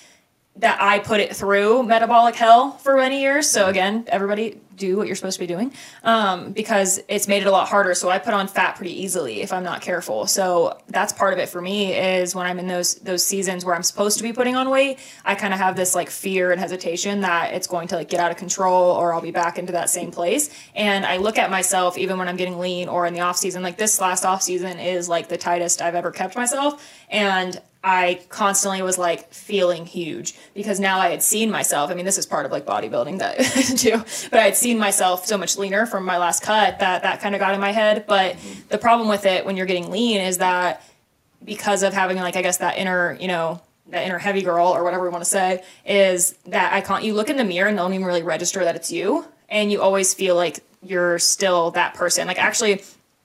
that 0.57 0.81
I 0.81 0.99
put 0.99 1.21
it 1.21 1.35
through 1.35 1.83
metabolic 1.83 2.35
hell 2.35 2.73
for 2.73 2.97
many 2.97 3.23
years. 3.23 3.49
So 3.49 3.69
again, 3.69 4.05
everybody 4.09 4.61
do 4.77 4.97
what 4.97 5.07
you're 5.07 5.17
supposed 5.17 5.37
to 5.37 5.41
be 5.41 5.47
doing 5.47 5.73
um, 6.03 6.53
because 6.53 7.01
it's 7.09 7.29
made 7.29 7.43
it 7.43 7.47
a 7.47 7.51
lot 7.51 7.69
harder. 7.69 7.95
So 7.95 8.11
I 8.11 8.19
put 8.19 8.35
on 8.35 8.49
fat 8.49 8.77
pretty 8.77 9.03
easily 9.03 9.43
if 9.43 9.53
I'm 9.53 9.65
not 9.65 9.81
careful. 9.81 10.27
So 10.27 10.79
that's 10.89 11.13
part 11.13 11.33
of 11.33 11.39
it 11.39 11.49
for 11.49 11.61
me 11.61 11.95
is 11.95 12.35
when 12.35 12.47
I'm 12.47 12.59
in 12.59 12.67
those 12.67 12.97
those 12.97 13.25
seasons 13.25 13.65
where 13.65 13.75
I'm 13.75 13.83
supposed 13.83 14.19
to 14.19 14.23
be 14.23 14.33
putting 14.33 14.57
on 14.57 14.71
weight, 14.71 14.99
I 15.25 15.35
kind 15.35 15.55
of 15.55 15.61
have 15.61 15.77
this 15.77 15.95
like 15.95 16.11
fear 16.11 16.53
and 16.53 16.61
hesitation 16.61 17.21
that 17.21 17.55
it's 17.55 17.67
going 17.67 17.89
to 17.89 17.97
like 17.97 18.09
get 18.09 18.21
out 18.21 18.31
of 18.31 18.37
control 18.37 18.93
or 18.93 19.15
I'll 19.15 19.21
be 19.21 19.31
back 19.31 19.59
into 19.59 19.73
that 19.73 19.89
same 19.89 20.11
place. 20.11 20.51
And 20.75 21.07
I 21.07 21.17
look 21.17 21.39
at 21.39 21.51
myself 21.51 21.97
even 21.97 22.19
when 22.19 22.29
I'm 22.29 22.37
getting 22.37 22.59
lean 22.59 22.89
or 22.89 23.07
in 23.07 23.15
the 23.15 23.21
off 23.21 23.37
season. 23.37 23.63
Like 23.63 23.79
this 23.79 24.01
last 24.01 24.25
off 24.25 24.43
season 24.43 24.79
is 24.79 25.09
like 25.09 25.29
the 25.29 25.39
tightest 25.39 25.81
I've 25.81 25.95
ever 25.95 26.11
kept 26.11 26.37
myself, 26.37 26.85
and 27.09 27.61
I 27.85 28.21
constantly 28.29 28.81
was 28.83 28.97
like 28.97 29.33
feeling 29.33 29.87
huge 29.87 30.35
because 30.55 30.79
now 30.79 30.99
I 30.99 31.09
had 31.09 31.23
seen 31.23 31.51
myself. 31.51 31.91
I 31.91 31.95
mean, 31.95 32.05
this 32.05 32.17
is 32.17 32.27
part 32.27 32.47
of 32.47 32.53
like 32.53 32.65
bodybuilding 32.65 33.19
that 33.19 33.39
too, 33.79 33.99
but 34.31 34.39
I 34.39 34.45
had 34.45 34.57
seen 34.57 34.79
myself 34.79 35.27
so 35.27 35.37
much 35.37 35.59
leaner 35.59 35.87
from 35.87 36.05
my 36.05 36.19
last 36.19 36.43
cut 36.43 36.79
that 36.79 37.03
that 37.03 37.21
kind 37.21 37.35
of 37.35 37.41
got 37.41 37.55
in 37.55 37.61
my 37.61 37.73
head. 37.73 38.05
But 38.07 38.37
mm-hmm. 38.37 38.69
the 38.69 38.79
problem 38.79 39.09
with 39.09 39.27
it 39.27 39.45
when 39.45 39.57
you're 39.57 39.67
getting 39.67 39.91
lean 39.91 40.21
is 40.21 40.39
that 40.39 40.85
because 41.45 41.83
of 41.83 41.93
having 41.93 42.19
like 42.19 42.37
I 42.37 42.43
guess 42.43 42.59
that 42.59 42.79
inner, 42.79 43.17
you 43.21 43.27
know, 43.27 43.61
that 43.89 44.07
inner 44.07 44.19
heavy 44.19 44.43
girl 44.43 44.69
or 44.69 44.85
whatever 44.85 45.03
we 45.03 45.09
want 45.11 45.25
to 45.25 45.31
say 45.31 45.65
is 45.85 46.33
that 46.47 46.73
I 46.73 46.83
can't. 46.83 47.03
You 47.03 47.15
look 47.15 47.31
in 47.31 47.37
the 47.37 47.45
mirror 47.45 47.69
and 47.69 47.77
don't 47.77 47.93
even 47.93 48.07
really 48.07 48.23
register 48.23 48.65
that 48.65 48.77
it's 48.77 48.93
you, 48.93 49.25
and 49.49 49.73
you 49.73 49.83
always 49.83 50.15
feel 50.15 50.37
like 50.37 50.61
you're 50.83 51.19
still 51.19 51.73
that 51.73 51.95
person. 51.95 52.29
Like 52.29 52.39
actually, 52.39 52.83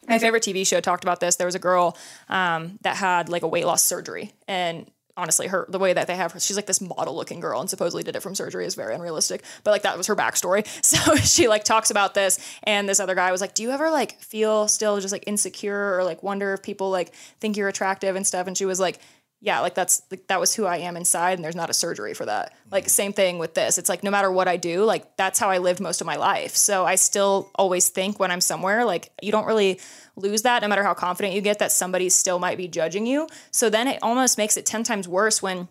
my 0.08 0.20
favorite 0.20 0.44
TV 0.44 0.66
show 0.66 0.80
talked 0.80 1.04
about 1.04 1.20
this. 1.20 1.36
There 1.36 1.48
was 1.48 1.56
a 1.56 1.60
girl 1.60 1.98
um, 2.30 2.80
that 2.82 2.96
had 2.96 3.30
like 3.30 3.44
a 3.44 3.48
weight 3.48 3.66
loss 3.66 3.84
surgery, 3.84 4.34
and 4.48 4.90
honestly, 5.18 5.48
her 5.48 5.66
the 5.68 5.80
way 5.80 5.92
that 5.94 6.08
they 6.08 6.16
have 6.16 6.32
her, 6.32 6.40
she's 6.40 6.56
like 6.56 6.68
this 6.68 6.80
model 6.80 7.16
looking 7.16 7.40
girl, 7.40 7.60
and 7.60 7.70
supposedly 7.70 8.04
did 8.04 8.16
it 8.16 8.22
from 8.22 8.36
surgery 8.36 8.66
is 8.66 8.76
very 8.76 8.94
unrealistic. 8.96 9.44
But 9.64 9.72
like 9.72 9.82
that 9.82 9.98
was 9.98 10.08
her 10.08 10.16
backstory. 10.16 10.66
So 10.88 11.16
she 11.18 11.48
like 11.50 11.66
talks 11.66 11.92
about 11.92 12.14
this, 12.14 12.40
and 12.64 12.88
this 12.88 13.00
other 13.00 13.16
guy 13.16 13.32
was 13.32 13.42
like, 13.42 13.54
"Do 13.54 13.64
you 13.64 13.72
ever 13.72 13.90
like 13.90 14.22
feel 14.22 14.68
still 14.68 15.00
just 15.02 15.12
like 15.12 15.26
insecure 15.28 15.98
or 15.98 16.04
like 16.04 16.24
wonder 16.24 16.54
if 16.54 16.64
people 16.64 16.90
like 16.90 17.14
think 17.42 17.58
you're 17.58 17.68
attractive 17.68 18.16
and 18.16 18.26
stuff?" 18.26 18.48
And 18.48 18.58
she 18.58 18.66
was 18.66 18.80
like 18.80 19.00
yeah, 19.40 19.60
like 19.60 19.76
that's 19.76 20.02
like, 20.10 20.28
that 20.28 20.40
was 20.40 20.56
who 20.56 20.66
I 20.66 20.78
am 20.78 20.98
inside, 20.98 21.34
and 21.34 21.46
there's 21.46 21.56
not 21.56 21.70
a 21.70 21.74
surgery 21.74 22.16
for 22.16 22.26
that. 22.26 22.54
Like 22.72 22.86
mm. 22.86 22.90
same 22.90 23.14
thing 23.14 23.38
with 23.38 23.54
this. 23.54 23.78
It's 23.78 23.90
like 23.90 24.04
no 24.04 24.10
matter 24.10 24.32
what 24.32 24.48
I 24.48 24.58
do, 24.58 24.84
like 24.84 25.16
that's 25.16 25.38
how 25.38 25.50
I 25.50 25.60
lived 25.60 25.80
most 25.80 26.02
of 26.02 26.08
my 26.08 26.16
life. 26.16 26.56
So 26.56 26.86
I 26.86 26.96
still 26.96 27.52
always 27.56 27.90
think 27.90 28.20
when 28.20 28.32
I'm 28.32 28.42
somewhere, 28.42 28.84
like 28.84 29.12
you 29.22 29.32
don't 29.32 29.46
really 29.46 29.80
lose 30.16 30.42
that, 30.42 30.64
no 30.64 30.68
matter 30.68 30.84
how 30.84 30.96
confident 30.96 31.36
you 31.36 31.42
get, 31.42 31.60
that 31.60 31.72
somebody 31.72 32.10
still 32.10 32.40
might 32.40 32.58
be 32.58 32.68
judging 32.68 33.06
you. 33.06 33.28
So 33.52 33.70
then 33.70 33.88
it 33.88 34.00
almost 34.02 34.40
makes 34.40 34.58
it 34.58 34.66
ten 34.66 34.84
times 34.84 35.08
worse 35.08 35.42
when 35.42 35.68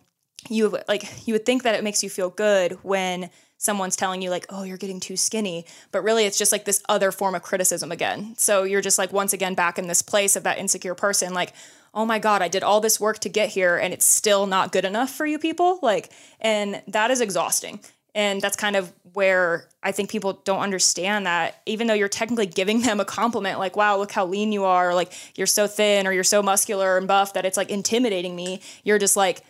you 0.49 0.79
like 0.87 1.27
you 1.27 1.35
would 1.35 1.45
think 1.45 1.65
that 1.65 1.75
it 1.75 1.83
makes 1.83 2.05
you 2.05 2.11
feel 2.11 2.31
good 2.31 2.79
when 2.83 3.31
someone's 3.59 3.97
telling 3.97 4.21
you 4.21 4.31
like 4.31 4.47
oh 4.51 4.63
you're 4.63 4.77
getting 4.77 5.01
too 5.01 5.17
skinny 5.17 5.65
but 5.91 6.03
really 6.03 6.25
it's 6.25 6.39
just 6.39 6.53
like 6.53 6.65
this 6.67 6.83
other 6.89 7.11
form 7.11 7.35
of 7.35 7.43
criticism 7.43 7.91
again 7.91 8.35
so 8.37 8.65
you're 8.65 8.83
just 8.83 8.99
like 8.99 9.13
once 9.13 9.33
again 9.33 9.55
back 9.55 9.79
in 9.79 9.89
this 9.89 10.03
place 10.03 10.37
of 10.37 10.43
that 10.43 10.59
insecure 10.59 10.95
person 10.95 11.33
like 11.33 11.53
oh 11.97 12.05
my 12.05 12.19
god 12.19 12.43
i 12.43 12.49
did 12.49 12.63
all 12.63 12.81
this 12.81 13.01
work 13.01 13.19
to 13.19 13.29
get 13.29 13.49
here 13.49 13.77
and 13.77 13.93
it's 13.93 14.05
still 14.05 14.47
not 14.47 14.71
good 14.71 14.85
enough 14.85 15.11
for 15.11 15.27
you 15.27 15.39
people 15.39 15.79
like 15.83 16.13
and 16.41 16.83
that 16.87 17.11
is 17.11 17.21
exhausting 17.21 17.81
and 18.15 18.41
that's 18.41 18.57
kind 18.57 18.77
of 18.77 18.93
where 19.15 19.67
i 19.83 19.91
think 19.91 20.11
people 20.11 20.35
don't 20.45 20.61
understand 20.61 21.27
that 21.27 21.63
even 21.67 21.87
though 21.87 21.95
you're 21.95 22.09
technically 22.09 22.47
giving 22.47 22.83
them 22.83 23.01
a 23.01 23.05
compliment 23.05 23.59
like 23.59 23.77
wow 23.77 23.97
look 23.97 24.13
how 24.13 24.25
lean 24.25 24.53
you 24.53 24.65
are 24.65 24.91
or 24.91 24.95
like 24.95 25.13
you're 25.35 25.47
so 25.47 25.67
thin 25.67 26.07
or 26.07 26.13
you're 26.13 26.23
so 26.23 26.43
muscular 26.43 26.99
and 26.99 27.09
buff 27.09 27.33
that 27.33 27.45
it's 27.45 27.57
like 27.57 27.71
intimidating 27.71 28.37
me 28.37 28.61
you're 28.85 28.99
just 28.99 29.17
like 29.17 29.43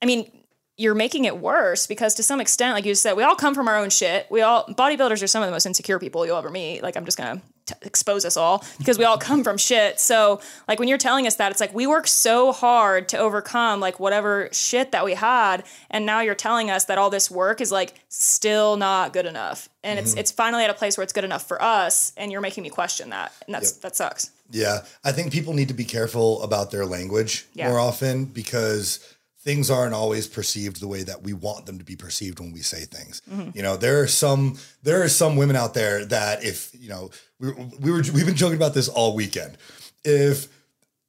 i 0.00 0.06
mean 0.06 0.30
you're 0.78 0.94
making 0.94 1.24
it 1.24 1.36
worse 1.36 1.88
because 1.88 2.14
to 2.14 2.22
some 2.22 2.40
extent, 2.40 2.72
like 2.72 2.84
you 2.84 2.94
said, 2.94 3.14
we 3.14 3.24
all 3.24 3.34
come 3.34 3.52
from 3.52 3.66
our 3.66 3.76
own 3.76 3.90
shit. 3.90 4.28
We 4.30 4.42
all 4.42 4.64
bodybuilders 4.64 5.22
are 5.22 5.26
some 5.26 5.42
of 5.42 5.48
the 5.48 5.52
most 5.52 5.66
insecure 5.66 5.98
people 5.98 6.24
you'll 6.24 6.36
ever 6.36 6.50
meet. 6.50 6.82
Like 6.82 6.96
I'm 6.96 7.04
just 7.04 7.18
gonna 7.18 7.42
t- 7.68 7.74
expose 7.82 8.24
us 8.24 8.36
all 8.36 8.64
because 8.78 8.98
we 8.98 9.04
all 9.04 9.18
come 9.18 9.44
from 9.44 9.56
shit. 9.56 10.00
So 10.00 10.40
like 10.66 10.78
when 10.78 10.88
you're 10.88 10.98
telling 10.98 11.26
us 11.26 11.36
that, 11.36 11.50
it's 11.52 11.60
like 11.60 11.74
we 11.74 11.86
work 11.86 12.06
so 12.06 12.52
hard 12.52 13.08
to 13.10 13.18
overcome 13.18 13.80
like 13.80 14.00
whatever 14.00 14.48
shit 14.52 14.92
that 14.92 15.04
we 15.04 15.14
had, 15.14 15.64
and 15.90 16.06
now 16.06 16.20
you're 16.20 16.34
telling 16.34 16.70
us 16.70 16.86
that 16.86 16.98
all 16.98 17.10
this 17.10 17.30
work 17.30 17.60
is 17.60 17.70
like 17.70 17.94
still 18.08 18.76
not 18.76 19.12
good 19.12 19.26
enough, 19.26 19.68
and 19.84 19.98
it's 19.98 20.10
mm-hmm. 20.10 20.20
it's 20.20 20.32
finally 20.32 20.64
at 20.64 20.70
a 20.70 20.74
place 20.74 20.96
where 20.96 21.04
it's 21.04 21.12
good 21.12 21.24
enough 21.24 21.46
for 21.46 21.60
us, 21.62 22.12
and 22.16 22.32
you're 22.32 22.40
making 22.40 22.62
me 22.62 22.70
question 22.70 23.10
that, 23.10 23.32
and 23.46 23.54
that's 23.54 23.72
that 23.72 23.96
sucks. 23.96 24.30
Yeah, 24.50 24.80
I 25.04 25.12
think 25.12 25.32
people 25.32 25.52
need 25.52 25.68
to 25.68 25.74
be 25.74 25.84
careful 25.84 26.42
about 26.42 26.70
their 26.70 26.86
language 26.86 27.46
Yeah. 27.52 27.68
more 27.68 27.78
often 27.78 28.24
because 28.24 29.00
things 29.40 29.70
aren't 29.70 29.94
always 29.94 30.26
perceived 30.26 30.80
the 30.80 30.88
way 30.88 31.02
that 31.02 31.22
we 31.22 31.32
want 31.32 31.66
them 31.66 31.78
to 31.78 31.84
be 31.84 31.96
perceived 31.96 32.40
when 32.40 32.52
we 32.52 32.60
say 32.60 32.84
things. 32.84 33.22
Mm-hmm. 33.30 33.50
You 33.54 33.62
know, 33.62 33.76
there 33.76 34.00
are 34.02 34.06
some 34.06 34.58
there 34.82 35.02
are 35.02 35.08
some 35.08 35.36
women 35.36 35.56
out 35.56 35.74
there 35.74 36.04
that 36.06 36.44
if 36.44 36.70
you 36.78 36.88
know 36.88 37.10
we, 37.40 37.52
we 37.80 37.90
were 37.90 38.02
we've 38.12 38.26
been 38.26 38.36
joking 38.36 38.56
about 38.56 38.74
this 38.74 38.88
all 38.88 39.14
weekend. 39.14 39.56
If 40.04 40.48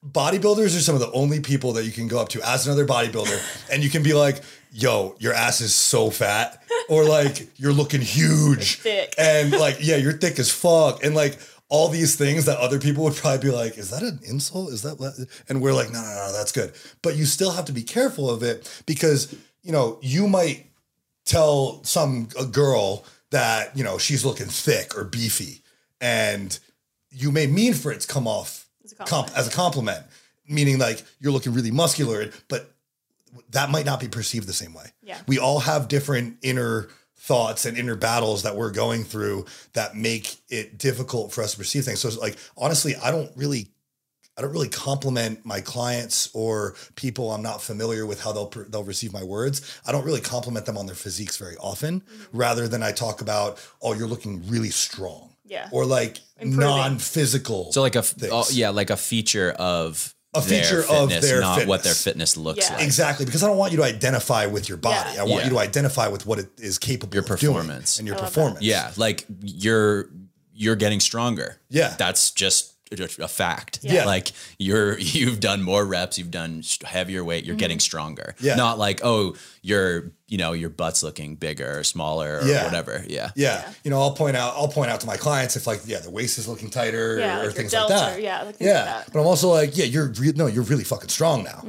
bodybuilders 0.06 0.78
are 0.78 0.82
some 0.82 0.96
of 0.96 1.02
the 1.02 1.12
only 1.12 1.40
people 1.40 1.74
that 1.74 1.86
you 1.86 1.92
can 1.92 2.08
go 2.08 2.20
up 2.20 2.30
to 2.30 2.42
as 2.48 2.66
another 2.66 2.86
bodybuilder 2.86 3.70
and 3.72 3.84
you 3.84 3.90
can 3.90 4.04
be 4.04 4.14
like, 4.14 4.42
yo, 4.72 5.16
your 5.20 5.34
ass 5.34 5.62
is 5.62 5.76
so 5.76 6.10
fat. 6.10 6.64
Or 6.88 7.04
like 7.04 7.50
you're 7.60 7.74
looking 7.74 8.02
huge. 8.02 8.78
Thick. 8.78 9.14
And 9.18 9.52
like, 9.52 9.78
yeah, 9.80 9.98
you're 9.98 10.14
thick 10.14 10.40
as 10.40 10.52
fuck. 10.52 11.04
And 11.04 11.16
like 11.16 11.38
all 11.70 11.88
these 11.88 12.16
things 12.16 12.46
that 12.46 12.58
other 12.58 12.80
people 12.80 13.04
would 13.04 13.16
probably 13.16 13.50
be 13.50 13.56
like, 13.56 13.78
is 13.78 13.92
that 13.92 14.02
an 14.02 14.20
insult? 14.24 14.72
Is 14.72 14.82
that 14.82 15.00
what? 15.00 15.14
And 15.48 15.62
we're 15.62 15.74
like, 15.74 15.92
no, 15.92 16.02
no, 16.02 16.28
no, 16.28 16.34
that's 16.34 16.52
good. 16.52 16.74
But 17.04 17.16
you 17.16 17.26
still 17.26 17.52
have 17.52 17.66
to 17.66 17.72
be 17.72 17.84
careful 17.84 18.30
of 18.30 18.42
it 18.42 18.84
because, 18.88 19.36
you 19.62 19.72
know, 19.72 20.00
you 20.02 20.28
might 20.28 20.66
tell 21.26 21.84
some 21.84 22.30
a 22.40 22.46
girl 22.46 23.06
that, 23.30 23.78
you 23.78 23.84
know, 23.84 24.00
she's 24.00 24.26
looking 24.26 24.48
thick 24.48 24.98
or 24.98 25.04
beefy. 25.04 25.62
And 26.02 26.58
you 27.12 27.32
may 27.32 27.48
mean 27.48 27.74
for 27.74 27.92
it 27.92 28.02
to 28.02 28.08
come 28.08 28.28
off 28.28 28.68
As 28.86 28.92
a 28.94 28.96
comp- 28.96 29.32
as 29.38 29.48
a 29.48 29.52
compliment, 29.52 30.04
meaning 30.48 30.78
like 30.78 31.04
you're 31.20 31.32
looking 31.32 31.54
really 31.54 31.72
muscular, 31.72 32.30
but 32.48 32.74
that 33.52 33.70
might 33.70 33.86
not 33.86 34.00
be 34.00 34.08
perceived 34.08 34.48
the 34.48 34.54
same 34.54 34.74
way. 34.74 34.86
Yeah. 35.04 35.18
We 35.28 35.38
all 35.40 35.60
have 35.60 35.88
different 35.88 36.38
inner 36.42 36.90
thoughts 37.18 37.66
and 37.66 37.78
inner 37.78 37.96
battles 37.96 38.44
that 38.44 38.56
we're 38.56 38.72
going 38.72 39.04
through 39.04 39.46
that 39.74 39.96
make 39.96 40.38
it 40.50 40.78
difficult 40.78 41.32
for 41.34 41.44
us 41.44 41.52
to 41.52 41.58
perceive 41.58 41.84
things. 41.86 42.00
So 42.00 42.08
it's 42.08 42.18
like 42.18 42.38
honestly, 42.58 42.96
I 42.96 43.12
don't 43.12 43.30
really 43.36 43.68
I 44.38 44.42
don't 44.42 44.54
really 44.54 44.70
compliment 44.70 45.46
my 45.46 45.60
clients 45.60 46.30
or 46.34 46.76
people 46.96 47.32
I'm 47.32 47.42
not 47.42 47.62
familiar 47.62 48.06
with 48.06 48.22
how 48.24 48.32
they'll 48.32 48.50
they'll 48.70 48.86
receive 48.86 49.12
my 49.12 49.24
words. 49.24 49.80
I 49.86 49.92
don't 49.92 50.06
really 50.06 50.22
compliment 50.22 50.66
them 50.66 50.78
on 50.78 50.86
their 50.86 50.96
physiques 50.96 51.36
very 51.38 51.58
often, 51.58 52.02
Mm-hmm. 52.02 52.38
rather 52.38 52.68
than 52.70 52.82
I 52.82 52.94
talk 52.94 53.20
about, 53.22 53.60
oh, 53.82 53.94
you're 53.94 54.08
looking 54.08 54.48
really 54.48 54.70
strong, 54.70 55.36
Yeah. 55.50 55.68
or 55.72 55.86
like 55.86 56.20
Improving. 56.38 56.60
non-physical. 56.60 57.72
So 57.74 57.82
like 57.82 57.96
a 57.96 58.00
f- 58.00 58.08
things. 58.10 58.32
oh, 58.34 58.46
yeah, 58.52 58.70
like 58.70 58.90
a 58.90 58.98
feature 58.98 59.52
of 59.52 60.14
A 60.36 60.42
their 60.42 60.64
feature 60.64 60.84
of 60.90 61.10
their 61.10 61.42
not 61.42 61.66
what 61.66 61.84
their 61.84 61.94
fitness. 61.94 62.34
fitness 62.34 62.38
looks 62.38 62.70
Yeah. 62.70 62.76
like. 62.76 62.84
Exactly, 62.86 63.26
because 63.26 63.44
I 63.44 63.48
don't 63.48 63.58
want 63.58 63.72
you 63.72 63.78
to 63.80 63.84
identify 63.84 64.46
with 64.46 64.70
your 64.70 64.78
body. 64.78 65.16
Yeah. 65.16 65.22
I 65.22 65.24
want 65.24 65.40
Yeah. 65.40 65.44
you 65.46 65.50
to 65.56 65.60
identify 65.60 66.08
with 66.08 66.26
what 66.28 66.38
it 66.40 66.50
is 66.60 66.78
capable 66.78 67.16
Your 67.16 67.24
of 67.24 67.40
doing 67.40 67.54
performance. 67.56 67.98
and 68.00 68.08
your 68.08 68.16
I 68.16 68.20
love 68.22 68.28
that. 68.28 68.34
performance. 68.36 68.64
Yeah, 68.66 68.92
like 68.96 69.26
you're 69.42 70.10
you're 70.54 70.76
getting 70.76 71.00
stronger. 71.00 71.58
Yeah. 71.70 71.96
that's 71.98 72.32
just 72.32 72.74
a 72.92 73.28
fact. 73.28 73.80
Yeah. 73.84 74.06
like 74.06 74.32
you're 74.58 74.98
you've 75.00 75.40
done 75.40 75.62
more 75.62 75.86
reps, 75.86 76.18
you've 76.18 76.32
done 76.32 76.64
heavier 76.84 77.24
weight, 77.24 77.46
you're 77.46 77.56
getting 77.56 77.80
stronger. 77.80 78.36
Yeah. 78.40 78.56
not 78.56 78.78
like 78.80 79.02
oh 79.04 79.36
your 79.62 80.12
you 80.28 80.38
know 80.38 80.54
your 80.54 80.70
butt's 80.70 81.04
looking 81.04 81.36
bigger 81.36 81.80
or 81.80 81.84
smaller 81.84 82.40
or 82.40 82.44
Yeah. 82.48 82.64
whatever. 82.64 83.04
Yeah, 83.08 83.32
Yeah. 83.36 83.68
You 83.84 83.92
know, 83.92 84.00
I'll 84.00 84.14
point 84.14 84.36
out 84.38 84.54
I'll 84.56 84.68
point 84.68 84.90
out 84.92 85.02
to 85.02 85.08
my 85.08 85.18
clients 85.18 85.56
if 85.56 85.68
like, 85.68 85.82
yeah, 85.86 86.00
the 86.00 86.10
waist 86.12 86.38
is 86.38 86.48
looking 86.48 86.70
tighter 86.70 87.18
Yeah, 87.20 87.34
or 87.34 87.36
like 87.38 87.44
your 87.46 87.52
things 87.54 87.74
like 87.74 87.88
that. 87.90 88.18
or- 88.18 88.20
yeah, 88.22 88.44
like 88.44 88.56
yeah. 88.60 88.74
like 88.74 88.86
that. 88.86 89.02
Mm-hmm. 89.02 89.12
But 89.14 89.20
I'm 89.22 89.28
also 89.28 89.50
like, 89.50 89.76
yeah, 89.78 89.86
you're 89.86 90.08
re- 90.20 90.34
no, 90.36 90.46
you're 90.48 90.64
really 90.64 90.84
fucking 90.84 91.10
strong 91.10 91.44
now. 91.44 91.64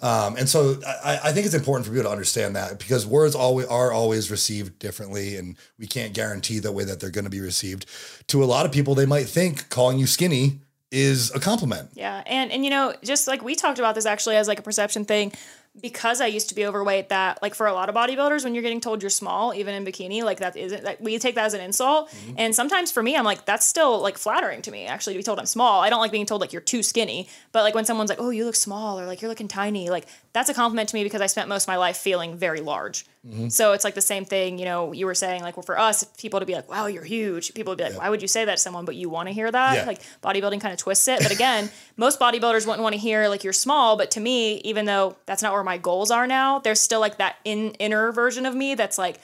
Um, 0.00 0.36
and 0.36 0.48
so 0.48 0.78
I, 0.86 1.20
I 1.24 1.32
think 1.32 1.46
it's 1.46 1.54
important 1.54 1.86
for 1.86 1.92
people 1.92 2.04
to 2.04 2.10
understand 2.12 2.56
that 2.56 2.78
because 2.78 3.06
words 3.06 3.34
always 3.34 3.66
are 3.66 3.92
always 3.92 4.30
received 4.30 4.78
differently 4.78 5.36
and 5.36 5.56
we 5.78 5.86
can't 5.86 6.12
guarantee 6.14 6.58
the 6.58 6.72
way 6.72 6.84
that 6.84 7.00
they're 7.00 7.10
going 7.10 7.24
to 7.24 7.30
be 7.30 7.40
received. 7.40 7.86
To 8.28 8.42
a 8.42 8.46
lot 8.46 8.66
of 8.66 8.72
people, 8.72 8.94
they 8.94 9.06
might 9.06 9.26
think 9.26 9.68
calling 9.68 9.98
you 9.98 10.06
skinny 10.06 10.60
is 10.90 11.34
a 11.34 11.40
compliment. 11.40 11.90
Yeah, 11.94 12.22
and 12.26 12.52
and 12.52 12.64
you 12.64 12.70
know, 12.70 12.94
just 13.02 13.26
like 13.26 13.42
we 13.42 13.54
talked 13.54 13.78
about 13.78 13.94
this 13.94 14.06
actually 14.06 14.36
as 14.36 14.48
like 14.48 14.58
a 14.58 14.62
perception 14.62 15.04
thing, 15.04 15.32
because 15.80 16.20
I 16.20 16.26
used 16.26 16.48
to 16.50 16.54
be 16.54 16.64
overweight. 16.64 17.08
That 17.08 17.42
like 17.42 17.54
for 17.54 17.66
a 17.66 17.72
lot 17.72 17.88
of 17.88 17.94
bodybuilders, 17.94 18.44
when 18.44 18.54
you're 18.54 18.62
getting 18.62 18.80
told 18.80 19.02
you're 19.02 19.10
small, 19.10 19.52
even 19.52 19.74
in 19.74 19.84
bikini, 19.84 20.22
like 20.22 20.38
that 20.38 20.56
isn't 20.56 20.84
like 20.84 21.00
we 21.00 21.18
take 21.18 21.34
that 21.34 21.46
as 21.46 21.54
an 21.54 21.60
insult. 21.60 22.10
Mm-hmm. 22.10 22.34
And 22.38 22.54
sometimes 22.54 22.90
for 22.92 23.02
me, 23.02 23.16
I'm 23.16 23.24
like 23.24 23.44
that's 23.44 23.66
still 23.66 24.00
like 24.00 24.16
flattering 24.16 24.62
to 24.62 24.70
me 24.70 24.86
actually 24.86 25.14
to 25.14 25.18
be 25.18 25.24
told 25.24 25.38
I'm 25.38 25.46
small. 25.46 25.82
I 25.82 25.90
don't 25.90 26.00
like 26.00 26.12
being 26.12 26.26
told 26.26 26.40
like 26.40 26.52
you're 26.52 26.62
too 26.62 26.82
skinny, 26.82 27.28
but 27.52 27.62
like 27.62 27.74
when 27.74 27.84
someone's 27.84 28.10
like, 28.10 28.20
oh, 28.20 28.30
you 28.30 28.44
look 28.44 28.56
small 28.56 29.00
or 29.00 29.06
like 29.06 29.20
you're 29.20 29.28
looking 29.28 29.48
tiny, 29.48 29.90
like 29.90 30.06
that's 30.32 30.48
a 30.48 30.54
compliment 30.54 30.88
to 30.90 30.94
me 30.94 31.02
because 31.02 31.20
I 31.20 31.26
spent 31.26 31.48
most 31.48 31.64
of 31.64 31.68
my 31.68 31.76
life 31.76 31.96
feeling 31.96 32.36
very 32.36 32.60
large. 32.60 33.06
Mm-hmm. 33.28 33.48
So 33.48 33.72
it's 33.72 33.82
like 33.82 33.94
the 33.94 34.00
same 34.00 34.24
thing, 34.24 34.58
you 34.58 34.64
know, 34.64 34.92
you 34.92 35.04
were 35.06 35.14
saying, 35.14 35.42
like, 35.42 35.56
well, 35.56 35.64
for 35.64 35.78
us, 35.78 36.04
people 36.16 36.40
to 36.40 36.46
be 36.46 36.54
like, 36.54 36.70
wow, 36.70 36.86
you're 36.86 37.04
huge. 37.04 37.54
People 37.54 37.72
would 37.72 37.78
be 37.78 37.84
like, 37.84 37.98
why 37.98 38.08
would 38.08 38.22
you 38.22 38.28
say 38.28 38.44
that 38.44 38.56
to 38.56 38.62
someone? 38.62 38.84
But 38.84 38.94
you 38.94 39.08
want 39.08 39.28
to 39.28 39.34
hear 39.34 39.50
that? 39.50 39.74
Yeah. 39.74 39.84
Like, 39.84 40.00
bodybuilding 40.22 40.60
kind 40.60 40.72
of 40.72 40.78
twists 40.78 41.08
it. 41.08 41.20
But 41.22 41.32
again, 41.32 41.70
most 41.96 42.20
bodybuilders 42.20 42.66
wouldn't 42.66 42.82
want 42.82 42.94
to 42.94 43.00
hear, 43.00 43.28
like, 43.28 43.42
you're 43.42 43.52
small. 43.52 43.96
But 43.96 44.12
to 44.12 44.20
me, 44.20 44.58
even 44.58 44.84
though 44.84 45.16
that's 45.26 45.42
not 45.42 45.52
where 45.52 45.64
my 45.64 45.78
goals 45.78 46.10
are 46.10 46.26
now, 46.26 46.60
there's 46.60 46.80
still 46.80 47.00
like 47.00 47.18
that 47.18 47.36
in, 47.44 47.70
inner 47.72 48.12
version 48.12 48.46
of 48.46 48.54
me 48.54 48.74
that's 48.74 48.98
like, 48.98 49.18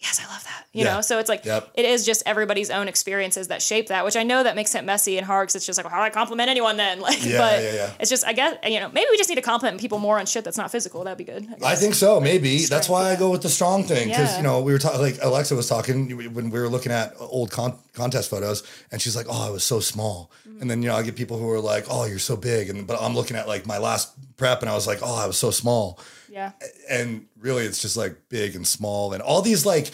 yes, 0.00 0.20
I 0.24 0.30
love 0.32 0.44
that. 0.44 0.64
You 0.72 0.84
Yeah. 0.84 0.94
know, 0.94 1.00
so 1.00 1.18
it's 1.18 1.28
like 1.28 1.44
Yep. 1.44 1.70
it 1.74 1.84
is 1.84 2.04
just 2.06 2.22
everybody's 2.26 2.70
own 2.70 2.88
experiences 2.88 3.48
that 3.48 3.62
shape 3.62 3.88
that, 3.88 4.04
which 4.04 4.16
I 4.16 4.22
know 4.22 4.42
that 4.42 4.54
makes 4.54 4.74
it 4.74 4.84
messy 4.84 5.16
and 5.18 5.26
hard 5.26 5.46
because 5.48 5.56
it's 5.56 5.66
just 5.66 5.76
like, 5.78 5.84
well, 5.86 5.92
how 5.94 6.00
do 6.00 6.04
I 6.04 6.10
compliment 6.10 6.48
anyone 6.50 6.76
then? 6.76 7.00
Like, 7.08 7.24
Yeah, 7.24 7.38
but 7.38 7.62
yeah, 7.62 7.90
it's 7.98 8.10
just, 8.10 8.24
I 8.26 8.32
guess, 8.32 8.56
you 8.64 8.78
know, 8.80 8.88
maybe 8.92 9.06
we 9.10 9.16
just 9.16 9.28
need 9.28 9.36
to 9.36 9.42
compliment 9.42 9.80
people 9.80 9.98
more 9.98 10.18
on 10.18 10.26
shit 10.26 10.44
that's 10.44 10.58
not 10.58 10.70
physical. 10.70 11.02
That'd 11.04 11.18
be 11.18 11.24
good. 11.24 11.46
I 11.56 11.70
guess. 11.70 11.80
think 11.80 11.94
so. 11.94 12.20
Maybe 12.20 12.58
that's 12.58 12.66
Strength, 12.86 12.90
why 12.90 13.10
I 13.10 13.16
go 13.16 13.30
with 13.30 13.42
the 13.42 13.48
strong 13.48 13.84
thing 13.84 14.08
because 14.08 14.36
you 14.36 14.42
know 14.42 14.60
we 14.60 14.72
were 14.72 14.78
talking 14.78 15.00
like 15.00 15.16
Alexa 15.22 15.54
was 15.56 15.68
talking 15.68 16.10
when 16.34 16.50
we 16.50 16.58
were 16.60 16.68
looking 16.68 16.92
at 16.92 17.14
old 17.18 17.50
con- 17.50 17.78
contest 17.94 18.30
photos, 18.30 18.62
and 18.92 19.00
she's 19.02 19.16
like, 19.16 19.26
"Oh, 19.28 19.46
I 19.48 19.50
was 19.50 19.64
so 19.64 19.80
small," 19.80 20.30
Mm-hmm. 20.48 20.60
and 20.60 20.70
then 20.70 20.82
you 20.82 20.88
know 20.88 20.96
I 20.96 21.02
get 21.02 21.16
people 21.16 21.38
who 21.38 21.48
are 21.50 21.60
like, 21.60 21.86
"Oh, 21.90 22.04
you're 22.04 22.18
so 22.20 22.36
big," 22.36 22.68
and 22.70 22.86
but 22.86 23.00
I'm 23.02 23.14
looking 23.14 23.36
at 23.36 23.48
like 23.48 23.66
my 23.66 23.78
last 23.78 24.10
prep, 24.36 24.60
and 24.62 24.70
I 24.70 24.74
was 24.74 24.86
like, 24.86 24.98
"Oh, 25.02 25.16
I 25.16 25.26
was 25.26 25.36
so 25.36 25.50
small," 25.50 25.98
Yeah. 26.30 26.52
and 26.90 27.26
really 27.38 27.64
it's 27.64 27.80
just 27.82 27.96
like 27.96 28.28
big 28.28 28.54
and 28.56 28.66
small, 28.66 29.12
and 29.12 29.22
all 29.22 29.42
these 29.42 29.64
like 29.66 29.90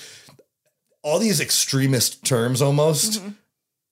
all 1.03 1.19
these 1.19 1.41
extremist 1.41 2.25
terms 2.25 2.63
almost 2.63 3.21
Mm-hmm. 3.21 3.31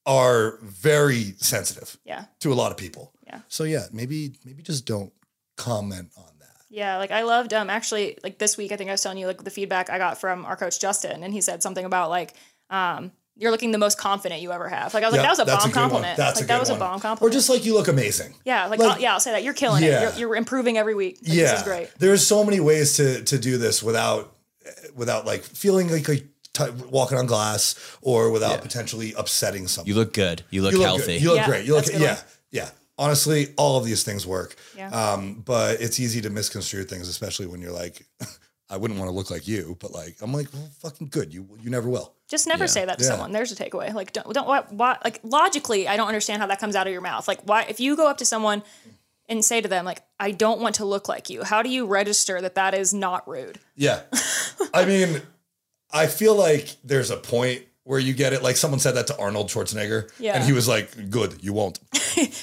are 0.05 0.57
very 0.61 1.33
sensitive 1.37 1.97
Yeah. 2.05 2.25
to 2.39 2.51
a 2.51 2.55
lot 2.55 2.71
of 2.71 2.77
people. 2.77 3.13
Yeah. 3.25 3.41
So 3.47 3.63
yeah, 3.63 3.85
maybe 3.91 4.33
maybe 4.45 4.61
just 4.63 4.85
don't 4.85 5.13
comment 5.57 6.09
on 6.17 6.25
that. 6.39 6.47
Yeah, 6.69 6.97
like 6.97 7.11
I 7.11 7.21
loved 7.23 7.53
um 7.53 7.69
actually 7.69 8.17
like 8.23 8.37
this 8.39 8.57
week 8.57 8.71
I 8.71 8.75
think 8.77 8.89
I 8.89 8.93
was 8.93 9.01
telling 9.01 9.17
you 9.19 9.27
like 9.27 9.43
the 9.43 9.51
feedback 9.51 9.89
I 9.89 9.97
got 9.97 10.19
from 10.19 10.45
our 10.45 10.55
coach 10.57 10.79
Justin 10.79 11.23
and 11.23 11.33
he 11.33 11.41
said 11.41 11.61
something 11.63 11.85
about 11.85 12.09
like 12.09 12.33
um 12.69 13.11
you're 13.35 13.51
looking 13.51 13.71
the 13.71 13.77
most 13.77 13.97
confident 13.97 14.41
you 14.41 14.51
ever 14.51 14.69
have. 14.69 14.93
Like 14.93 15.03
I 15.03 15.07
was 15.07 15.13
like 15.13 15.23
that 15.23 15.29
was 15.29 15.39
a 15.39 15.45
that's 15.45 15.63
bomb 15.63 15.71
good 15.71 15.79
one. 15.79 15.89
compliment. 15.89 16.17
That's 16.17 16.35
like 16.39 16.43
a 16.45 16.47
that 16.47 16.59
was 16.59 16.69
one. 16.69 16.77
a 16.77 16.79
bomb 16.79 16.99
compliment. 16.99 17.21
Or 17.21 17.33
just 17.35 17.49
like 17.49 17.65
you 17.65 17.73
look 17.73 17.87
amazing. 17.87 18.33
yeah, 18.45 18.67
like, 18.67 18.79
like- 18.79 18.91
I'll- 18.91 18.99
yeah, 19.01 19.13
I'll 19.13 19.19
say 19.19 19.31
that. 19.31 19.43
You're 19.43 19.53
killing 19.53 19.83
Yeah. 19.83 20.09
it. 20.09 20.17
You're, 20.19 20.29
you're 20.29 20.35
improving 20.35 20.77
every 20.77 20.95
week. 20.95 21.19
Like, 21.23 21.33
yeah, 21.35 21.43
This 21.51 21.59
is 21.59 21.63
great. 21.63 21.89
There's 21.99 22.25
so 22.25 22.43
many 22.43 22.59
ways 22.59 22.93
to 22.97 23.23
to 23.23 23.37
do 23.39 23.57
this 23.57 23.81
without 23.81 24.35
without 24.95 25.25
like 25.25 25.43
feeling 25.43 25.89
like 25.91 26.07
like 26.07 26.25
t- 26.53 26.85
walking 26.89 27.17
on 27.17 27.25
glass 27.25 27.75
or 28.01 28.29
without 28.29 28.61
potentially 28.61 29.13
upsetting 29.17 29.67
someone. 29.67 29.87
You 29.87 29.95
look 29.95 30.13
good. 30.13 30.43
You 30.51 30.61
look 30.61 30.73
You 30.73 30.79
look 30.79 30.87
healthy. 30.87 31.13
Good. 31.13 31.21
You 31.23 31.29
look 31.29 31.37
Yeah, 31.37 31.45
great. 31.47 31.65
You 31.65 31.73
look 31.73 31.85
that's 31.85 31.95
a 31.95 31.99
good 31.99 32.03
yeah 32.05 32.13
one. 32.15 32.23
yeah. 32.51 32.69
Honestly, 32.99 33.47
all 33.57 33.77
of 33.79 33.85
these 33.85 34.03
things 34.03 34.27
work. 34.27 34.55
Yeah. 34.77 34.89
Um, 34.89 35.41
but 35.43 35.81
it's 35.81 35.99
easy 35.99 36.21
to 36.21 36.29
misconstrue 36.29 36.83
things, 36.83 37.07
especially 37.07 37.47
when 37.47 37.59
you're 37.59 37.71
like, 37.71 38.05
I 38.73 38.77
wouldn't 38.77 38.99
want 38.99 39.09
to 39.11 39.15
look 39.15 39.29
like 39.29 39.47
you, 39.47 39.77
but 39.79 39.91
like 39.93 40.15
I'm 40.21 40.33
like, 40.33 40.47
well, 40.53 40.67
fucking 40.79 41.09
good. 41.09 41.31
You 41.33 41.47
you 41.61 41.69
never 41.69 41.87
will. 41.87 42.13
Just 42.27 42.47
never 42.47 42.63
Yeah. 42.63 42.67
say 42.69 42.85
that 42.85 42.97
to 42.97 43.03
Yeah. 43.03 43.11
someone. 43.11 43.31
There's 43.31 43.51
a 43.51 43.55
takeaway. 43.55 43.93
Like 43.93 44.11
don't 44.13 44.33
don't 44.33 44.47
why, 44.47 44.61
why 44.69 44.97
like 45.03 45.19
logically 45.23 45.87
I 45.87 45.95
don't 45.97 46.07
understand 46.07 46.41
how 46.41 46.47
that 46.47 46.59
comes 46.59 46.75
out 46.75 46.87
of 46.87 46.93
your 46.93 47.01
mouth. 47.01 47.27
Like 47.27 47.41
why 47.43 47.63
if 47.69 47.79
you 47.79 47.95
go 47.95 48.07
up 48.09 48.17
to 48.17 48.25
someone 48.25 48.63
and 49.29 49.45
say 49.45 49.61
to 49.61 49.67
them 49.67 49.85
like 49.85 50.01
I 50.19 50.31
don't 50.31 50.59
want 50.59 50.75
to 50.75 50.85
look 50.85 51.07
like 51.07 51.29
you. 51.29 51.43
How 51.43 51.61
do 51.61 51.69
you 51.69 51.85
register 51.85 52.41
that 52.41 52.55
that 52.55 52.73
is 52.73 52.93
not 52.93 53.27
rude? 53.27 53.59
Yeah. 53.75 54.01
I 54.73 54.85
mean, 54.85 55.21
I 55.91 56.07
feel 56.07 56.33
like 56.35 56.75
there's 56.83 57.11
a 57.11 57.17
point 57.17 57.61
where 57.85 57.99
you 57.99 58.13
get 58.13 58.33
it. 58.33 58.41
Like 58.43 58.55
someone 58.57 58.79
said 58.79 58.93
that 58.93 59.07
to 59.07 59.17
Arnold 59.17 59.47
Schwarzenegger. 59.49 60.09
Yeah. 60.19 60.35
And 60.35 60.43
he 60.45 60.53
was 60.53 60.67
like, 60.67 61.09
good, 61.09 61.37
you 61.41 61.53
won't. 61.53 61.79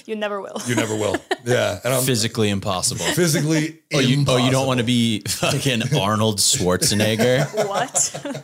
You 0.05 0.17
never 0.17 0.41
will. 0.41 0.57
You 0.67 0.75
never 0.75 0.97
will. 0.97 1.17
yeah. 1.45 1.79
And 1.85 1.95
I'm 1.95 2.03
Physically 2.03 2.49
impossible. 2.51 3.05
physically 3.05 3.79
Oh, 3.95 4.01
you, 4.01 4.25
oh, 4.27 4.37
you 4.37 4.51
don't 4.51 4.67
want 4.67 4.79
to 4.81 4.85
be 4.85 5.21
fucking 5.21 5.95
Arnold 5.97 6.39
Schwarzenegger. 6.39 7.47
what? 7.69 8.37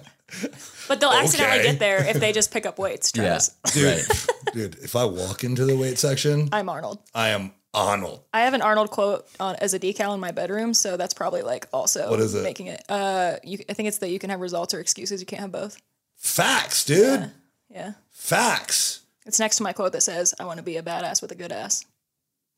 but 0.88 1.01
they'll 1.01 1.11
accidentally 1.11 1.59
Okay. 1.61 1.70
get 1.72 1.78
there 1.80 2.07
if 2.09 2.20
they 2.20 2.32
just 2.32 2.53
pick 2.53 2.64
up 2.64 2.78
weights. 2.78 3.11
yeah. 3.16 3.40
Dude, 3.72 3.84
Right. 3.84 4.26
dude, 4.55 4.74
if 4.76 4.94
I 4.94 5.05
walk 5.05 5.42
into 5.42 5.64
the 5.64 5.76
weight 5.76 5.99
section, 5.99 6.49
I'm 6.53 6.68
Arnold. 6.68 7.01
I 7.12 7.30
am 7.30 7.53
Arnold. 7.74 8.22
I 8.32 8.42
have 8.42 8.55
an 8.55 8.62
Arnold 8.62 8.90
quote 8.92 9.26
on 9.40 9.57
as 9.57 9.74
a 9.74 9.80
decal 9.80 10.14
in 10.14 10.20
my 10.20 10.30
bedroom, 10.30 10.74
so 10.74 10.97
that's 10.97 11.14
probably 11.14 11.42
like 11.42 11.66
also 11.72 12.09
What 12.09 12.20
is 12.20 12.34
it? 12.36 12.44
making 12.44 12.68
it. 12.68 12.82
Uh, 12.88 13.36
you, 13.42 13.59
I 13.68 13.72
think 13.72 13.88
it's 13.88 13.99
that 13.99 14.11
you 14.11 14.20
can 14.20 14.30
have 14.30 14.40
results 14.40 14.72
or 14.74 14.78
excuses. 14.80 15.20
You 15.20 15.26
can't 15.26 15.40
have 15.40 15.51
both. 15.53 15.76
Facts, 16.16 16.84
dude. 16.84 17.30
Yeah, 17.70 17.92
Facts. 18.10 19.00
it's 19.26 19.38
next 19.38 19.56
to 19.56 19.62
my 19.62 19.72
quote 19.72 19.92
that 19.92 20.02
says, 20.02 20.34
"I 20.40 20.44
want 20.44 20.58
to 20.58 20.64
be 20.64 20.76
a 20.76 20.82
badass 20.82 21.22
with 21.22 21.32
a 21.32 21.36
good 21.36 21.52
ass." 21.52 21.84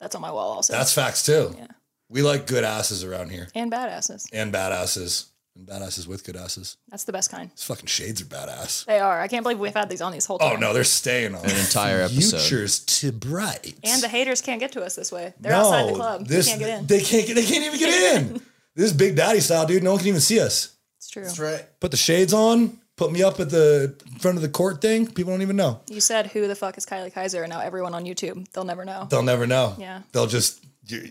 That's 0.00 0.14
on 0.14 0.22
my 0.22 0.30
wall 0.30 0.52
also. 0.52 0.72
That's 0.72 0.92
facts 0.92 1.24
too. 1.24 1.54
Yeah. 1.56 1.66
We 2.08 2.22
like 2.22 2.46
good 2.46 2.64
asses 2.64 3.04
around 3.04 3.30
here 3.30 3.48
and 3.54 3.70
badasses. 3.70 4.26
and 4.32 4.52
badasses 4.52 5.26
and 5.56 5.66
badasses 5.66 6.06
with 6.06 6.24
good 6.24 6.36
asses. 6.36 6.76
That's 6.88 7.04
the 7.04 7.12
best 7.12 7.30
kind. 7.30 7.50
These 7.50 7.64
fucking 7.64 7.86
shades 7.86 8.22
are 8.22 8.26
badass. 8.26 8.86
They 8.86 9.00
are. 9.00 9.20
I 9.20 9.28
can't 9.28 9.42
believe 9.42 9.58
we've 9.58 9.74
had 9.74 9.90
these 9.90 10.00
on 10.00 10.12
these 10.12 10.24
whole 10.24 10.38
oh, 10.40 10.48
time. 10.50 10.56
Oh 10.56 10.60
no, 10.60 10.72
they're 10.72 10.84
staying 10.84 11.34
on 11.34 11.44
An 11.44 11.56
entire 11.56 12.02
episode. 12.02 12.38
Futures 12.38 12.80
to 12.80 13.12
bright. 13.12 13.74
And 13.82 14.02
the 14.02 14.08
haters 14.08 14.40
can't 14.40 14.60
get 14.60 14.72
to 14.72 14.82
us 14.82 14.94
this 14.94 15.12
way. 15.12 15.34
They're 15.40 15.52
outside 15.52 15.88
the 15.88 15.94
club. 15.94 16.26
This, 16.26 16.46
they 16.46 16.52
can't 16.52 16.60
get 16.60 16.78
in. 16.78 16.86
They 16.86 17.00
can't 17.00 17.26
get. 17.26 17.34
They 17.34 17.44
can't 17.44 17.64
even 17.64 17.78
get 17.78 18.16
in. 18.16 18.32
this 18.74 18.86
is 18.86 18.92
Big 18.92 19.16
Daddy 19.16 19.40
style, 19.40 19.66
dude. 19.66 19.82
No 19.82 19.92
one 19.92 19.98
can 19.98 20.08
even 20.08 20.20
see 20.20 20.40
us. 20.40 20.76
it's 20.96 21.10
true. 21.10 21.24
That's 21.24 21.38
right. 21.38 21.66
Put 21.80 21.90
the 21.90 21.96
shades 21.96 22.32
on. 22.32 22.77
Put 22.98 23.10
me 23.12 23.22
up 23.22 23.40
at 23.40 23.48
the 23.48 23.94
front 24.20 24.36
of 24.36 24.42
the 24.42 24.48
court 24.50 24.82
thing. 24.82 25.06
People 25.06 25.32
don't 25.32 25.40
even 25.42 25.56
know. 25.56 25.80
You 25.88 26.00
said 26.00 26.26
who 26.26 26.46
the 26.46 26.54
fuck 26.54 26.76
is 26.76 26.84
Kylie 26.84 27.12
Kaiser, 27.12 27.42
and 27.42 27.50
now 27.50 27.60
everyone 27.60 27.94
on 27.94 28.04
YouTube 28.04 28.46
they'll 28.52 28.64
never 28.64 28.84
know. 28.84 29.06
They'll 29.08 29.22
never 29.22 29.46
know. 29.46 29.74
Yeah. 29.78 30.02
They'll 30.12 30.26
just. 30.26 30.62
You, 30.86 31.02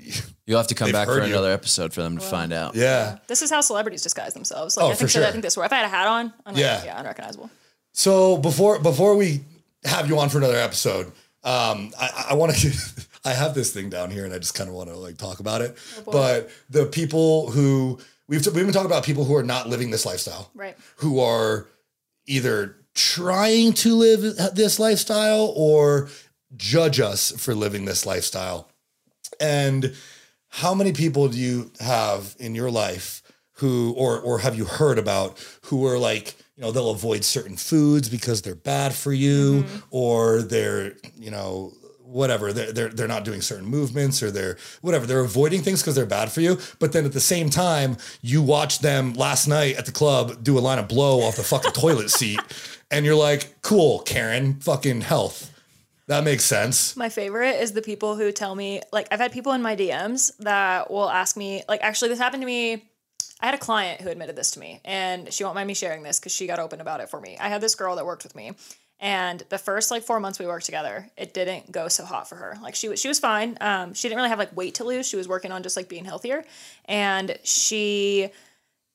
You'll 0.45 0.57
have 0.57 0.67
to 0.67 0.75
come 0.75 0.91
back 0.91 1.07
for 1.07 1.13
heard 1.15 1.27
you. 1.27 1.33
another 1.33 1.51
episode 1.51 1.93
for 1.93 2.01
them 2.01 2.17
to 2.17 2.23
find 2.23 2.51
out. 2.51 2.75
yeah. 2.75 3.17
This 3.27 3.41
is 3.41 3.49
how 3.49 3.61
celebrities 3.61 4.01
disguise 4.01 4.33
themselves. 4.33 4.75
Like 4.75 4.85
Oh, 4.85 4.89
I 4.89 4.93
for 4.93 4.97
think 5.07 5.11
that, 5.13 5.23
I 5.29 5.31
think 5.31 5.43
this 5.43 5.55
word. 5.55 5.65
If 5.65 5.73
I 5.73 5.77
had 5.77 5.85
a 5.85 5.89
hat 5.89 6.07
on, 6.07 6.33
I'm 6.45 6.53
like, 6.55 6.61
Yeah. 6.61 6.83
yeah, 6.83 6.99
unrecognizable. 6.99 7.49
So 7.93 8.37
before 8.37 8.79
before 8.79 9.15
we 9.15 9.41
have 9.85 10.07
you 10.09 10.19
on 10.19 10.29
for 10.29 10.39
another 10.39 10.57
episode, 10.57 11.07
um, 11.43 11.91
I, 11.99 12.27
I 12.31 12.33
want 12.33 12.53
to. 12.55 12.71
I 13.25 13.33
have 13.33 13.53
this 13.55 13.71
thing 13.73 13.89
down 13.89 14.09
here, 14.11 14.25
and 14.25 14.33
I 14.33 14.39
just 14.39 14.55
kind 14.55 14.69
of 14.69 14.75
want 14.75 14.89
to 14.89 14.95
like 14.95 15.17
talk 15.17 15.39
about 15.39 15.61
it. 15.61 15.77
boy. 16.05 16.11
but 16.11 16.49
the 16.69 16.85
people 16.85 17.51
who 17.51 17.99
we've 18.27 18.45
we've 18.47 18.53
been 18.65 18.71
talking 18.73 18.85
about 18.89 19.03
people 19.03 19.25
who 19.25 19.35
are 19.35 19.43
not 19.43 19.67
living 19.69 19.91
this 19.91 20.05
lifestyle, 20.05 20.49
Right. 20.55 20.75
who 20.97 21.19
are 21.19 21.67
either 22.27 22.75
trying 22.93 23.73
to 23.73 23.95
live 23.95 24.21
this 24.55 24.79
lifestyle 24.79 25.53
or 25.55 26.09
judge 26.55 26.99
us 26.99 27.31
for 27.31 27.55
living 27.55 27.85
this 27.85 28.05
lifestyle. 28.05 28.69
And 29.39 29.95
how 30.49 30.73
many 30.73 30.93
people 30.93 31.27
do 31.29 31.37
you 31.37 31.71
have 31.79 32.35
in 32.39 32.55
your 32.55 32.71
life 32.71 33.21
who 33.53 33.93
or 33.97 34.19
or 34.19 34.39
have 34.39 34.55
you 34.55 34.65
heard 34.65 34.99
about 34.99 35.37
who 35.63 35.85
are 35.85 35.97
like, 35.97 36.35
you 36.55 36.61
know, 36.61 36.71
they'll 36.71 36.91
avoid 36.91 37.23
certain 37.23 37.57
foods 37.57 38.09
because 38.09 38.41
they're 38.41 38.55
bad 38.55 38.93
for 38.93 39.13
you 39.13 39.63
mm-hmm. 39.63 39.77
or 39.91 40.41
they're, 40.41 40.93
you 41.15 41.31
know, 41.31 41.73
whatever 42.07 42.53
they're, 42.53 42.71
they're 42.71 42.89
they're 42.89 43.07
not 43.07 43.25
doing 43.25 43.41
certain 43.41 43.65
movements 43.65 44.23
or 44.23 44.31
they're 44.31 44.57
whatever 44.81 45.05
they're 45.05 45.19
avoiding 45.19 45.61
things 45.61 45.81
because 45.81 45.95
they're 45.95 46.05
bad 46.05 46.31
for 46.31 46.41
you 46.41 46.57
but 46.79 46.93
then 46.93 47.05
at 47.05 47.11
the 47.11 47.19
same 47.19 47.49
time 47.49 47.97
you 48.21 48.41
watch 48.41 48.79
them 48.79 49.13
last 49.13 49.47
night 49.47 49.75
at 49.75 49.85
the 49.85 49.91
club 49.91 50.41
do 50.41 50.57
a 50.57 50.61
line 50.61 50.79
of 50.79 50.87
blow 50.87 51.21
off 51.21 51.35
the 51.35 51.43
fucking 51.43 51.71
toilet 51.73 52.09
seat 52.09 52.39
and 52.89 53.05
you're 53.05 53.15
like 53.15 53.61
cool 53.61 53.99
karen 53.99 54.53
fucking 54.61 55.01
health 55.01 55.53
that 56.07 56.23
makes 56.23 56.45
sense 56.45 56.95
My 56.95 57.09
favorite 57.09 57.61
is 57.61 57.73
the 57.73 57.81
people 57.81 58.15
who 58.15 58.31
tell 58.31 58.55
me, 58.55 58.81
like, 58.93 59.09
I've 59.11 59.19
had 59.19 59.33
people 59.33 59.51
in 59.51 59.61
my 59.61 59.75
DMs 59.75 60.31
that 60.37 60.89
will 60.89 61.09
ask 61.09 61.35
me, 61.35 61.63
like, 61.67 61.81
actually, 61.83 62.07
this 62.07 62.17
happened 62.17 62.43
to 62.43 62.47
me. 62.47 62.89
I 63.41 63.45
had 63.45 63.55
a 63.55 63.57
client 63.59 63.99
who 63.99 64.09
admitted 64.09 64.37
this 64.37 64.51
to 64.51 64.59
me, 64.59 64.79
and 64.85 65.31
she 65.33 65.43
won't 65.43 65.55
mind 65.55 65.67
me 65.67 65.73
sharing 65.73 66.03
this 66.03 66.17
because 66.17 66.31
she 66.31 66.47
got 66.47 66.59
open 66.59 66.79
about 66.79 67.01
it 67.01 67.09
for 67.09 67.19
me. 67.19 67.37
I 67.37 67.49
had 67.49 67.59
this 67.59 67.75
girl 67.75 67.97
that 67.97 68.05
worked 68.05 68.23
with 68.23 68.35
me, 68.35 68.53
and 68.99 69.43
the 69.49 69.57
first 69.57 69.91
like 69.91 70.03
four 70.03 70.19
months 70.19 70.39
we 70.39 70.47
worked 70.47 70.65
together, 70.65 71.09
it 71.17 71.33
didn't 71.33 71.71
go 71.71 71.87
so 71.87 72.03
hot 72.03 72.27
for 72.27 72.35
her. 72.35 72.57
Like 72.61 72.75
she 72.75 72.89
was, 72.89 72.99
she 72.99 73.07
was 73.07 73.19
fine. 73.19 73.57
Um, 73.61 73.93
she 73.93 74.07
didn't 74.07 74.17
really 74.17 74.29
have 74.29 74.39
like 74.39 74.55
weight 74.55 74.75
to 74.75 74.83
lose. 74.83 75.07
She 75.07 75.17
was 75.17 75.27
working 75.27 75.51
on 75.51 75.63
just 75.63 75.77
like 75.77 75.87
being 75.87 76.05
healthier, 76.05 76.43
and 76.85 77.37
she 77.43 78.31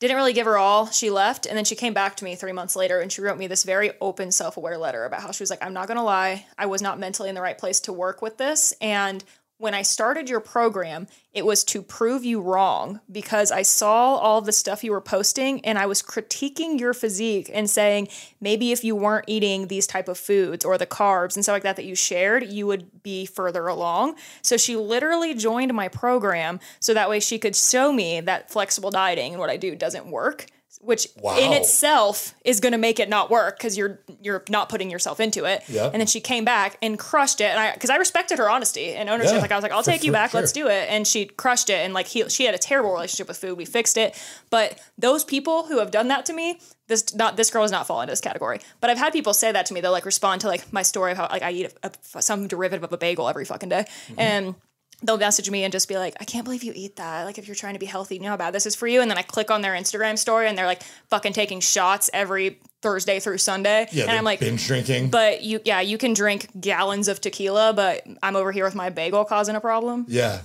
didn't 0.03 0.17
really 0.17 0.33
give 0.33 0.47
her 0.47 0.59
all. 0.59 0.87
She 0.89 1.11
left 1.11 1.47
and 1.47 1.57
then 1.57 1.65
she 1.65 1.77
came 1.77 1.95
back 1.95 2.17
to 2.17 2.25
me 2.25 2.35
three 2.35 2.51
months 2.51 2.75
later 2.75 3.01
and 3.01 3.13
she 3.13 3.23
wrote 3.23 3.39
me 3.39 3.47
this 3.47 3.63
very 3.63 3.93
open, 4.01 4.33
self 4.33 4.57
aware 4.57 4.77
letter 4.77 5.05
about 5.05 5.23
how 5.23 5.31
she 5.31 5.45
was 5.45 5.51
like, 5.51 5.65
I'm 5.65 5.73
not 5.73 5.87
to 5.87 6.03
lie. 6.03 6.45
I 6.59 6.67
was 6.67 6.83
not 6.83 6.99
mentally 6.99 7.29
in 7.29 7.37
the 7.37 7.41
right 7.41 7.57
place 7.57 7.79
to 7.81 7.93
work 7.93 8.21
with 8.21 8.37
this. 8.37 8.75
And 8.81 9.23
when 9.63 9.75
I 9.75 9.83
started 9.83 10.29
your 10.29 10.41
program, 10.41 11.07
it 11.33 11.47
was 11.47 11.63
to 11.67 11.83
prove 11.83 12.25
you 12.25 12.41
wrong 12.41 12.99
because 13.11 13.53
I 13.53 13.63
saw 13.63 14.17
all 14.17 14.41
the 14.41 14.51
stuff 14.51 14.83
you 14.83 14.91
were 14.91 15.01
posting 15.01 15.65
and 15.65 15.79
I 15.79 15.87
was 15.87 16.03
critiquing 16.03 16.81
your 16.81 16.93
physique 16.93 17.49
and 17.55 17.71
saying 17.71 18.09
maybe 18.41 18.73
if 18.73 18.83
you 18.83 18.97
weren't 18.97 19.27
eating 19.29 19.69
these 19.69 19.87
type 19.87 20.09
of 20.09 20.19
foods 20.19 20.65
or 20.65 20.77
the 20.79 20.87
carbs 20.87 21.37
and 21.37 21.45
stuff 21.45 21.55
like 21.55 21.63
that 21.63 21.77
that 21.77 21.85
you 21.85 21.95
shared, 21.95 22.49
you 22.49 22.67
would 22.67 23.05
be 23.05 23.25
further 23.25 23.69
along. 23.69 24.17
So 24.43 24.57
she 24.57 24.75
literally 24.75 25.33
joined 25.33 25.73
my 25.75 25.87
program 25.87 26.59
so 26.81 26.93
that 26.93 27.09
way 27.09 27.21
she 27.21 27.39
could 27.39 27.55
show 27.55 27.93
me 27.93 28.21
that 28.21 28.51
flexible 28.51 28.91
dieting 28.91 29.31
and 29.31 29.39
what 29.39 29.49
I 29.49 29.59
do 29.59 29.77
doesn't 29.77 30.09
work. 30.09 30.47
Which 30.81 31.07
Wow. 31.17 31.37
in 31.39 31.53
itself 31.53 32.35
is 32.45 32.61
going 32.61 32.73
to 32.73 32.79
make 32.79 32.99
it 32.99 33.09
not 33.09 33.31
work 33.31 33.57
because 33.59 33.77
you're 33.77 34.01
you're 34.21 34.43
not 34.49 34.69
putting 34.69 34.91
yourself 34.91 35.21
into 35.21 35.45
it. 35.45 35.63
Yeah. 35.69 35.85
And 35.93 36.01
then 36.01 36.07
she 36.07 36.21
came 36.21 36.45
back 36.45 36.79
and 36.83 36.99
crushed 36.99 37.41
it, 37.41 37.45
and 37.51 37.59
I 37.59 37.73
because 37.73 37.91
I 37.91 37.97
respected 37.97 38.39
her 38.39 38.49
honesty 38.51 38.91
and 38.95 39.09
ownership. 39.09 39.35
Yeah, 39.35 39.41
like 39.41 39.53
I 39.53 39.57
was 39.57 39.63
like, 39.63 39.73
I'll 39.73 39.83
for- 39.83 39.91
take 39.91 40.05
you 40.05 40.13
back, 40.13 40.31
sure. 40.31 40.41
let's 40.41 40.53
do 40.53 40.67
it, 40.69 40.89
and 40.89 41.07
she 41.07 41.27
crushed 41.27 41.71
it. 41.71 41.75
And 41.85 41.95
like 41.95 42.07
he, 42.07 42.29
she 42.29 42.45
had 42.45 42.55
a 42.55 42.59
terrible 42.59 42.93
relationship 42.93 43.29
with 43.29 43.37
food. 43.39 43.57
We 43.57 43.65
fixed 43.65 43.97
it, 43.97 44.15
but 44.51 44.79
those 44.99 45.25
people 45.25 45.65
who 45.67 45.79
have 45.79 45.91
done 45.91 46.09
that 46.09 46.25
to 46.27 46.33
me, 46.33 46.59
this 46.89 47.15
not 47.15 47.37
this 47.37 47.51
girl 47.51 47.65
is 47.65 47.71
not 47.71 47.87
fall 47.87 48.01
into 48.01 48.13
this 48.13 48.21
category. 48.21 48.61
But 48.81 48.91
I've 48.91 48.99
had 48.99 49.13
people 49.13 49.35
say 49.35 49.53
that 49.53 49.67
to 49.67 49.75
me. 49.75 49.81
They'll 49.81 49.93
like 49.93 50.07
respond 50.07 50.41
to 50.43 50.47
like 50.49 50.73
my 50.73 50.83
story 50.83 51.13
of 51.13 51.19
how 51.19 51.29
like 51.31 51.43
I 51.43 51.51
eat 51.53 51.73
a, 51.83 51.91
a, 52.15 52.23
some 52.23 52.49
derivative 52.49 52.83
of 52.85 52.93
a 52.93 52.99
bagel 52.99 53.29
every 53.29 53.45
fucking 53.45 53.69
day, 53.69 53.85
Mm-hmm. 54.09 54.21
and 54.21 54.55
they'll 55.03 55.19
message 55.19 55.51
me 55.51 55.65
and 55.65 55.73
just 55.73 55.89
be 55.89 55.97
like, 55.97 56.15
I 56.21 56.25
can't 56.25 56.45
believe 56.45 56.63
you 56.63 56.73
eat 56.75 56.97
that. 56.97 57.25
Like, 57.25 57.39
if 57.39 57.47
you're 57.49 57.55
trying 57.55 57.75
to 57.75 57.81
be 57.81 57.87
healthy, 57.87 58.17
you 58.17 58.23
know 58.23 58.29
how 58.31 58.37
bad 58.37 58.53
this 58.55 58.67
is 58.67 58.75
for 58.75 58.87
you. 58.87 59.01
And 59.01 59.11
then 59.11 59.19
I 59.19 59.23
click 59.23 59.51
on 59.51 59.63
their 59.63 59.73
Instagram 59.75 60.17
story 60.19 60.49
and 60.49 60.57
they're 60.57 60.67
like 60.67 60.83
fucking 61.11 61.33
taking 61.33 61.61
shots 61.61 62.09
every 62.13 62.59
Thursday 62.83 63.21
through 63.21 63.39
Sunday. 63.39 63.89
Yeah, 63.93 64.05
and 64.05 64.13
I'm 64.13 64.25
like, 64.25 64.41
binge 64.41 64.67
drinking. 64.67 65.11
but 65.11 65.43
you, 65.43 65.61
yeah, 65.65 65.81
you 65.81 65.99
can 65.99 66.15
drink 66.15 66.49
gallons 66.61 67.09
of 67.09 67.21
tequila, 67.21 67.73
but 67.73 68.05
I'm 68.23 68.37
over 68.37 68.53
here 68.53 68.65
with 68.65 68.75
my 68.75 68.91
bagel 68.91 69.25
causing 69.25 69.57
a 69.57 69.61
problem. 69.61 70.07
yeah. 70.09 70.41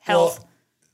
Health. 0.00 0.38
Well, 0.38 0.48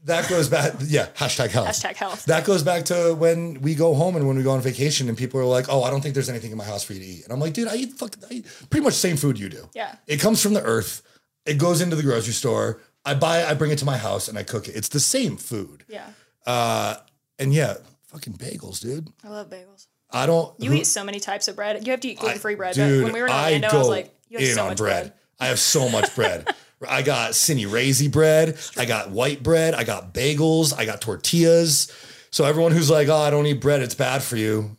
that 0.05 0.29
goes 0.29 0.49
back. 0.49 0.75
Yeah. 0.87 1.07
Hashtag 1.17 1.51
health. 1.51 1.69
Hashtag 1.69 1.95
health. 1.97 2.25
That 2.27 2.45
goes 2.45 2.63
back 2.63 2.85
to 2.87 3.15
when 3.15 3.61
we 3.61 3.75
go 3.75 3.95
home 3.95 4.15
and 4.17 4.27
when 4.27 4.37
we 4.37 4.43
go 4.43 4.51
on 4.53 4.61
vacation 4.61 5.09
and 5.09 5.17
people 5.19 5.41
are 5.41 5.45
like, 5.45 5.67
"Oh, 5.69 5.83
I 5.83 5.91
don't 5.91 6.01
think 6.01 6.15
there's 6.15 6.29
anything 6.29 6.51
in 6.53 6.57
my 6.59 6.65
house 6.65 6.83
for 6.85 6.93
you 6.93 7.01
to 7.01 7.05
eat." 7.07 7.25
And 7.25 7.33
I'm 7.33 7.41
like, 7.41 7.53
"Dude, 7.55 7.67
I 7.69 7.75
eat 7.77 7.93
fucking 7.93 8.23
I 8.31 8.35
eat 8.35 8.47
pretty 8.71 8.85
much 8.85 8.95
the 8.95 9.01
same 9.01 9.17
food 9.17 9.39
you 9.39 9.49
do. 9.49 9.69
Yeah. 9.75 9.95
It 10.07 10.19
comes 10.21 10.41
from 10.43 10.55
the 10.55 10.63
earth. 10.63 11.03
It 11.45 11.59
goes 11.59 11.81
into 11.81 11.97
the 11.97 12.03
grocery 12.03 12.33
store. 12.35 12.81
I 13.07 13.15
buy 13.15 13.41
it, 13.43 13.49
I 13.49 13.55
bring 13.55 13.71
it 13.71 13.79
to 13.79 13.85
my 13.87 13.97
house 13.97 14.29
and 14.29 14.37
I 14.37 14.43
cook 14.43 14.69
it. 14.69 14.77
It's 14.77 14.89
the 14.89 15.01
same 15.01 15.37
food. 15.39 15.85
yeah. 15.89 16.09
Uh, 16.47 16.97
and 17.39 17.53
yeah, 17.55 17.75
fucking 18.09 18.35
bagels, 18.35 18.81
dude. 18.81 19.09
I 19.25 19.29
love 19.29 19.49
bagels. 19.51 19.87
I 20.11 20.27
don't 20.27 20.53
You 20.59 20.73
eat 20.73 20.87
so 20.87 21.03
many 21.05 21.19
types 21.21 21.49
of 21.49 21.57
bread. 21.57 21.85
You 21.87 21.91
have 21.91 22.01
to 22.01 22.09
eat 22.09 22.19
gluten 22.21 22.39
free 22.39 22.55
bread. 22.55 22.75
Dude, 22.75 23.05
when 23.05 23.13
we 23.13 23.21
were 23.21 23.27
in 23.27 23.33
I 23.33 23.45
Orlando, 23.55 23.69
I, 23.69 23.71
go 23.73 23.79
was 23.79 23.89
like, 23.89 24.15
you 24.29 24.39
have 24.39 24.49
so 24.49 24.67
much 24.69 24.77
bread. 24.79 25.03
bread. 25.05 25.13
I 25.41 25.47
have 25.47 25.59
so 25.59 25.89
much 25.89 26.15
bread. 26.15 26.55
I 26.89 27.03
got 27.03 27.33
Cine 27.33 27.67
Razy 27.69 28.11
bread. 28.11 28.57
I 28.77 28.85
got 28.85 29.11
white 29.11 29.43
bread. 29.43 29.75
I 29.75 29.85
got 29.85 30.13
bagels. 30.15 30.77
I 30.79 30.85
got 30.85 31.01
tortillas. 31.01 31.91
So 32.31 32.45
everyone 32.45 32.73
who's 32.73 32.91
like, 32.91 33.09
"Oh, 33.09 33.17
I 33.17 33.31
don't 33.31 33.47
eat 33.47 33.61
bread; 33.61 33.83
it's 33.83 33.95
bad 33.95 34.23
for 34.23 34.37
you," 34.37 34.77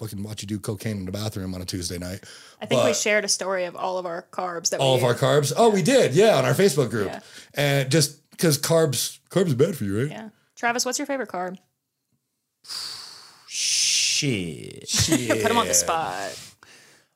fucking 0.00 0.22
watch 0.22 0.42
you 0.42 0.48
do 0.48 0.58
cocaine 0.58 0.96
in 0.96 1.04
the 1.04 1.12
bathroom 1.12 1.54
on 1.54 1.60
a 1.60 1.64
Tuesday 1.66 1.98
night. 1.98 2.24
I 2.60 2.66
think 2.66 2.82
we 2.84 2.94
shared 2.94 3.24
a 3.24 3.28
story 3.28 3.64
of 3.66 3.76
all 3.76 3.98
of 3.98 4.06
our 4.06 4.26
carbs 4.32 4.70
that 4.70 4.80
All 4.80 4.94
we 4.94 5.00
of 5.00 5.04
our 5.04 5.14
carbs. 5.14 5.52
Oh, 5.56 5.68
we 5.70 5.82
did, 5.82 6.14
yeah, 6.14 6.36
on 6.36 6.44
our 6.46 6.54
Facebook 6.54 6.90
group. 6.90 7.08
Yeah. 7.08 7.20
And 7.54 7.90
just 7.90 8.28
because 8.30 8.58
carbs, 8.58 9.18
carbs 9.28 9.52
are 9.52 9.56
bad 9.56 9.76
for 9.76 9.84
you, 9.84 10.00
right? 10.00 10.10
Yeah. 10.10 10.28
Travis, 10.56 10.84
what's 10.86 10.98
your 10.98 11.06
favorite 11.06 11.28
carb? 11.28 11.58
Shit. 13.46 14.88
Put 15.42 15.50
him 15.50 15.58
on 15.58 15.68
the 15.68 15.74
spot. 15.74 16.38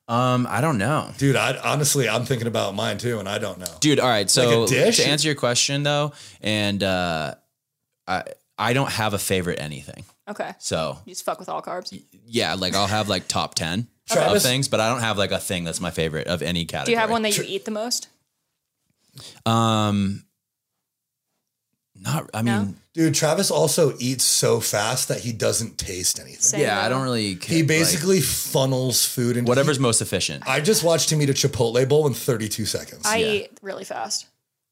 Um, 0.07 0.45
I 0.47 0.61
don't 0.61 0.77
know. 0.77 1.09
Dude, 1.17 1.35
I 1.35 1.57
honestly, 1.57 2.07
I'm 2.07 2.25
thinking 2.25 2.47
about 2.47 2.75
mine 2.75 2.99
too, 2.99 3.17
and 3.17 3.27
I 3.27 3.39
don't 3.39 3.57
know. 3.57 3.65
Dude, 3.79 3.99
all 3.99 4.07
right. 4.07 4.29
So 4.29 4.61
Like 4.61 4.69
dish? 4.69 4.97
to 4.97 5.07
answer 5.07 5.27
your 5.27 5.35
question 5.35 5.81
though, 5.81 6.13
and 6.41 6.83
uh 6.83 7.33
I 8.07 8.23
I 8.57 8.73
don't 8.73 8.91
have 8.91 9.15
a 9.15 9.17
favorite 9.17 9.59
anything. 9.59 10.05
Okay. 10.27 10.53
So 10.59 10.97
You 11.05 11.11
just 11.13 11.23
fuck 11.25 11.39
with 11.39 11.49
all 11.49 11.61
carbs. 11.61 11.97
yeah, 12.25 12.55
like 12.55 12.73
I'll 12.75 12.87
have 12.87 13.07
like 13.09 13.27
top 13.27 13.55
ten 13.55 13.87
of 14.15 14.41
things, 14.41 14.67
but 14.67 14.79
I 14.79 14.89
don't 14.89 15.01
have 15.01 15.17
like 15.17 15.31
a 15.31 15.39
thing 15.39 15.63
that's 15.63 15.81
my 15.81 15.91
favorite 15.91 16.27
of 16.27 16.41
any 16.41 16.65
category. 16.65 16.85
Do 16.85 16.91
you 16.91 16.97
have 16.97 17.09
one 17.11 17.21
that 17.23 17.37
you 17.37 17.43
eat 17.45 17.65
the 17.65 17.71
most? 17.71 18.07
Um 19.45 20.25
not 21.97 22.29
I 22.33 22.41
No? 22.41 22.59
mean 22.59 22.75
Dude, 22.93 23.13
Travis 23.13 23.51
also 23.51 23.93
eats 23.99 24.23
so 24.23 24.61
fast 24.61 25.09
that 25.09 25.19
he 25.19 25.33
doesn't 25.33 25.77
taste 25.77 26.17
anything. 26.19 26.39
Same 26.41 26.61
yeah, 26.61 26.81
I 26.81 26.87
don't 26.87 27.03
really 27.03 27.35
Care, 27.35 27.55
He 27.57 27.61
like, 27.61 27.67
basically 27.67 28.21
funnels 28.21 29.03
food 29.05 29.35
into 29.35 29.49
whatever's 29.49 29.79
most 29.79 30.01
efficient. 30.01 30.47
I 30.47 30.61
just 30.61 30.81
watched 30.81 31.11
him 31.11 31.21
eat 31.21 31.29
a 31.29 31.33
Chipotle 31.33 31.87
bowl 31.89 32.07
in 32.07 32.13
32 32.13 32.65
seconds. 32.65 33.01
I 33.05 33.17
Yeah. 33.17 33.27
eat 33.27 33.59
really 33.61 33.83
fast. 33.83 34.27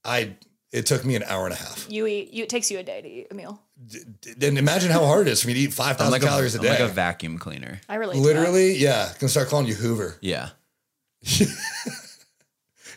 I 0.06 0.36
it 0.74 0.88
took 0.88 1.06
me 1.06 1.16
an 1.16 1.24
hour 1.24 1.46
and 1.46 1.54
a 1.54 1.58
half. 1.58 1.86
You 1.90 2.08
eat. 2.08 2.34
You, 2.34 2.44
it 2.44 2.50
takes 2.50 2.70
you 2.72 2.80
a 2.80 2.84
day 2.84 3.02
to 3.02 3.08
eat 3.08 3.28
a 3.32 3.36
meal. 3.36 3.62
And 4.42 4.58
imagine 4.58 4.92
how 4.92 5.06
hard 5.06 5.28
it 5.28 5.32
is 5.32 5.42
for 5.42 5.48
me 5.48 5.54
to 5.54 5.60
eat 5.60 5.74
5,000 5.74 6.06
I'm 6.06 6.12
like 6.12 6.22
calories 6.22 6.56
a, 6.56 6.58
a 6.58 6.62
I'm 6.62 6.64
day. 6.64 6.70
like 6.72 6.80
a 6.80 6.88
vacuum 6.88 7.38
cleaner. 7.38 7.80
I 7.88 7.96
really 7.96 8.16
do 8.16 8.22
that. 8.22 8.26
Literally, 8.26 8.76
yeah. 8.76 9.14
Can 9.20 9.30
start 9.30 9.48
calling 9.50 9.68
you 9.68 9.76
Hoover. 9.76 10.18
Yeah. 10.22 10.50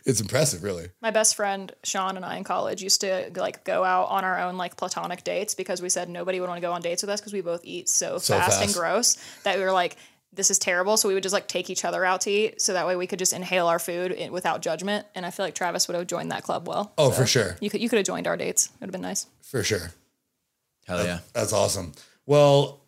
It's 0.05 0.21
impressive, 0.21 0.63
really. 0.63 0.87
My 1.01 1.11
best 1.11 1.35
friend 1.35 1.69
Sean 1.83 2.15
and 2.15 2.23
I 2.23 2.37
in 2.37 2.45
college 2.45 2.81
used 2.81 3.01
to 3.01 3.29
like 3.35 3.65
go 3.65 3.83
out 3.83 4.05
on 4.05 4.23
our 4.23 4.39
own 4.39 4.55
like 4.55 4.77
platonic 4.77 5.25
dates 5.25 5.53
because 5.53 5.81
we 5.81 5.89
said 5.89 6.07
nobody 6.07 6.39
would 6.39 6.47
want 6.47 6.61
to 6.61 6.65
go 6.65 6.71
on 6.71 6.81
dates 6.81 7.03
with 7.03 7.09
us 7.09 7.19
because 7.19 7.33
we 7.33 7.41
both 7.41 7.59
eat 7.65 7.89
so, 7.89 8.17
So 8.17 8.35
fast, 8.39 8.63
and 8.63 8.73
gross 8.73 9.17
that 9.43 9.57
we 9.57 9.63
were 9.65 9.73
like, 9.73 9.97
this 10.37 10.49
is 10.49 10.57
terrible. 10.57 10.95
So 10.95 11.09
we 11.09 11.13
would 11.13 11.23
just 11.23 11.33
like 11.33 11.47
take 11.49 11.69
each 11.69 11.83
other 11.83 12.05
out 12.05 12.21
to 12.21 12.31
eat 12.31 12.61
so 12.61 12.71
that 12.73 12.87
way 12.87 12.95
we 12.95 13.07
could 13.07 13.19
just 13.19 13.33
inhale 13.33 13.67
our 13.67 13.79
food 13.79 14.11
in, 14.13 14.31
without 14.31 14.61
judgment. 14.61 15.05
And 15.15 15.25
I 15.25 15.31
feel 15.31 15.45
like 15.45 15.53
Travis 15.55 15.87
would 15.89 15.95
have 15.95 16.07
joined 16.07 16.31
that 16.31 16.43
club 16.43 16.67
well. 16.67 16.93
Oh, 16.97 17.11
So 17.11 17.17
for 17.21 17.25
sure. 17.27 17.57
You 17.59 17.69
could 17.69 17.81
you 17.81 17.89
could 17.89 17.97
have 17.97 18.05
joined 18.05 18.27
our 18.27 18.37
dates. 18.37 18.67
It 18.67 18.71
would 18.79 18.87
have 18.87 18.91
been 18.93 19.01
nice. 19.01 19.27
For 19.41 19.63
sure. 19.63 19.91
Hell 20.87 21.03
yeah. 21.03 21.19
That's 21.33 21.51
awesome. 21.51 21.91
Well, 22.25 22.79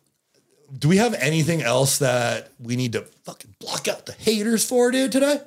do 0.78 0.88
we 0.88 0.96
have 0.98 1.14
anything 1.14 1.60
else 1.62 1.98
that 1.98 2.52
we 2.58 2.76
need 2.76 2.92
to 2.92 3.02
fucking 3.02 3.54
block 3.58 3.88
out 3.88 4.06
the 4.06 4.12
haters 4.12 4.64
for, 4.64 4.90
dude, 4.90 5.12
today? 5.12 5.40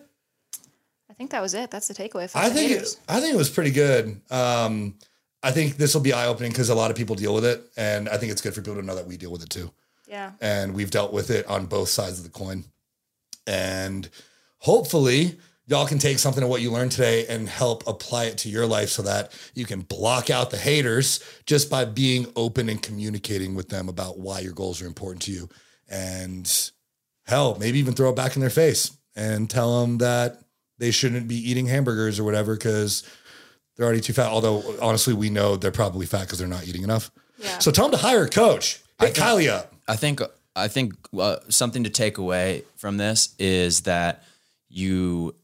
I 1.09 1.13
think 1.13 1.31
that 1.31 1.41
was 1.41 1.53
it. 1.53 1.71
That's 1.71 1.87
the 1.87 1.93
takeaway. 1.93 2.29
Fuck 2.29 2.43
I 2.43 2.49
the 2.49 2.55
think 2.55 2.71
haters. 2.71 2.93
it, 2.95 2.99
I 3.07 3.19
think 3.21 3.33
it 3.33 3.37
was 3.37 3.49
pretty 3.49 3.71
good. 3.71 4.19
Um, 4.29 4.95
I 5.41 5.51
think 5.51 5.77
this 5.77 5.93
will 5.93 6.01
be 6.01 6.11
eye 6.13 6.27
opening 6.27 6.51
because 6.51 6.69
a 6.69 6.75
lot 6.75 6.89
of 6.91 6.97
people 6.97 7.15
deal 7.15 7.33
with 7.33 7.45
it, 7.45 7.63
and 7.77 8.09
I 8.09 8.17
think 8.17 8.31
it's 8.31 8.41
good 8.41 8.53
for 8.53 8.61
people 8.61 8.75
to 8.75 8.81
know 8.81 8.95
that 8.95 9.05
we 9.07 9.17
deal 9.17 9.31
with 9.31 9.43
it 9.43 9.49
too. 9.49 9.71
Yeah. 10.13 10.31
and 10.41 10.75
we've 10.75 10.91
dealt 10.91 11.11
with 11.11 11.31
it 11.31 11.45
on 11.47 11.65
both 11.65 11.89
sides 11.89 12.19
of 12.19 12.23
the 12.23 12.29
coin. 12.29 12.65
And 13.47 14.07
hopefully, 14.59 15.37
y'all 15.65 15.87
can 15.87 15.97
take 15.97 16.19
something 16.19 16.43
of 16.43 16.49
what 16.49 16.61
you 16.61 16.71
learned 16.71 16.91
today 16.91 17.25
and 17.27 17.49
help 17.49 17.87
apply 17.87 18.25
it 18.25 18.37
to 18.39 18.49
your 18.49 18.67
life 18.67 18.89
so 18.89 19.01
that 19.01 19.31
you 19.55 19.65
can 19.65 19.81
block 19.81 20.29
out 20.29 20.51
the 20.51 20.57
haters 20.57 21.19
just 21.47 21.67
by 21.69 21.83
being 21.83 22.27
open 22.35 22.69
and 22.69 22.81
communicating 22.81 23.55
with 23.55 23.69
them 23.69 23.89
about 23.89 24.19
why 24.19 24.39
your 24.39 24.53
goals 24.53 24.81
are 24.83 24.85
important 24.85 25.23
to 25.23 25.31
you. 25.31 25.49
And 25.89 26.71
hell, 27.25 27.57
maybe 27.59 27.79
even 27.79 27.95
throw 27.95 28.11
it 28.11 28.15
back 28.15 28.35
in 28.35 28.41
their 28.41 28.51
face 28.51 28.95
and 29.15 29.49
tell 29.49 29.81
them 29.81 29.97
that 29.97 30.43
they 30.77 30.91
shouldn't 30.91 31.27
be 31.27 31.49
eating 31.49 31.65
hamburgers 31.65 32.19
or 32.19 32.23
whatever 32.23 32.55
because 32.55 33.03
they're 33.75 33.85
already 33.85 34.01
too 34.01 34.13
fat. 34.13 34.27
Although, 34.27 34.75
honestly, 34.79 35.15
we 35.15 35.31
know 35.31 35.55
they're 35.55 35.71
probably 35.71 36.05
fat 36.05 36.21
because 36.21 36.37
they're 36.37 36.47
not 36.47 36.67
eating 36.67 36.83
enough. 36.83 37.09
Yeah. 37.39 37.57
So 37.57 37.71
tell 37.71 37.89
them 37.89 37.99
to 37.99 38.05
hire 38.05 38.25
a 38.25 38.29
coach. 38.29 38.79
Hit 38.99 39.15
Kylie 39.15 39.49
up. 39.49 39.72
I 39.87 39.95
think 39.95 40.21
I 40.55 40.67
think 40.67 40.93
uh, 41.17 41.37
something 41.49 41.83
to 41.83 41.89
take 41.89 42.17
away 42.17 42.63
from 42.75 42.97
this 42.97 43.35
is 43.39 43.81
that 43.81 44.23
you 44.69 45.35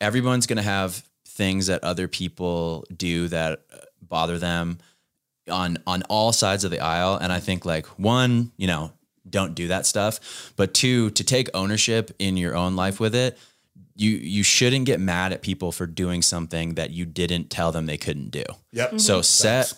everyone's 0.00 0.46
going 0.46 0.56
to 0.56 0.62
have 0.62 1.02
things 1.26 1.66
that 1.66 1.82
other 1.84 2.08
people 2.08 2.84
do 2.94 3.28
that 3.28 3.62
bother 4.00 4.38
them 4.38 4.78
on 5.50 5.78
on 5.86 6.02
all 6.04 6.32
sides 6.32 6.64
of 6.64 6.70
the 6.70 6.80
aisle 6.80 7.16
and 7.16 7.32
I 7.32 7.40
think 7.40 7.64
like 7.64 7.86
one, 7.98 8.52
you 8.56 8.66
know, 8.66 8.92
don't 9.28 9.54
do 9.54 9.68
that 9.68 9.86
stuff, 9.86 10.52
but 10.56 10.72
two, 10.72 11.10
to 11.10 11.24
take 11.24 11.48
ownership 11.52 12.14
in 12.18 12.36
your 12.36 12.56
own 12.56 12.76
life 12.76 13.00
with 13.00 13.14
it. 13.14 13.38
You 13.94 14.10
you 14.10 14.42
shouldn't 14.42 14.84
get 14.84 15.00
mad 15.00 15.32
at 15.32 15.42
people 15.42 15.72
for 15.72 15.86
doing 15.86 16.22
something 16.22 16.74
that 16.74 16.90
you 16.90 17.06
didn't 17.06 17.50
tell 17.50 17.72
them 17.72 17.86
they 17.86 17.96
couldn't 17.96 18.30
do. 18.30 18.44
Yep. 18.72 19.00
So 19.00 19.22
set 19.22 19.72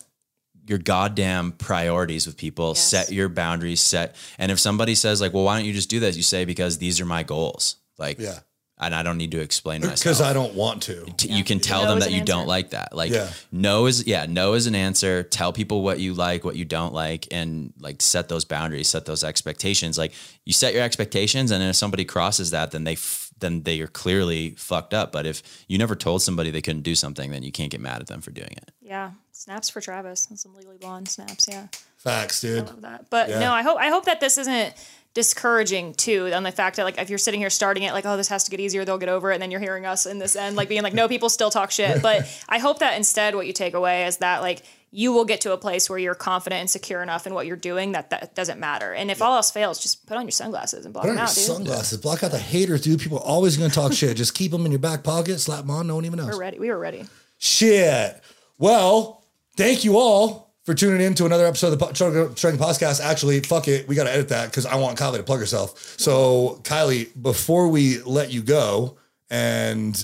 your 0.69 0.77
goddamn 0.77 1.51
priorities 1.53 2.25
with 2.27 2.37
people, 2.37 2.69
Yes. 2.69 2.87
set 2.87 3.11
your 3.11 3.27
boundaries, 3.29 3.81
set. 3.81 4.15
And 4.37 4.51
if 4.51 4.59
somebody 4.59 4.95
says 4.95 5.19
like, 5.19 5.33
well, 5.33 5.43
why 5.43 5.57
don't 5.57 5.65
you 5.65 5.73
just 5.73 5.89
do 5.89 5.99
this? 5.99 6.15
You 6.15 6.23
say, 6.23 6.45
because 6.45 6.77
these 6.77 7.01
are 7.01 7.05
my 7.05 7.23
goals. 7.23 7.75
Like, 7.97 8.19
Yeah. 8.19 8.39
and 8.81 8.95
I 8.95 9.03
don't 9.03 9.17
need 9.17 9.31
to 9.31 9.41
explain 9.41 9.81
myself 9.81 9.99
Because. 9.99 10.21
I 10.21 10.31
don't 10.31 10.53
want 10.53 10.83
to. 10.83 11.05
T- 11.17 11.33
You 11.33 11.43
can 11.43 11.59
tell 11.59 11.83
No 11.83 11.89
them 11.89 11.99
that 11.99 12.09
an 12.09 12.13
you 12.15 12.23
don't 12.23 12.47
like 12.47 12.69
that. 12.69 12.95
Like 12.95 13.11
Yeah. 13.11 13.29
no 13.51 13.87
is 13.87 14.05
yeah, 14.07 14.25
no 14.29 14.53
is 14.53 14.67
an 14.67 14.75
answer. 14.75 15.23
Tell 15.23 15.51
people 15.51 15.81
what 15.81 15.99
you 15.99 16.13
like, 16.13 16.45
what 16.45 16.55
you 16.55 16.63
don't 16.65 16.93
like, 16.93 17.27
and 17.31 17.73
like 17.79 18.01
set 18.01 18.29
those 18.29 18.45
boundaries, 18.45 18.87
set 18.87 19.05
those 19.05 19.23
expectations. 19.23 19.97
Like 19.97 20.13
you 20.45 20.53
set 20.53 20.73
your 20.73 20.83
expectations, 20.83 21.51
and 21.51 21.61
then 21.61 21.69
if 21.71 21.75
somebody 21.75 22.05
crosses 22.05 22.51
that, 22.51 22.71
then 22.71 22.85
they 22.85 22.93
f- 22.93 23.28
then 23.39 23.63
they 23.63 23.79
are 23.81 23.87
clearly 23.87 24.51
fucked 24.51 24.93
up. 24.93 25.11
But 25.11 25.25
if 25.25 25.41
you 25.67 25.77
never 25.77 25.95
told 25.95 26.21
somebody 26.21 26.51
they 26.51 26.61
couldn't 26.61 26.81
do 26.83 26.95
something, 26.95 27.31
then 27.31 27.43
you 27.43 27.51
can't 27.51 27.71
get 27.71 27.81
mad 27.81 28.01
at 28.01 28.07
them 28.07 28.21
for 28.21 28.31
doing 28.31 28.51
it. 28.51 28.71
Yeah. 28.81 29.11
Snaps 29.31 29.69
for 29.69 29.81
Travis 29.81 30.27
and 30.29 30.37
some 30.39 30.53
legally 30.55 30.77
blonde 30.77 31.07
snaps. 31.07 31.47
Yeah. 31.49 31.67
Facts, 31.97 32.41
dude. 32.41 32.63
I 32.63 32.67
love 32.67 32.81
that. 32.81 33.09
But 33.09 33.29
Yeah. 33.29 33.39
no, 33.39 33.51
I 33.51 33.61
hope 33.61 33.77
I 33.79 33.89
hope 33.89 34.05
that 34.05 34.19
this 34.19 34.37
isn't 34.37 34.73
discouraging 35.15 35.93
too 35.95 36.31
on 36.33 36.43
the 36.43 36.51
fact 36.51 36.75
that 36.77 36.83
like 36.83 36.99
if 36.99 37.09
you're 37.09 37.17
sitting 37.17 37.39
here 37.39 37.49
starting 37.49 37.81
it 37.81 37.93
like 37.93 38.05
oh 38.05 38.15
this 38.15 38.27
has 38.27 38.43
to 38.43 38.51
get 38.51 38.59
easier 38.59 38.85
they'll 38.85 38.99
get 38.99 39.09
over 39.09 39.31
it 39.31 39.33
and 39.33 39.41
then 39.41 39.49
you're 39.49 39.59
hearing 39.59 39.83
us 39.85 40.05
in 40.05 40.19
this 40.19 40.35
end 40.35 40.55
like 40.55 40.69
being 40.69 40.83
like 40.83 40.93
no 40.93 41.07
people 41.07 41.29
still 41.29 41.49
talk 41.49 41.71
shit 41.71 41.99
but 42.03 42.27
I 42.47 42.59
hope 42.59 42.79
that 42.79 42.95
instead 42.95 43.33
what 43.33 43.47
you 43.47 43.51
take 43.51 43.73
away 43.73 44.05
is 44.05 44.17
that 44.17 44.41
like 44.43 44.61
you 44.91 45.13
will 45.13 45.25
get 45.25 45.41
to 45.41 45.53
a 45.53 45.57
place 45.57 45.89
where 45.89 45.99
you're 45.99 46.15
confident 46.15 46.61
and 46.61 46.69
secure 46.69 47.01
enough 47.03 47.27
in 47.27 47.33
what 47.33 47.45
you're 47.45 47.55
doing 47.55 47.91
that 47.91 48.09
that 48.09 48.35
doesn't 48.35 48.59
matter 48.59 48.93
and 48.93 49.11
if 49.11 49.21
all 49.21 49.35
else 49.35 49.51
fails 49.51 49.79
just 49.79 50.05
put 50.07 50.17
on 50.17 50.23
your 50.23 50.31
sunglasses 50.31 50.85
and 50.85 50.93
block 50.93 51.03
Put 51.03 51.11
on 51.11 51.15
them 51.15 51.25
out 51.25 51.35
dude 51.35 51.43
sunglasses. 51.43 51.97
Block 51.99 52.23
out 52.23 52.31
the 52.31 52.39
haters, 52.39 52.81
dude. 52.81 52.99
People 52.99 53.19
are 53.19 53.25
always 53.25 53.57
going 53.57 53.69
to 53.69 53.75
talk 53.75 53.93
shit. 53.93 54.17
Just 54.17 54.33
keep 54.33 54.51
them 54.51 54.65
in 54.65 54.71
your 54.71 54.79
back 54.79 55.03
pocket. 55.03 55.39
Slap 55.39 55.61
them 55.61 55.71
on. 55.71 55.87
No 55.87 55.95
one 55.95 56.05
even 56.05 56.17
knows. 56.17 56.27
we're 56.27 56.39
ready 56.39 56.59
we 56.59 56.69
were 56.69 56.79
ready 56.79 57.05
Shit. 57.37 58.21
Well, 58.57 59.23
thank 59.55 59.85
you 59.85 59.97
all 59.97 60.53
for 60.63 60.73
tuning 60.73 61.01
in 61.01 61.13
to 61.15 61.25
another 61.25 61.45
episode 61.45 61.73
of 61.73 61.79
the 61.79 62.33
Strength 62.35 62.59
podcast. 62.59 63.01
Actually, 63.01 63.39
fuck 63.39 63.67
it. 63.67 63.87
We 63.87 63.95
got 63.95 64.03
to 64.03 64.11
edit 64.11 64.29
that 64.29 64.51
because 64.51 64.65
I 64.65 64.75
want 64.75 64.99
Kylie 64.99 65.17
to 65.17 65.23
plug 65.23 65.39
herself. 65.39 65.95
So, 65.97 66.59
Kylie, 66.63 67.09
before 67.19 67.69
we 67.69 68.01
let 68.01 68.31
you 68.31 68.41
go, 68.41 68.97
and 69.29 70.03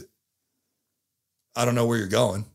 I 1.55 1.65
don't 1.65 1.75
know 1.75 1.85
where 1.85 1.97
you're 1.97 2.07
going, 2.07 2.45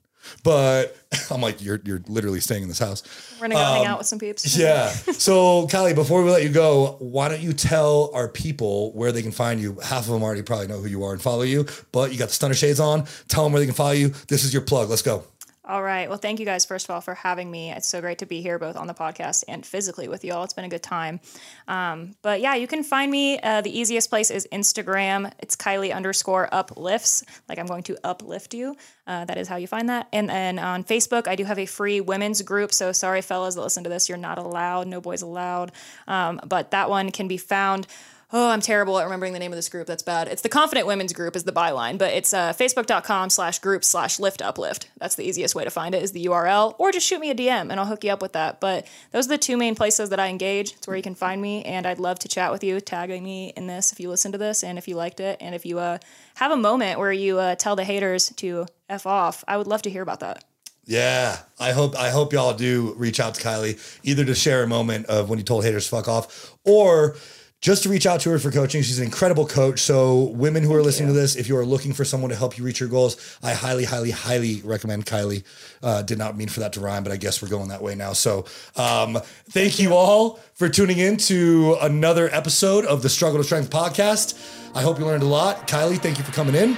but 0.42 0.96
I'm 1.30 1.40
like, 1.40 1.62
you're, 1.62 1.80
you're 1.84 2.02
literally 2.06 2.40
staying 2.40 2.62
in 2.62 2.68
this 2.68 2.78
house. 2.78 3.02
We're 3.36 3.48
gonna 3.48 3.54
go 3.54 3.60
hang 3.60 3.86
out 3.86 3.92
um, 3.92 3.98
with 3.98 4.06
some 4.06 4.18
peeps. 4.18 4.56
Yeah. 4.60 4.88
So, 4.88 5.66
Kylie, 5.68 5.94
before 5.94 6.22
we 6.22 6.30
let 6.30 6.42
you 6.42 6.50
go, 6.50 6.96
why 6.98 7.28
don't 7.28 7.40
you 7.40 7.52
tell 7.52 8.10
our 8.12 8.28
people 8.28 8.92
where 8.92 9.10
they 9.12 9.22
can 9.22 9.32
find 9.32 9.60
you? 9.60 9.78
Half 9.82 10.06
of 10.06 10.12
them 10.12 10.22
already 10.22 10.42
probably 10.42 10.66
know 10.66 10.78
who 10.78 10.88
you 10.88 11.02
are 11.04 11.12
and 11.12 11.22
follow 11.22 11.42
you, 11.42 11.66
but 11.92 12.12
you 12.12 12.18
got 12.18 12.28
the 12.28 12.34
stunner 12.34 12.54
shades 12.54 12.80
on. 12.80 13.06
Tell 13.28 13.44
them 13.44 13.52
where 13.52 13.60
they 13.60 13.66
can 13.66 13.74
follow 13.74 13.92
you. 13.92 14.08
This 14.28 14.44
is 14.44 14.52
your 14.52 14.62
plug. 14.62 14.90
Let's 14.90 15.02
go. 15.02 15.24
All 15.70 15.84
right. 15.84 16.08
Well, 16.08 16.18
thank 16.18 16.40
you 16.40 16.44
guys, 16.44 16.64
first 16.64 16.86
of 16.86 16.90
all, 16.90 17.00
for 17.00 17.14
having 17.14 17.48
me. 17.48 17.70
It's 17.70 17.86
so 17.86 18.00
great 18.00 18.18
to 18.18 18.26
be 18.26 18.42
here, 18.42 18.58
both 18.58 18.76
on 18.76 18.88
the 18.88 18.92
podcast 18.92 19.44
and 19.46 19.64
physically 19.64 20.08
with 20.08 20.24
you 20.24 20.32
all. 20.32 20.42
It's 20.42 20.52
been 20.52 20.64
a 20.64 20.68
good 20.68 20.82
time. 20.82 21.20
Um, 21.68 22.16
but 22.22 22.40
yeah, 22.40 22.56
you 22.56 22.66
can 22.66 22.82
find 22.82 23.08
me. 23.08 23.38
Uh, 23.38 23.60
the 23.60 23.70
easiest 23.78 24.10
place 24.10 24.32
is 24.32 24.48
Instagram. 24.50 25.30
It's 25.38 25.54
Kylie 25.54 25.94
underscore 25.94 26.48
uplifts. 26.52 27.22
Like 27.48 27.60
I'm 27.60 27.66
going 27.66 27.84
to 27.84 27.96
uplift 28.02 28.52
you. 28.52 28.76
Uh, 29.06 29.24
that 29.26 29.38
is 29.38 29.46
how 29.46 29.54
you 29.54 29.68
find 29.68 29.88
that. 29.90 30.08
And 30.12 30.28
then 30.28 30.58
on 30.58 30.82
Facebook, 30.82 31.28
I 31.28 31.36
do 31.36 31.44
have 31.44 31.60
a 31.60 31.66
free 31.66 32.00
women's 32.00 32.42
group. 32.42 32.72
So 32.72 32.90
sorry, 32.90 33.22
fellas 33.22 33.54
that 33.54 33.60
listen 33.60 33.84
to 33.84 33.90
this, 33.90 34.08
you're 34.08 34.18
not 34.18 34.38
allowed. 34.38 34.88
No 34.88 35.00
boys 35.00 35.22
allowed. 35.22 35.70
Um, 36.08 36.40
but 36.48 36.72
that 36.72 36.90
one 36.90 37.12
can 37.12 37.28
be 37.28 37.36
found 37.36 37.86
oh, 38.32 38.50
I'm 38.50 38.60
terrible 38.60 38.98
at 38.98 39.04
remembering 39.04 39.32
the 39.32 39.38
name 39.38 39.52
of 39.52 39.56
this 39.56 39.68
group. 39.68 39.86
That's 39.86 40.02
bad. 40.02 40.28
It's 40.28 40.42
the 40.42 40.48
Confident 40.48 40.86
Women's 40.86 41.12
Group 41.12 41.36
is 41.36 41.44
the 41.44 41.52
byline, 41.52 41.98
but 41.98 42.12
it's 42.12 42.32
uh, 42.32 42.52
facebook.com 42.52 43.30
slash 43.30 43.58
group 43.58 43.84
slash 43.84 44.18
lift 44.18 44.40
uplift. 44.42 44.88
That's 44.98 45.16
the 45.16 45.24
easiest 45.24 45.54
way 45.54 45.64
to 45.64 45.70
find 45.70 45.94
it 45.94 46.02
is 46.02 46.12
the 46.12 46.26
URL, 46.26 46.74
or 46.78 46.92
just 46.92 47.06
shoot 47.06 47.20
me 47.20 47.30
a 47.30 47.34
DM 47.34 47.70
and 47.70 47.74
I'll 47.74 47.86
hook 47.86 48.04
you 48.04 48.10
up 48.10 48.22
with 48.22 48.32
that. 48.32 48.60
But 48.60 48.86
those 49.10 49.26
are 49.26 49.30
the 49.30 49.38
two 49.38 49.56
main 49.56 49.74
places 49.74 50.10
that 50.10 50.20
I 50.20 50.28
engage. 50.28 50.72
It's 50.72 50.86
where 50.86 50.96
you 50.96 51.02
can 51.02 51.14
find 51.14 51.40
me, 51.40 51.64
and 51.64 51.86
I'd 51.86 51.98
love 51.98 52.18
to 52.20 52.28
chat 52.28 52.52
with 52.52 52.62
you, 52.62 52.80
tagging 52.80 53.24
me 53.24 53.52
in 53.56 53.66
this 53.66 53.92
if 53.92 54.00
you 54.00 54.08
listen 54.08 54.32
to 54.32 54.38
this 54.38 54.62
and 54.62 54.78
if 54.78 54.86
you 54.86 54.96
liked 54.96 55.20
it, 55.20 55.36
and 55.40 55.54
if 55.54 55.66
you 55.66 55.78
uh, 55.78 55.98
have 56.34 56.52
a 56.52 56.56
moment 56.56 56.98
where 56.98 57.12
you 57.12 57.38
uh, 57.38 57.54
tell 57.56 57.76
the 57.76 57.84
haters 57.84 58.30
to 58.36 58.66
f 58.88 59.06
off. 59.06 59.44
I 59.46 59.56
would 59.56 59.66
love 59.66 59.82
to 59.82 59.90
hear 59.90 60.02
about 60.02 60.20
that. 60.20 60.44
Yeah, 60.84 61.38
I 61.58 61.72
hope 61.72 61.96
I 61.96 62.10
hope 62.10 62.32
y'all 62.32 62.54
do 62.54 62.94
reach 62.96 63.20
out 63.20 63.34
to 63.34 63.42
Kylie 63.42 63.78
either 64.02 64.24
to 64.24 64.34
share 64.34 64.62
a 64.62 64.66
moment 64.66 65.06
of 65.06 65.28
when 65.28 65.38
you 65.38 65.44
told 65.44 65.64
haters 65.64 65.86
fuck 65.86 66.08
off 66.08 66.56
or 66.64 67.16
just 67.60 67.82
to 67.82 67.88
reach 67.88 68.06
out 68.06 68.20
to 68.20 68.30
her 68.30 68.38
for 68.38 68.50
coaching. 68.50 68.82
She's 68.82 68.98
an 68.98 69.04
incredible 69.04 69.46
coach. 69.46 69.80
So, 69.80 70.24
women 70.34 70.62
who 70.62 70.74
are 70.74 70.82
listening 70.82 71.08
to 71.08 71.12
this, 71.12 71.36
if 71.36 71.48
you 71.48 71.56
are 71.56 71.64
looking 71.64 71.92
for 71.92 72.04
someone 72.04 72.30
to 72.30 72.36
help 72.36 72.56
you 72.56 72.64
reach 72.64 72.80
your 72.80 72.88
goals, 72.88 73.38
I 73.42 73.52
highly, 73.52 73.84
highly, 73.84 74.10
highly 74.10 74.62
recommend 74.62 75.06
Kylie. 75.06 75.44
Uh, 75.82 76.02
did 76.02 76.18
not 76.18 76.36
mean 76.36 76.48
for 76.48 76.60
that 76.60 76.72
to 76.74 76.80
rhyme, 76.80 77.02
but 77.02 77.12
I 77.12 77.16
guess 77.16 77.42
we're 77.42 77.48
going 77.48 77.68
that 77.68 77.82
way 77.82 77.94
now. 77.94 78.12
So, 78.12 78.46
um, 78.76 79.18
thank 79.50 79.78
you 79.78 79.94
all 79.94 80.40
for 80.54 80.68
tuning 80.68 80.98
in 80.98 81.16
to 81.18 81.76
another 81.80 82.28
episode 82.32 82.84
of 82.84 83.02
the 83.02 83.08
Struggle 83.08 83.38
to 83.38 83.44
Strength 83.44 83.70
podcast. 83.70 84.74
I 84.74 84.82
hope 84.82 84.98
you 84.98 85.04
learned 85.04 85.22
a 85.22 85.26
lot. 85.26 85.68
Kylie, 85.68 85.98
thank 85.98 86.18
you 86.18 86.24
for 86.24 86.32
coming 86.32 86.54
in. 86.54 86.76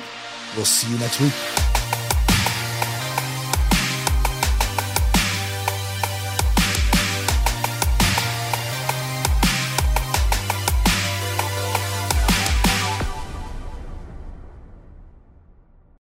We'll 0.56 0.64
see 0.64 0.90
you 0.92 0.98
next 0.98 1.20
week. 1.20 1.71